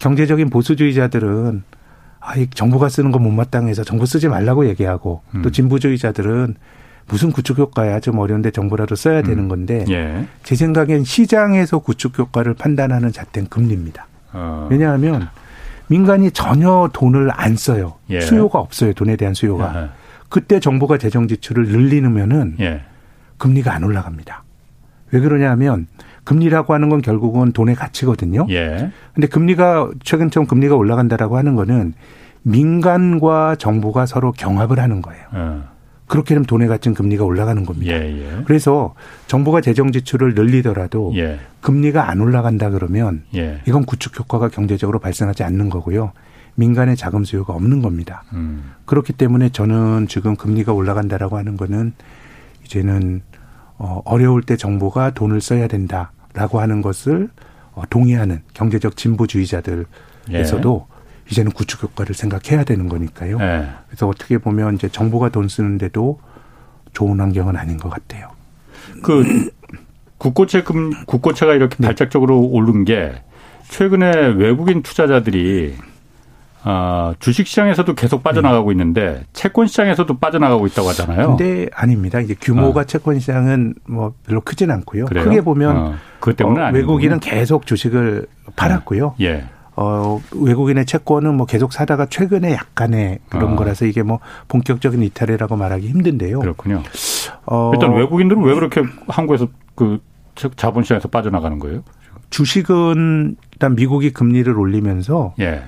경제적인 0.00 0.50
보수주의자들은 0.50 1.62
아, 2.20 2.36
이 2.36 2.46
정부가 2.48 2.88
쓰는 2.88 3.10
거 3.12 3.18
못마땅해서 3.18 3.82
정부 3.84 4.06
쓰지 4.06 4.28
말라고 4.28 4.68
얘기하고 4.68 5.22
음. 5.34 5.42
또 5.42 5.50
진보주의자들은 5.50 6.54
무슨 7.08 7.32
구축 7.32 7.58
효과야 7.58 7.98
좀 7.98 8.18
어려운데 8.18 8.50
정부라도 8.50 8.94
써야 8.94 9.22
되는 9.22 9.44
음. 9.44 9.48
건데 9.48 9.84
예. 9.88 10.26
제 10.44 10.54
생각엔 10.54 11.02
시장에서 11.02 11.80
구축 11.80 12.18
효과를 12.18 12.54
판단하는 12.54 13.10
잣대는 13.10 13.48
금리입니다. 13.48 14.06
어. 14.32 14.68
왜냐하면 14.70 15.28
민간이 15.88 16.30
전혀 16.30 16.88
돈을 16.92 17.30
안 17.32 17.56
써요. 17.56 17.94
예. 18.10 18.20
수요가 18.20 18.60
없어요. 18.60 18.92
돈에 18.92 19.16
대한 19.16 19.34
수요가. 19.34 19.82
예. 19.82 19.88
그때 20.28 20.60
정부가 20.60 20.98
재정 20.98 21.26
지출을 21.26 21.66
늘리면은 21.68 22.56
예. 22.60 22.82
금리가 23.38 23.74
안 23.74 23.82
올라갑니다. 23.82 24.44
왜 25.10 25.20
그러냐면 25.20 25.88
금리라고 26.24 26.74
하는 26.74 26.88
건 26.88 27.02
결국은 27.02 27.52
돈의 27.52 27.74
가치거든요. 27.74 28.46
예. 28.50 28.90
근데 29.14 29.26
금리가 29.26 29.90
최근처럼 30.02 30.46
금리가 30.46 30.76
올라간다라고 30.76 31.36
하는 31.36 31.54
거는 31.56 31.94
민간과 32.42 33.56
정부가 33.56 34.06
서로 34.06 34.32
경합을 34.32 34.78
하는 34.78 35.02
거예요. 35.02 35.22
예. 35.34 35.60
그렇게 36.06 36.34
되면 36.34 36.44
돈의 36.44 36.66
가치는 36.66 36.94
금리가 36.96 37.24
올라가는 37.24 37.64
겁니다. 37.64 37.92
예, 37.94 38.00
예. 38.00 38.42
그래서 38.44 38.94
정부가 39.28 39.60
재정 39.60 39.92
지출을 39.92 40.34
늘리더라도 40.34 41.12
예. 41.14 41.38
금리가 41.60 42.10
안 42.10 42.20
올라간다 42.20 42.70
그러면 42.70 43.22
예. 43.36 43.60
이건 43.68 43.84
구축 43.84 44.18
효과가 44.18 44.48
경제적으로 44.48 44.98
발생하지 44.98 45.44
않는 45.44 45.70
거고요. 45.70 46.10
민간의 46.56 46.96
자금 46.96 47.24
수요가 47.24 47.52
없는 47.54 47.80
겁니다. 47.80 48.24
음. 48.32 48.72
그렇기 48.86 49.12
때문에 49.12 49.50
저는 49.50 50.08
지금 50.08 50.34
금리가 50.34 50.72
올라간다라고 50.72 51.36
하는 51.36 51.56
거는 51.56 51.92
이제는 52.64 53.22
어 53.82 54.02
어려울 54.04 54.42
때 54.42 54.58
정부가 54.58 55.14
돈을 55.14 55.40
써야 55.40 55.66
된다라고 55.66 56.60
하는 56.60 56.82
것을 56.82 57.30
어 57.72 57.82
동의하는 57.88 58.42
경제적 58.52 58.94
진보주의자들에서도 58.94 59.86
예. 60.32 61.30
이제는 61.30 61.52
구축 61.52 61.82
효과를 61.82 62.14
생각해야 62.14 62.64
되는 62.64 62.88
거니까요. 62.90 63.38
네. 63.38 63.70
그래서 63.86 64.06
어떻게 64.06 64.36
보면 64.36 64.74
이제 64.74 64.88
정부가 64.88 65.30
돈 65.30 65.48
쓰는데도 65.48 66.20
좋은 66.92 67.20
환경은 67.20 67.56
아닌 67.56 67.78
것 67.78 67.88
같아요. 67.88 68.28
그 69.02 69.50
국고채 70.18 70.62
금 70.62 70.90
국고채가 71.06 71.54
이렇게 71.54 71.76
네. 71.78 71.86
발작적으로 71.86 72.38
오른 72.42 72.84
게 72.84 73.14
최근에 73.70 74.34
외국인 74.36 74.82
투자자들이 74.82 75.74
아, 76.62 77.14
주식 77.20 77.46
시장에서도 77.46 77.94
계속 77.94 78.22
빠져나가고 78.22 78.68
네. 78.68 78.74
있는데 78.74 79.24
채권 79.32 79.66
시장에서도 79.66 80.18
빠져나가고 80.18 80.66
있다고 80.66 80.88
하잖아요. 80.90 81.36
근데 81.36 81.68
아닙니다. 81.74 82.20
이제 82.20 82.34
규모가 82.38 82.80
어. 82.80 82.84
채권 82.84 83.18
시장은 83.18 83.74
뭐 83.88 84.12
별로 84.26 84.40
크진 84.40 84.70
않고요. 84.70 85.06
그래요? 85.06 85.24
크게 85.24 85.40
보면 85.40 85.76
어. 85.76 85.94
그 86.20 86.34
때문에 86.34 86.62
어, 86.62 86.70
외국인은 86.72 87.20
계속 87.20 87.66
주식을 87.66 88.26
팔았고요. 88.56 89.14
예. 89.22 89.44
어, 89.76 90.20
외국인의 90.34 90.84
채권은 90.84 91.34
뭐 91.34 91.46
계속 91.46 91.72
사다가 91.72 92.04
최근에 92.04 92.52
약간의 92.52 93.20
그런 93.30 93.54
어. 93.54 93.56
거라서 93.56 93.86
이게 93.86 94.02
뭐 94.02 94.20
본격적인 94.48 95.02
이탈이라고 95.02 95.56
말하기 95.56 95.88
힘든데요. 95.88 96.40
그렇군요. 96.40 96.82
어. 97.46 97.70
일단 97.72 97.94
외국인들은 97.94 98.42
왜 98.42 98.54
그렇게 98.54 98.82
한국에서 99.08 99.48
그 99.74 100.00
자본시장에서 100.56 101.08
빠져나가는 101.08 101.58
거예요? 101.58 101.82
주식은 102.28 103.36
일단 103.52 103.74
미국이 103.74 104.12
금리를 104.12 104.52
올리면서 104.56 105.34
예. 105.40 105.62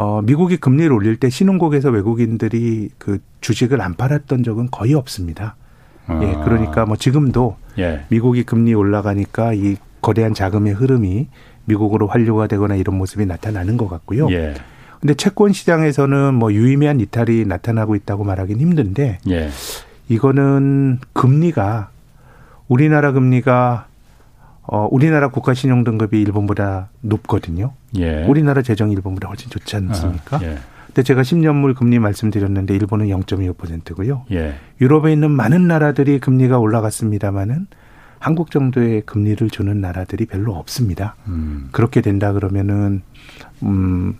어, 0.00 0.22
미국이 0.22 0.58
금리를 0.58 0.92
올릴 0.92 1.16
때 1.16 1.28
신흥국에서 1.28 1.90
외국인들이 1.90 2.90
그 2.98 3.18
주식을 3.40 3.80
안 3.80 3.94
팔았던 3.94 4.44
적은 4.44 4.68
거의 4.70 4.94
없습니다. 4.94 5.56
아. 6.06 6.20
예, 6.22 6.34
그러니까 6.44 6.86
뭐 6.86 6.94
지금도 6.94 7.56
예. 7.80 8.04
미국이 8.08 8.44
금리 8.44 8.74
올라가니까 8.74 9.54
이 9.54 9.74
거대한 10.00 10.34
자금의 10.34 10.74
흐름이 10.74 11.26
미국으로 11.64 12.06
환류가 12.06 12.46
되거나 12.46 12.76
이런 12.76 12.96
모습이 12.96 13.26
나타나는 13.26 13.76
것 13.76 13.88
같고요. 13.88 14.30
예. 14.30 14.54
근데 15.00 15.14
채권 15.14 15.52
시장에서는 15.52 16.32
뭐 16.32 16.52
유의미한 16.52 17.00
이탈이 17.00 17.44
나타나고 17.46 17.96
있다고 17.96 18.22
말하기는 18.22 18.60
힘든데 18.60 19.18
예. 19.28 19.48
이거는 20.08 21.00
금리가 21.12 21.90
우리나라 22.68 23.10
금리가 23.10 23.88
어, 24.70 24.86
우리나라 24.90 25.28
국가 25.28 25.54
신용 25.54 25.82
등급이 25.82 26.20
일본보다 26.20 26.90
높거든요. 27.00 27.72
예. 27.96 28.24
우리나라 28.24 28.60
재정이 28.60 28.92
일본보다 28.92 29.28
훨씬 29.28 29.50
좋지 29.50 29.76
않습니까? 29.76 30.36
아, 30.36 30.40
예. 30.42 30.58
근데 30.86 31.02
제가 31.02 31.22
10년물 31.22 31.74
금리 31.74 31.98
말씀드렸는데 31.98 32.74
일본은 32.74 33.06
0.25%고요. 33.06 34.26
예. 34.30 34.54
유럽에 34.80 35.12
있는 35.12 35.30
많은 35.30 35.66
나라들이 35.66 36.18
금리가 36.18 36.58
올라갔습니다마는 36.58 37.66
한국 38.18 38.50
정도의 38.50 39.02
금리를 39.02 39.48
주는 39.48 39.80
나라들이 39.80 40.26
별로 40.26 40.54
없습니다. 40.54 41.16
음. 41.28 41.68
그렇게 41.72 42.02
된다 42.02 42.32
그러면은 42.32 43.02
음 43.62 44.18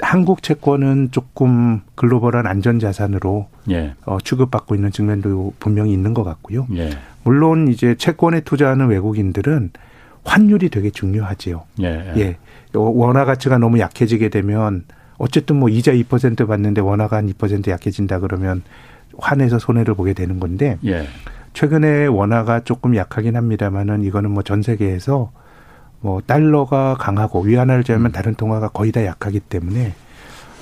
한국 0.00 0.42
채권은 0.42 1.10
조금 1.12 1.82
글로벌한 1.94 2.46
안전 2.46 2.80
자산으로 2.80 3.48
예. 3.70 3.94
어, 4.04 4.18
취급받고 4.18 4.74
있는 4.74 4.90
측면도 4.90 5.54
분명히 5.60 5.92
있는 5.92 6.12
것 6.12 6.24
같고요. 6.24 6.66
예. 6.74 6.90
물론 7.24 7.68
이제 7.68 7.94
채권에 7.96 8.40
투자하는 8.40 8.88
외국인들은 8.88 9.70
환율이 10.24 10.68
되게 10.70 10.90
중요하지요. 10.90 11.64
예. 11.82 12.12
예. 12.16 12.36
원화 12.72 13.24
가치가 13.24 13.58
너무 13.58 13.78
약해지게 13.78 14.28
되면 14.30 14.84
어쨌든 15.18 15.56
뭐 15.56 15.68
이자 15.68 15.92
2% 15.92 16.46
받는데 16.46 16.80
원화가 16.80 17.16
한 17.16 17.28
2% 17.30 17.68
약해진다 17.68 18.20
그러면 18.20 18.62
환에서 19.18 19.58
손해를 19.58 19.94
보게 19.94 20.12
되는 20.12 20.40
건데 20.40 20.78
예. 20.84 21.06
최근에 21.52 22.06
원화가 22.06 22.60
조금 22.64 22.96
약하긴 22.96 23.36
합니다만은 23.36 24.02
이거는 24.02 24.30
뭐 24.32 24.42
전 24.42 24.62
세계에서 24.62 25.30
뭐 26.00 26.20
달러가 26.26 26.96
강하고 26.98 27.42
위안화를 27.42 27.84
제외하면 27.84 28.10
음. 28.10 28.12
다른 28.12 28.34
통화가 28.34 28.68
거의 28.68 28.92
다 28.92 29.04
약하기 29.04 29.40
때문에 29.40 29.94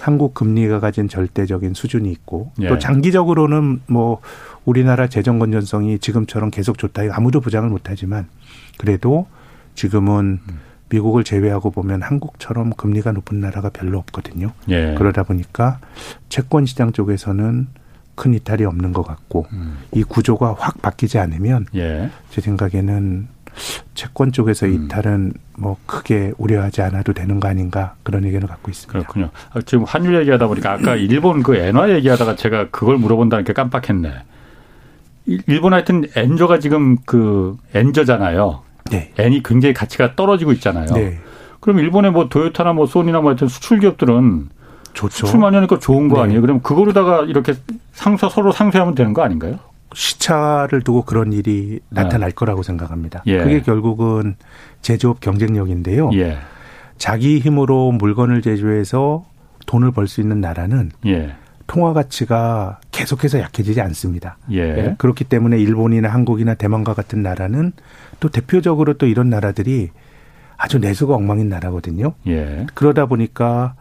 한국 0.03 0.35
금리가 0.35 0.81
가진 0.81 1.09
절대적인 1.09 1.75
수준이 1.75 2.11
있고 2.11 2.51
예. 2.61 2.67
또 2.67 2.79
장기적으로는 2.79 3.83
뭐 3.87 4.21
우리나라 4.65 5.07
재정 5.07 5.39
건전성이 5.39 6.01
지금처럼 6.01 6.51
계속 6.51 6.77
좋다 6.77 7.03
아무도 7.13 7.41
부장을 7.41 7.69
못하지만 7.69 8.27
그래도 8.79 9.29
지금은 9.77 10.41
음. 10.49 10.59
미국을 10.89 11.23
제외하고 11.23 11.71
보면 11.71 12.03
한국처럼 12.03 12.73
금리가 12.73 13.13
높은 13.13 13.41
나라가 13.41 13.71
별로 13.71 13.99
없거든요. 13.99 14.53
예. 14.69 14.95
그러다 14.99 15.23
보니까 15.23 15.79
채권 16.29 16.67
시장 16.67 16.91
쪽에서는 16.91 17.69
큰 18.17 18.35
이탈이 18.35 18.65
없는 18.65 18.93
것 18.93 19.03
같고 19.05 19.47
음. 19.53 19.79
이 19.93 20.03
구조가 20.03 20.57
확 20.59 20.83
바뀌지 20.83 21.19
않으면 21.19 21.67
예. 21.77 22.11
제 22.31 22.41
생각에는 22.41 23.29
채권 23.95 24.33
쪽에서 24.33 24.67
음. 24.67 24.87
이탈은 24.87 25.33
뭐 25.57 25.77
크게 25.87 26.33
우려하지 26.39 26.83
않아도 26.83 27.13
되는 27.13 27.41
거 27.41 27.49
아닌가 27.49 27.95
그런 28.03 28.25
의견을 28.25 28.49
갖고 28.49 28.71
있습니다. 28.71 28.99
그렇군요. 28.99 29.31
아, 29.53 29.61
지금 29.65 29.85
환율 29.85 30.19
얘기하다 30.21 30.47
보니까 30.47 30.73
아까 30.73 30.97
일본 30.97 31.43
그 31.43 31.57
엔화 31.57 31.91
얘기하다가 31.91 32.37
제가 32.37 32.69
그걸 32.71 32.97
물어본다는 32.99 33.45
게 33.45 33.53
깜빡했네. 33.53 34.13
일본 35.47 35.73
하여튼 35.73 36.05
엔저가 36.17 36.59
지금 36.59 36.97
그 37.05 37.57
엔저잖아요. 37.75 38.63
네. 38.91 39.13
엔이 39.19 39.43
굉장히 39.45 39.73
가치가 39.73 40.17
떨어지고 40.17 40.53
있잖아요. 40.53 40.87
네. 40.95 41.19
그럼 41.61 41.79
일본의 41.79 42.11
뭐 42.11 42.29
도요타나 42.29 42.73
뭐 42.73 42.87
소니나 42.87 43.21
뭐 43.21 43.31
하여튼 43.31 43.47
수출 43.47 43.79
기업들은 43.79 44.49
좋죠. 44.95 45.27
수출 45.27 45.39
많이 45.39 45.55
하니까 45.57 45.79
좋은 45.79 46.09
거 46.09 46.17
네. 46.17 46.23
아니에요? 46.23 46.41
그럼 46.41 46.61
그거로다가 46.61 47.23
이렇게 47.23 47.55
상사 47.93 48.29
서로 48.29 48.51
상쇄하면 48.51 48.95
되는 48.95 49.13
거 49.13 49.23
아닌가요? 49.23 49.59
시차를 49.95 50.83
두고 50.83 51.03
그런 51.03 51.33
일이 51.33 51.81
나타날 51.89 52.31
네. 52.31 52.35
거라고 52.35 52.63
생각합니다. 52.63 53.23
예. 53.27 53.39
그게 53.39 53.61
결국은 53.63 54.37
제조업 54.81 55.21
경쟁력인데요. 55.21 56.11
예. 56.15 56.39
자기 56.99 57.39
힘으로 57.39 57.93
물건을 57.93 58.43
제조해서 58.43 59.25
돈을 59.67 59.91
벌 59.93 60.07
수 60.09 60.21
있는 60.21 60.41
나라는 60.41 60.91
예. 61.07 61.35
통화 61.67 61.93
가치가 61.93 62.81
계속해서 62.91 63.41
약해지지 63.41 63.81
않습니다. 63.81 64.37
예. 64.51 64.59
예. 64.59 64.95
그렇기 64.99 65.25
때문에 65.25 65.59
일본이나 65.59 66.09
한국이나 66.09 66.55
대만과 66.55 66.95
같은 66.95 67.23
나라는 67.23 67.73
또 68.21 68.29
대표적으로 68.29 68.95
또 68.95 69.07
이런 69.07 69.31
나라들이 69.31 69.91
아주 70.57 70.79
내수가 70.79 71.15
엉망인 71.15 71.49
나라거든요. 71.49 72.13
예. 72.27 72.67
그러다 72.75 73.07
보니까 73.07 73.75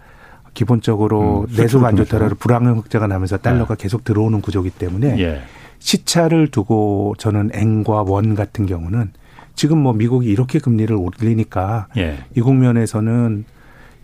기본적으로 0.53 1.45
음, 1.49 1.55
내수가 1.55 1.87
안 1.87 1.95
좋더라도 1.95 2.35
불황의 2.35 2.75
흑자가 2.75 3.07
나면서 3.07 3.37
달러가 3.37 3.75
네. 3.75 3.83
계속 3.83 4.03
들어오는 4.03 4.41
구조기 4.41 4.69
때문에 4.71 5.19
예. 5.19 5.41
시차를 5.81 6.47
두고 6.47 7.15
저는 7.17 7.49
엔과 7.53 8.03
원 8.03 8.35
같은 8.35 8.65
경우는 8.65 9.11
지금 9.55 9.79
뭐 9.79 9.93
미국이 9.93 10.29
이렇게 10.29 10.59
금리를 10.59 10.95
올리니까 10.95 11.87
예. 11.97 12.19
이 12.35 12.41
국면에서는 12.41 13.43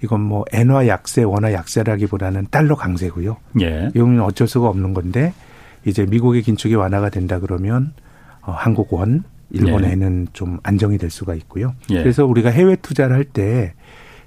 이건 0.04 0.22
뭐 0.22 0.44
엔화 0.52 0.88
약세, 0.88 1.24
원화 1.24 1.54
약세라기보다는 1.54 2.48
달러 2.52 2.76
강세고요. 2.76 3.38
예. 3.62 3.90
이건 3.96 4.20
어쩔 4.22 4.48
수가 4.48 4.68
없는 4.68 4.94
건데 4.94 5.34
이제 5.86 6.06
미국의 6.06 6.42
긴축이 6.42 6.76
완화가 6.76 7.10
된다 7.10 7.40
그러면 7.40 7.94
어, 8.42 8.52
한국 8.52 8.94
원, 8.94 9.24
일본 9.52 9.86
예. 9.86 9.92
엔은 9.92 10.28
좀 10.34 10.60
안정이 10.64 10.98
될 10.98 11.10
수가 11.10 11.34
있고요. 11.36 11.74
예. 11.92 12.02
그래서 12.02 12.26
우리가 12.26 12.50
해외 12.50 12.76
투자를 12.76 13.16
할 13.16 13.24
때 13.24 13.74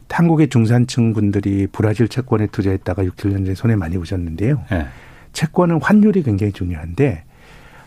한국의 0.09 0.49
중산층 0.49 1.13
분들이 1.13 1.69
브라질 1.71 2.09
채권에 2.09 2.49
투자했다가 2.49 3.05
6, 3.05 3.17
7년 3.17 3.45
전에 3.45 3.55
손해 3.55 3.77
많이 3.77 3.97
보셨는데요. 3.97 4.61
예. 4.73 4.87
채권은 5.33 5.81
환율이 5.83 6.23
굉장히 6.25 6.53
중요한데 6.53 7.25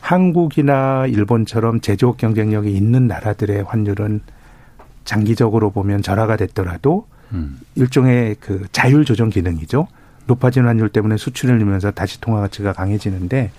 한국이나 0.03 1.07
일본처럼 1.07 1.79
제조업 1.79 2.17
경쟁력이 2.17 2.69
있는 2.69 3.07
나라들의 3.07 3.63
환율은 3.63 4.19
장기적으로 5.05 5.71
보면 5.71 6.01
절하가 6.01 6.35
됐더라도 6.35 7.07
음. 7.31 7.61
일종의 7.75 8.35
그 8.41 8.67
자율 8.73 9.05
조정 9.05 9.29
기능이죠. 9.29 9.87
높아진 10.27 10.65
환율 10.65 10.89
때문에 10.89 11.15
수출을 11.15 11.57
늘면서 11.57 11.91
다시 11.91 12.19
통화 12.19 12.41
가치가 12.41 12.73
강해지는데 12.73 13.51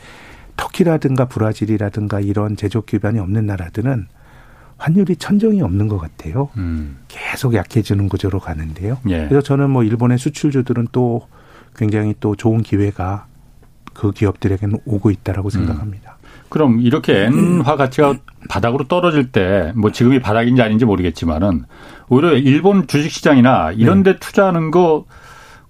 터키라든가 0.58 1.28
브라질이라든가 1.28 2.20
이런 2.20 2.56
제조업 2.56 2.84
기반이 2.84 3.18
없는 3.20 3.46
나라들은 3.46 4.06
환율이 4.76 5.16
천정이 5.16 5.62
없는 5.62 5.88
것 5.88 5.96
같아요. 5.96 6.50
음. 6.58 6.98
계속 7.08 7.54
약해지는 7.54 8.10
구조로 8.10 8.38
가는데요. 8.38 8.98
예. 9.08 9.28
그래서 9.28 9.40
저는 9.40 9.70
뭐 9.70 9.82
일본의 9.82 10.18
수출주들은 10.18 10.88
또 10.92 11.26
굉장히 11.74 12.14
또 12.20 12.36
좋은 12.36 12.62
기회가 12.62 13.28
그 13.94 14.10
기업들에게는 14.12 14.80
오고 14.84 15.10
있다라고 15.10 15.48
음. 15.48 15.50
생각합니다. 15.50 16.18
그럼 16.54 16.78
이렇게 16.78 17.24
엔화 17.24 17.74
가치가 17.74 18.14
바닥으로 18.48 18.84
떨어질 18.84 19.32
때 19.32 19.72
뭐 19.74 19.90
지금이 19.90 20.20
바닥인지 20.20 20.62
아닌지 20.62 20.84
모르겠지만은 20.84 21.64
오히려 22.08 22.34
일본 22.34 22.86
주식 22.86 23.10
시장이나 23.10 23.72
이런 23.72 24.04
데 24.04 24.12
네. 24.12 24.18
투자하는 24.20 24.70
거 24.70 25.04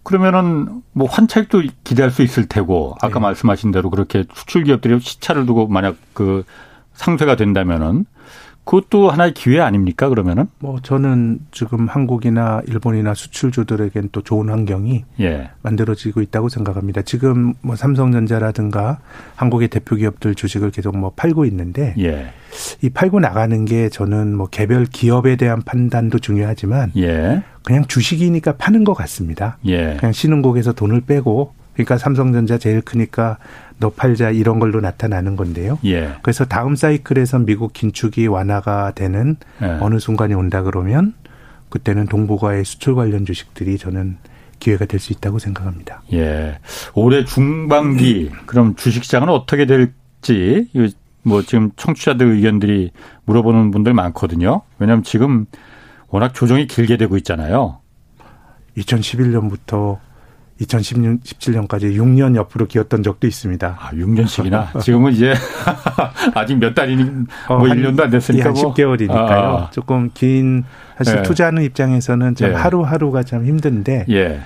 그러면은 0.03 0.83
뭐 0.93 1.09
환차익도 1.09 1.63
기대할 1.85 2.11
수 2.11 2.23
있을 2.23 2.49
테고 2.49 2.97
아까 3.01 3.15
네. 3.15 3.21
말씀하신 3.21 3.71
대로 3.71 3.89
그렇게 3.89 4.25
수출 4.35 4.65
기업들이 4.65 5.01
시차를 5.01 5.47
두고 5.47 5.69
만약 5.69 5.97
그 6.13 6.45
상쇄가 6.93 7.37
된다면은 7.37 8.05
그것도 8.65 9.11
하나의 9.11 9.35
기회 9.35 9.61
아닙니까 9.61 10.09
그러면은? 10.09 10.47
뭐 10.59 10.79
저는 10.83 11.41
지금 11.51 11.87
한국이나 11.87 12.63
일본이나 12.67 13.13
수출주들에겐 13.15 14.09
또 14.13 14.23
좋은 14.23 14.49
환경이 14.49 15.05
예. 15.21 15.51
만들어지고 15.63 16.23
있다고 16.23 16.49
생각합니다. 16.49 17.03
지금 17.03 17.55
뭐 17.61 17.77
삼성전자라든가 17.77 19.01
한국의 19.37 19.69
대표 19.69 19.97
기업들 19.97 20.35
주식을 20.35 20.71
계속 20.71 20.97
뭐 20.97 21.13
팔고 21.15 21.45
있는데 21.45 21.95
예. 21.99 22.33
이 22.83 22.89
팔고 22.89 23.21
나가는 23.21 23.65
게 23.67 23.91
저는 23.91 24.35
뭐 24.35 24.47
개별 24.47 24.87
기업에 24.87 25.37
대한 25.37 25.61
판단도 25.63 26.19
중요하지만 26.19 26.93
예. 26.97 27.43
그냥 27.63 27.85
주식이니까 27.87 28.57
파는 28.57 28.85
것 28.85 28.95
같습니다. 28.95 29.59
예. 29.67 29.97
그냥 29.99 30.13
신흥국에서 30.13 30.73
돈을 30.73 31.03
빼고 31.03 31.53
그러니까 31.75 31.99
삼성전자 31.99 32.57
제일 32.57 32.81
크니까 32.81 33.39
너 33.79 33.91
팔자 33.91 34.31
이런 34.31 34.59
걸로 34.61 34.81
나타나는 34.81 35.37
건데요. 35.37 35.79
예. 35.85 36.15
그래서 36.23 36.45
다음 36.45 36.77
사이클에서 36.77 37.41
미국 37.41 37.73
긴축이 37.73 38.27
완화가 38.27 38.93
되는 38.93 39.37
예. 39.63 39.67
어느 39.81 39.99
순간이 39.99 40.35
온다 40.35 40.63
그러면 40.63 41.15
그때는 41.69 42.07
동북아의 42.07 42.65
수출 42.65 42.95
관련 42.95 43.27
주식들이 43.27 43.79
저는 43.79 44.17
기회가 44.61 44.87
될 44.87 45.01
수 45.01 45.13
있다고 45.13 45.39
생각합니다. 45.39 46.03
예. 46.13 46.59
올해 46.95 47.25
중반기 47.25 48.31
그럼 48.47 48.77
주식 48.77 49.05
시장은 49.05 49.29
어떻게 49.29 49.67
될지 49.67 50.69
뭐 51.23 51.43
지금 51.43 51.71
청취자들 51.77 52.27
의견들이 52.27 52.93
물어보는 53.25 53.71
분들 53.73 53.93
많거든요. 53.93 54.63
왜냐하면 54.79 55.03
지금 55.03 55.47
워낙 56.09 56.33
조정이 56.33 56.67
길게 56.67 56.97
되고 56.97 57.17
있잖아요. 57.17 57.81
2011년부터 58.79 59.99
2016, 60.61 61.23
17년까지 61.25 61.97
6년 61.97 62.37
옆으로 62.37 62.67
기었던 62.67 63.03
적도 63.03 63.27
있습니다. 63.27 63.77
아, 63.81 63.91
6년씩이나? 63.91 64.81
지금은 64.81 65.13
이제 65.13 65.35
아직 66.35 66.57
몇 66.59 66.75
달이니 66.75 67.05
뭐 67.05 67.27
어, 67.49 67.59
1년도 67.63 68.03
안 68.03 68.11
됐으니까 68.11 68.51
한 68.51 68.55
10개월이니까요. 68.55 69.11
아, 69.11 69.57
아. 69.65 69.71
조금 69.73 70.11
긴 70.15 70.65
사실 70.97 71.19
예. 71.19 71.23
투자하는 71.23 71.63
입장에서는 71.65 72.35
참 72.37 72.51
예. 72.51 72.55
하루하루가 72.55 73.25
참 73.25 73.45
힘든데 73.47 74.07
예. 74.11 74.41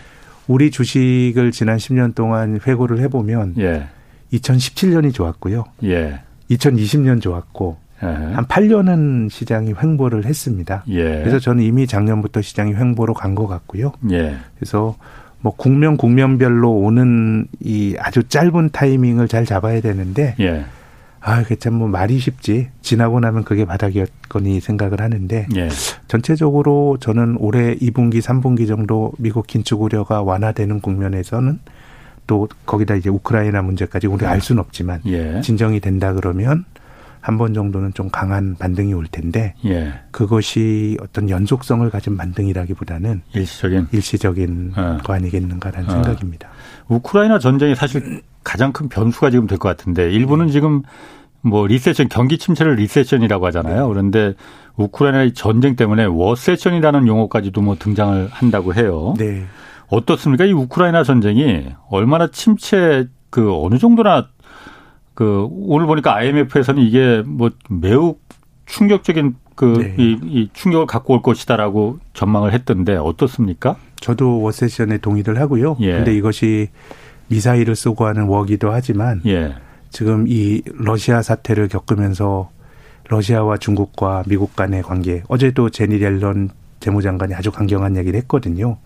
우리 0.47 0.71
주식을 0.71 1.53
지난 1.53 1.77
10년 1.77 2.15
동안 2.15 2.59
회고를 2.67 3.01
해보면 3.01 3.55
예. 3.59 3.89
2017년이 4.33 5.13
좋았고요. 5.13 5.65
예. 5.85 6.21
2020년 6.51 7.21
좋았고 7.21 7.77
예. 8.03 8.07
한 8.07 8.47
8년은 8.47 9.29
시장이 9.29 9.75
횡보를 9.83 10.25
했습니다. 10.25 10.85
예. 10.89 11.03
그래서 11.21 11.39
저는 11.39 11.63
이미 11.65 11.87
작년부터 11.87 12.41
시장이 12.41 12.75
횡보로 12.75 13.13
간 13.13 13.35
것 13.35 13.47
같고요. 13.47 13.93
예. 14.11 14.37
그래서 14.59 14.97
뭐 15.41 15.55
국면 15.57 15.97
국면별로 15.97 16.71
오는 16.73 17.47
이 17.61 17.95
아주 17.99 18.25
짧은 18.25 18.71
타이밍을 18.73 19.29
잘 19.29 19.45
잡아야 19.47 19.81
되는데 19.81 20.35
예. 20.41 20.65
아, 21.21 21.43
그게 21.43 21.57
참 21.57 21.75
뭐 21.75 21.89
말이 21.89 22.19
쉽지. 22.19 22.69
지나고 22.81 23.21
나면 23.21 23.45
그게 23.45 23.65
바닥이었거니 23.65 24.61
생각을 24.61 25.01
하는데 25.01 25.47
예. 25.57 25.69
전체적으로 26.07 26.97
저는 27.01 27.37
올해 27.39 27.75
2분기, 27.77 28.21
3분기 28.21 28.67
정도 28.67 29.13
미국 29.19 29.47
긴축 29.47 29.83
우려가 29.83 30.23
완화되는 30.23 30.81
국면에서는 30.81 31.59
또 32.27 32.49
거기다 32.67 32.95
이제 32.97 33.09
우크라이나 33.11 33.63
문제까지 33.63 34.07
우리 34.07 34.27
알 34.27 34.41
수는 34.41 34.61
없지만 34.61 35.01
예. 35.07 35.41
진정이 35.41 35.81
된다 35.81 36.13
그러면 36.13 36.65
한 37.29 37.37
번 37.37 37.53
정도는 37.53 37.93
좀 37.93 38.09
강한 38.09 38.57
반등이 38.59 38.95
올 38.95 39.07
텐데 39.07 39.53
예. 39.67 39.93
그것이 40.11 40.97
어떤 41.03 41.29
연속성을 41.29 41.89
가진 41.91 42.17
반등이라기보다는 42.17 43.21
일시적인 43.35 43.89
일시적인 43.93 44.73
어. 44.75 44.99
거 45.05 45.13
아니겠는가라는 45.13 45.91
어. 45.91 45.93
생각입니다. 45.93 46.49
우크라이나 46.89 47.39
전쟁이 47.39 47.75
사실 47.75 48.23
가장 48.43 48.73
큰 48.73 48.89
변수가 48.89 49.29
지금 49.29 49.47
될 49.47 49.59
것 49.59 49.69
같은데 49.69 50.11
일부는 50.11 50.47
네. 50.47 50.53
지금 50.53 50.83
뭐 51.43 51.67
recession 51.67 52.09
경기 52.09 52.39
침체를 52.39 52.77
recession이라고 52.77 53.45
하잖아요. 53.49 53.83
네. 53.83 53.89
그런데 53.93 54.35
우크라이나의 54.77 55.35
전쟁 55.35 55.77
때문에 55.77 56.07
warcession이라는 56.07 57.07
용어까지도 57.07 57.61
뭐 57.61 57.77
등장을 57.79 58.27
한다고 58.31 58.73
해요. 58.73 59.13
네. 59.19 59.45
어떻습니까? 59.89 60.47
이 60.47 60.53
우크라이나 60.53 61.05
전쟁이 61.05 61.67
얼마나 61.91 62.29
침체 62.31 63.07
그 63.29 63.53
어느 63.55 63.77
정도나 63.77 64.29
그 65.19 65.49
오늘 65.51 65.87
보니까 65.89 66.15
IMF에서는 66.15 66.81
이게 66.81 67.25
뭐 67.27 67.51
매우 67.69 68.15
충격적인 68.67 69.35
그이 69.57 69.79
네. 69.79 69.95
이 69.99 70.49
충격을 70.53 70.87
갖고 70.87 71.15
올 71.15 71.23
것이다라고 71.23 71.99
전망을 72.13 72.53
했던데 72.53 72.95
어떻습니까? 72.95 73.75
저도 73.97 74.41
warcession에 74.41 74.99
동의를 74.99 75.41
하고요. 75.41 75.77
예. 75.81 75.95
근데 75.95 76.15
이것이 76.15 76.69
미사일을 77.27 77.75
쏘고 77.75 78.07
하는 78.07 78.27
워기도 78.29 78.71
하지만 78.71 79.21
예. 79.27 79.57
지금 79.91 80.27
이 80.29 80.63
러시아 80.73 81.21
사태를 81.21 81.67
겪으면서 81.67 82.51
러시아와 83.09 83.57
중국과 83.57 84.23
미국 84.29 84.55
간의 84.55 84.85
관계 84.85 85.25
어제도 85.27 85.69
제니 85.69 85.99
렐런 85.99 86.51
재무장관이 86.79 87.35
아주 87.35 87.51
강경한 87.51 87.97
얘기를 87.97 88.17
했거든요. 88.21 88.77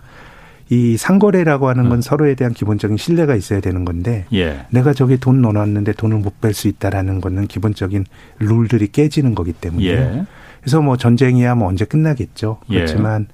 이 0.70 0.96
상거래라고 0.96 1.68
하는 1.68 1.88
건 1.88 1.98
음. 1.98 2.00
서로에 2.00 2.34
대한 2.34 2.54
기본적인 2.54 2.96
신뢰가 2.96 3.34
있어야 3.34 3.60
되는 3.60 3.84
건데 3.84 4.24
예. 4.32 4.66
내가 4.70 4.92
저기 4.92 5.18
돈 5.18 5.42
넣어놨는데 5.42 5.92
돈을 5.92 6.18
못 6.18 6.40
뺄 6.40 6.54
수 6.54 6.68
있다라는 6.68 7.20
거는 7.20 7.46
기본적인 7.46 8.04
룰들이 8.38 8.88
깨지는 8.88 9.34
거기 9.34 9.52
때문에 9.52 9.84
예. 9.86 10.24
그래서 10.60 10.80
뭐 10.80 10.96
전쟁이야 10.96 11.54
뭐 11.56 11.68
언제 11.68 11.84
끝나겠죠. 11.84 12.58
예. 12.70 12.74
그렇지만 12.76 13.26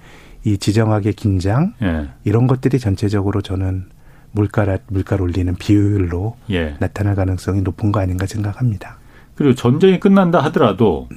이 0.45 0.59
지정학의 0.59 1.13
긴장 1.15 1.75
예. 1.83 2.09
이런 2.25 2.47
것들이 2.47 2.79
전체적으로 2.79 3.41
저는 3.43 3.87
물가를 4.33 4.81
물가를 4.89 5.23
올리는 5.23 5.55
비율로 5.55 6.37
예. 6.51 6.75
나타날 6.81 7.15
가능성이 7.15 7.63
높은 7.63 7.93
거 7.93 8.01
아닌가 8.01 8.27
생각합니다. 8.27 8.99
그리고 9.35 9.55
전쟁이 9.55 10.01
끝난다 10.01 10.41
하더라도 10.45 11.09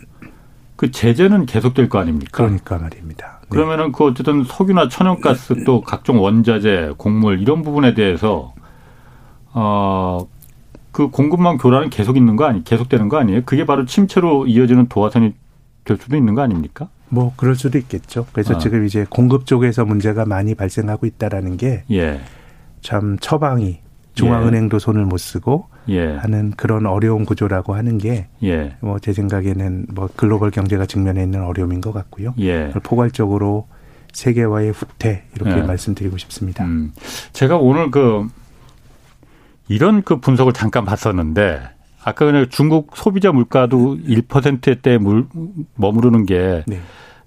그 0.76 0.92
제재는 0.92 1.46
계속될 1.46 1.90
거 1.90 2.00
아닙니까? 2.00 2.30
그러니까 2.32 2.78
말입니다. 2.78 3.41
네. 3.52 3.56
그러면은 3.56 3.92
그 3.92 4.06
어쨌든 4.06 4.44
석유나 4.44 4.90
천연가스 4.90 5.64
또 5.66 5.82
각종 5.82 6.22
원자재, 6.22 6.94
곡물 6.98 7.42
이런 7.42 7.62
부분에 7.64 7.94
대해서 7.94 8.54
어 9.54 10.28
그 10.92 11.10
공급망 11.10 11.58
교란은 11.58 11.90
계속 11.90 12.18
있는 12.18 12.36
거 12.36 12.46
아니 12.46 12.64
계속되는 12.64 13.10
거 13.10 13.18
아니에요? 13.18 13.42
그게 13.46 13.66
바로 13.66 13.86
침체로 13.86 14.46
이어지는 14.46 14.88
도화선이 14.88 15.34
될 15.86 15.98
수도 15.98 16.18
있는 16.18 16.36
거 16.36 16.42
아닙니까? 16.42 16.90
뭐 17.10 17.34
그럴 17.36 17.56
수도 17.56 17.78
있겠죠. 17.78 18.26
그래서 18.32 18.56
어. 18.56 18.58
지금 18.58 18.86
이제 18.86 19.06
공급 19.10 19.46
쪽에서 19.46 19.86
문제가 19.86 20.26
많이 20.26 20.54
발생하고 20.54 21.06
있다라는 21.06 21.58
게참 21.58 21.82
예. 21.92 22.22
처방이 23.20 23.80
중앙은행도 24.16 24.76
예. 24.76 24.80
손을 24.80 25.06
못 25.06 25.18
쓰고 25.18 25.68
예. 25.90 26.16
하는 26.16 26.52
그런 26.52 26.86
어려운 26.86 27.26
구조라고 27.26 27.76
하는 27.76 27.98
게 27.98 28.28
뭐제 28.82 29.12
예. 29.12 29.14
생각에는 29.14 29.88
뭐 29.94 30.10
글로벌 30.16 30.52
경제가 30.52 30.86
직면해 30.86 31.24
있는 31.24 31.44
어려움인 31.44 31.82
것 31.82 31.92
같고요. 31.92 32.34
예. 32.40 32.72
포괄적으로 32.84 33.68
세계화의 34.14 34.72
후퇴 34.72 35.24
이렇게 35.36 35.58
예. 35.58 35.62
말씀드리고 35.64 36.18
싶습니다. 36.18 36.66
음. 36.66 36.92
제가 37.34 37.58
오늘 37.58 37.92
그 37.92 38.28
이런 39.68 40.04
그 40.04 40.20
분석을 40.20 40.54
잠깐 40.54 40.86
봤었는데 40.86 41.62
아까 42.04 42.26
그냥 42.26 42.48
중국 42.50 42.96
소비자 42.96 43.32
물가도 43.32 43.98
1%대 44.06 44.98
물 44.98 45.28
머무르는 45.76 46.26
게 46.26 46.64
네. 46.68 46.80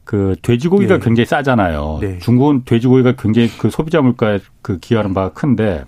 그 0.04 0.36
돼지고기가 0.42 0.98
네. 0.98 1.00
굉장히 1.00 1.26
싸잖아요. 1.26 1.98
네. 2.00 2.18
중국은 2.18 2.64
돼지고기가 2.64 3.12
굉장히 3.12 3.48
그 3.58 3.70
소비자 3.70 4.02
물가에 4.02 4.40
그 4.62 4.78
기여하는 4.78 5.14
바가 5.14 5.32
큰데 5.32 5.84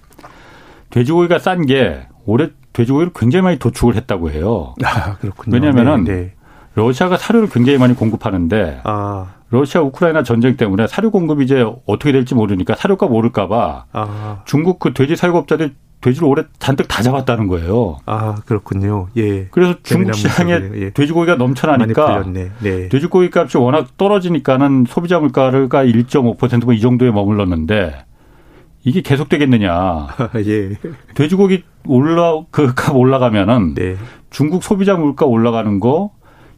돼지고기가 0.91 1.39
싼 1.39 1.67
게 1.67 2.07
올해 2.27 2.51
돼지고기를 2.72 3.12
굉장히 3.14 3.43
많이 3.43 3.59
도축을 3.59 3.97
했다고 3.97 4.31
해요. 4.31 4.74
아, 4.85 5.16
그렇군요. 5.16 5.55
왜냐하면은 5.55 6.05
네, 6.05 6.12
네. 6.12 6.33
러시아가 6.74 7.16
사료를 7.16 7.49
굉장히 7.49 7.79
많이 7.79 7.95
공급하는데 7.95 8.81
아. 8.85 9.35
러시아 9.51 9.81
우크라이나 9.81 10.22
전쟁 10.22 10.57
때문에 10.57 10.87
사료 10.87 11.11
공급이 11.11 11.45
이제 11.45 11.64
어떻게 11.87 12.12
될지 12.12 12.35
모르니까 12.35 12.74
사료가 12.74 13.07
오를까봐 13.07 13.85
아. 13.93 14.43
중국 14.45 14.79
그 14.79 14.93
돼지 14.93 15.16
사육업자들 15.16 15.74
돼지를 16.03 16.29
올해 16.29 16.43
잔뜩 16.59 16.89
다 16.89 17.03
잡았다는 17.03 17.47
거예요. 17.47 17.97
아 18.05 18.35
그렇군요. 18.45 19.09
예. 19.16 19.47
그래서 19.47 19.77
중국 19.83 20.14
시장에 20.14 20.53
예. 20.74 20.91
돼지고기가 20.91 21.37
넘쳐나니까 21.37 22.24
네. 22.61 22.89
돼지고기 22.89 23.31
값이 23.33 23.57
워낙 23.57 23.97
떨어지니까는 23.97 24.85
소비자 24.87 25.18
물가가 25.18 25.85
1.5%뭐 25.85 26.74
이 26.74 26.81
정도에 26.81 27.11
머물렀는데 27.11 28.05
이게 28.87 29.01
계속되겠느냐. 29.03 30.07
예. 30.47 30.70
돼지고기 31.14 31.64
올라 31.87 32.41
그 32.53 32.72
값 32.74 32.95
올라가면은 32.97 33.74
네. 33.74 33.97
중국 34.30 34.62
소비자 34.62 34.95
물가 34.95 35.26
올라가는 35.26 35.80
거 35.80 36.12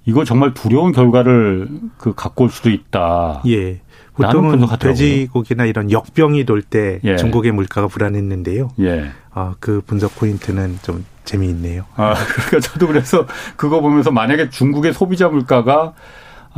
이거 0.04 0.24
정말 0.24 0.52
두려운 0.52 0.92
결과를 0.92 1.68
그 1.96 2.14
갖고 2.14 2.44
올 2.44 2.50
수도 2.50 2.68
있다. 2.70 3.42
예. 3.48 3.80
보통은 4.14 4.66
돼지고기나 4.78 5.64
이런 5.64 5.90
역병이 5.90 6.44
돌때 6.44 7.00
예. 7.04 7.16
중국의 7.16 7.52
물가가 7.52 7.86
불안했는데요. 7.86 8.70
예. 8.80 9.10
아, 9.32 9.54
그 9.58 9.80
분석 9.86 10.14
포인트는 10.16 10.78
좀 10.82 11.06
재미있네요. 11.24 11.84
아, 11.96 12.14
그러니까 12.28 12.60
저도 12.60 12.88
그래서 12.88 13.26
그거 13.56 13.80
보면서 13.80 14.10
만약에 14.10 14.50
중국의 14.50 14.92
소비자 14.92 15.28
물가가 15.28 15.94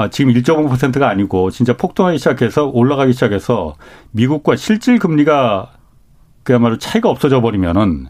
아, 0.01 0.09
지금 0.09 0.33
1.5%가 0.33 1.11
아니고 1.11 1.51
진짜 1.51 1.77
폭등하기 1.77 2.17
시작해서 2.17 2.65
올라가기 2.65 3.13
시작해서 3.13 3.77
미국과 4.13 4.57
실질 4.57 4.99
금리가 4.99 5.73
그야말로 6.43 6.79
차이가 6.79 7.11
없어져 7.11 7.43
버리면은 7.43 8.07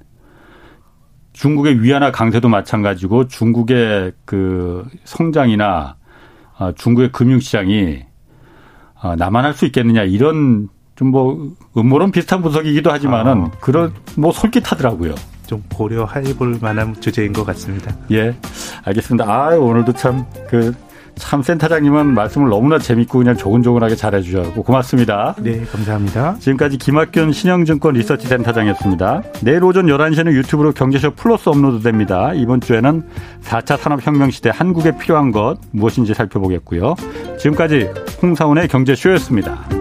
중국의 1.32 1.82
위안화 1.82 2.12
강세도 2.12 2.48
마찬가지고 2.48 3.26
중국의 3.26 4.12
그 4.24 4.86
성장이나 5.02 5.96
아, 6.58 6.72
중국의 6.76 7.10
금융시장이 7.10 8.04
아, 9.00 9.16
나만 9.16 9.44
할수 9.44 9.66
있겠느냐 9.66 10.04
이런 10.04 10.68
좀 10.94 11.10
뭐 11.10 11.56
음모론 11.76 12.12
비슷한 12.12 12.40
분석이기도 12.40 12.92
하지만은 12.92 13.46
아, 13.46 13.50
그런 13.60 13.92
뭐 14.16 14.30
솔깃하더라고요. 14.30 15.16
좀 15.46 15.64
고려해 15.74 16.36
볼 16.36 16.56
만한 16.60 16.94
주제인 17.00 17.32
것 17.32 17.44
같습니다. 17.46 17.96
예, 18.12 18.36
알겠습니다. 18.84 19.24
아 19.24 19.56
오늘도 19.56 19.94
참 19.94 20.24
그 20.48 20.72
참 21.20 21.42
센터장님은 21.42 22.14
말씀을 22.14 22.48
너무나 22.48 22.78
재밌고 22.78 23.18
그냥 23.18 23.36
조근조근하게 23.36 23.94
잘해주셔서 23.94 24.52
고맙습니다. 24.54 25.34
네, 25.38 25.64
감사합니다. 25.70 26.36
지금까지 26.40 26.78
김학균 26.78 27.30
신영증권 27.30 27.94
리서치 27.94 28.26
센터장이었습니다. 28.26 29.22
내일 29.42 29.62
오전 29.62 29.86
11시에는 29.86 30.32
유튜브로 30.32 30.72
경제쇼 30.72 31.12
플러스 31.12 31.48
업로드됩니다. 31.48 32.32
이번 32.34 32.60
주에는 32.60 33.04
4차 33.42 33.78
산업혁명 33.78 34.30
시대 34.30 34.50
한국에 34.52 34.96
필요한 34.98 35.30
것 35.30 35.58
무엇인지 35.70 36.14
살펴보겠고요. 36.14 36.94
지금까지 37.38 37.90
홍사원의 38.22 38.68
경제쇼였습니다. 38.68 39.79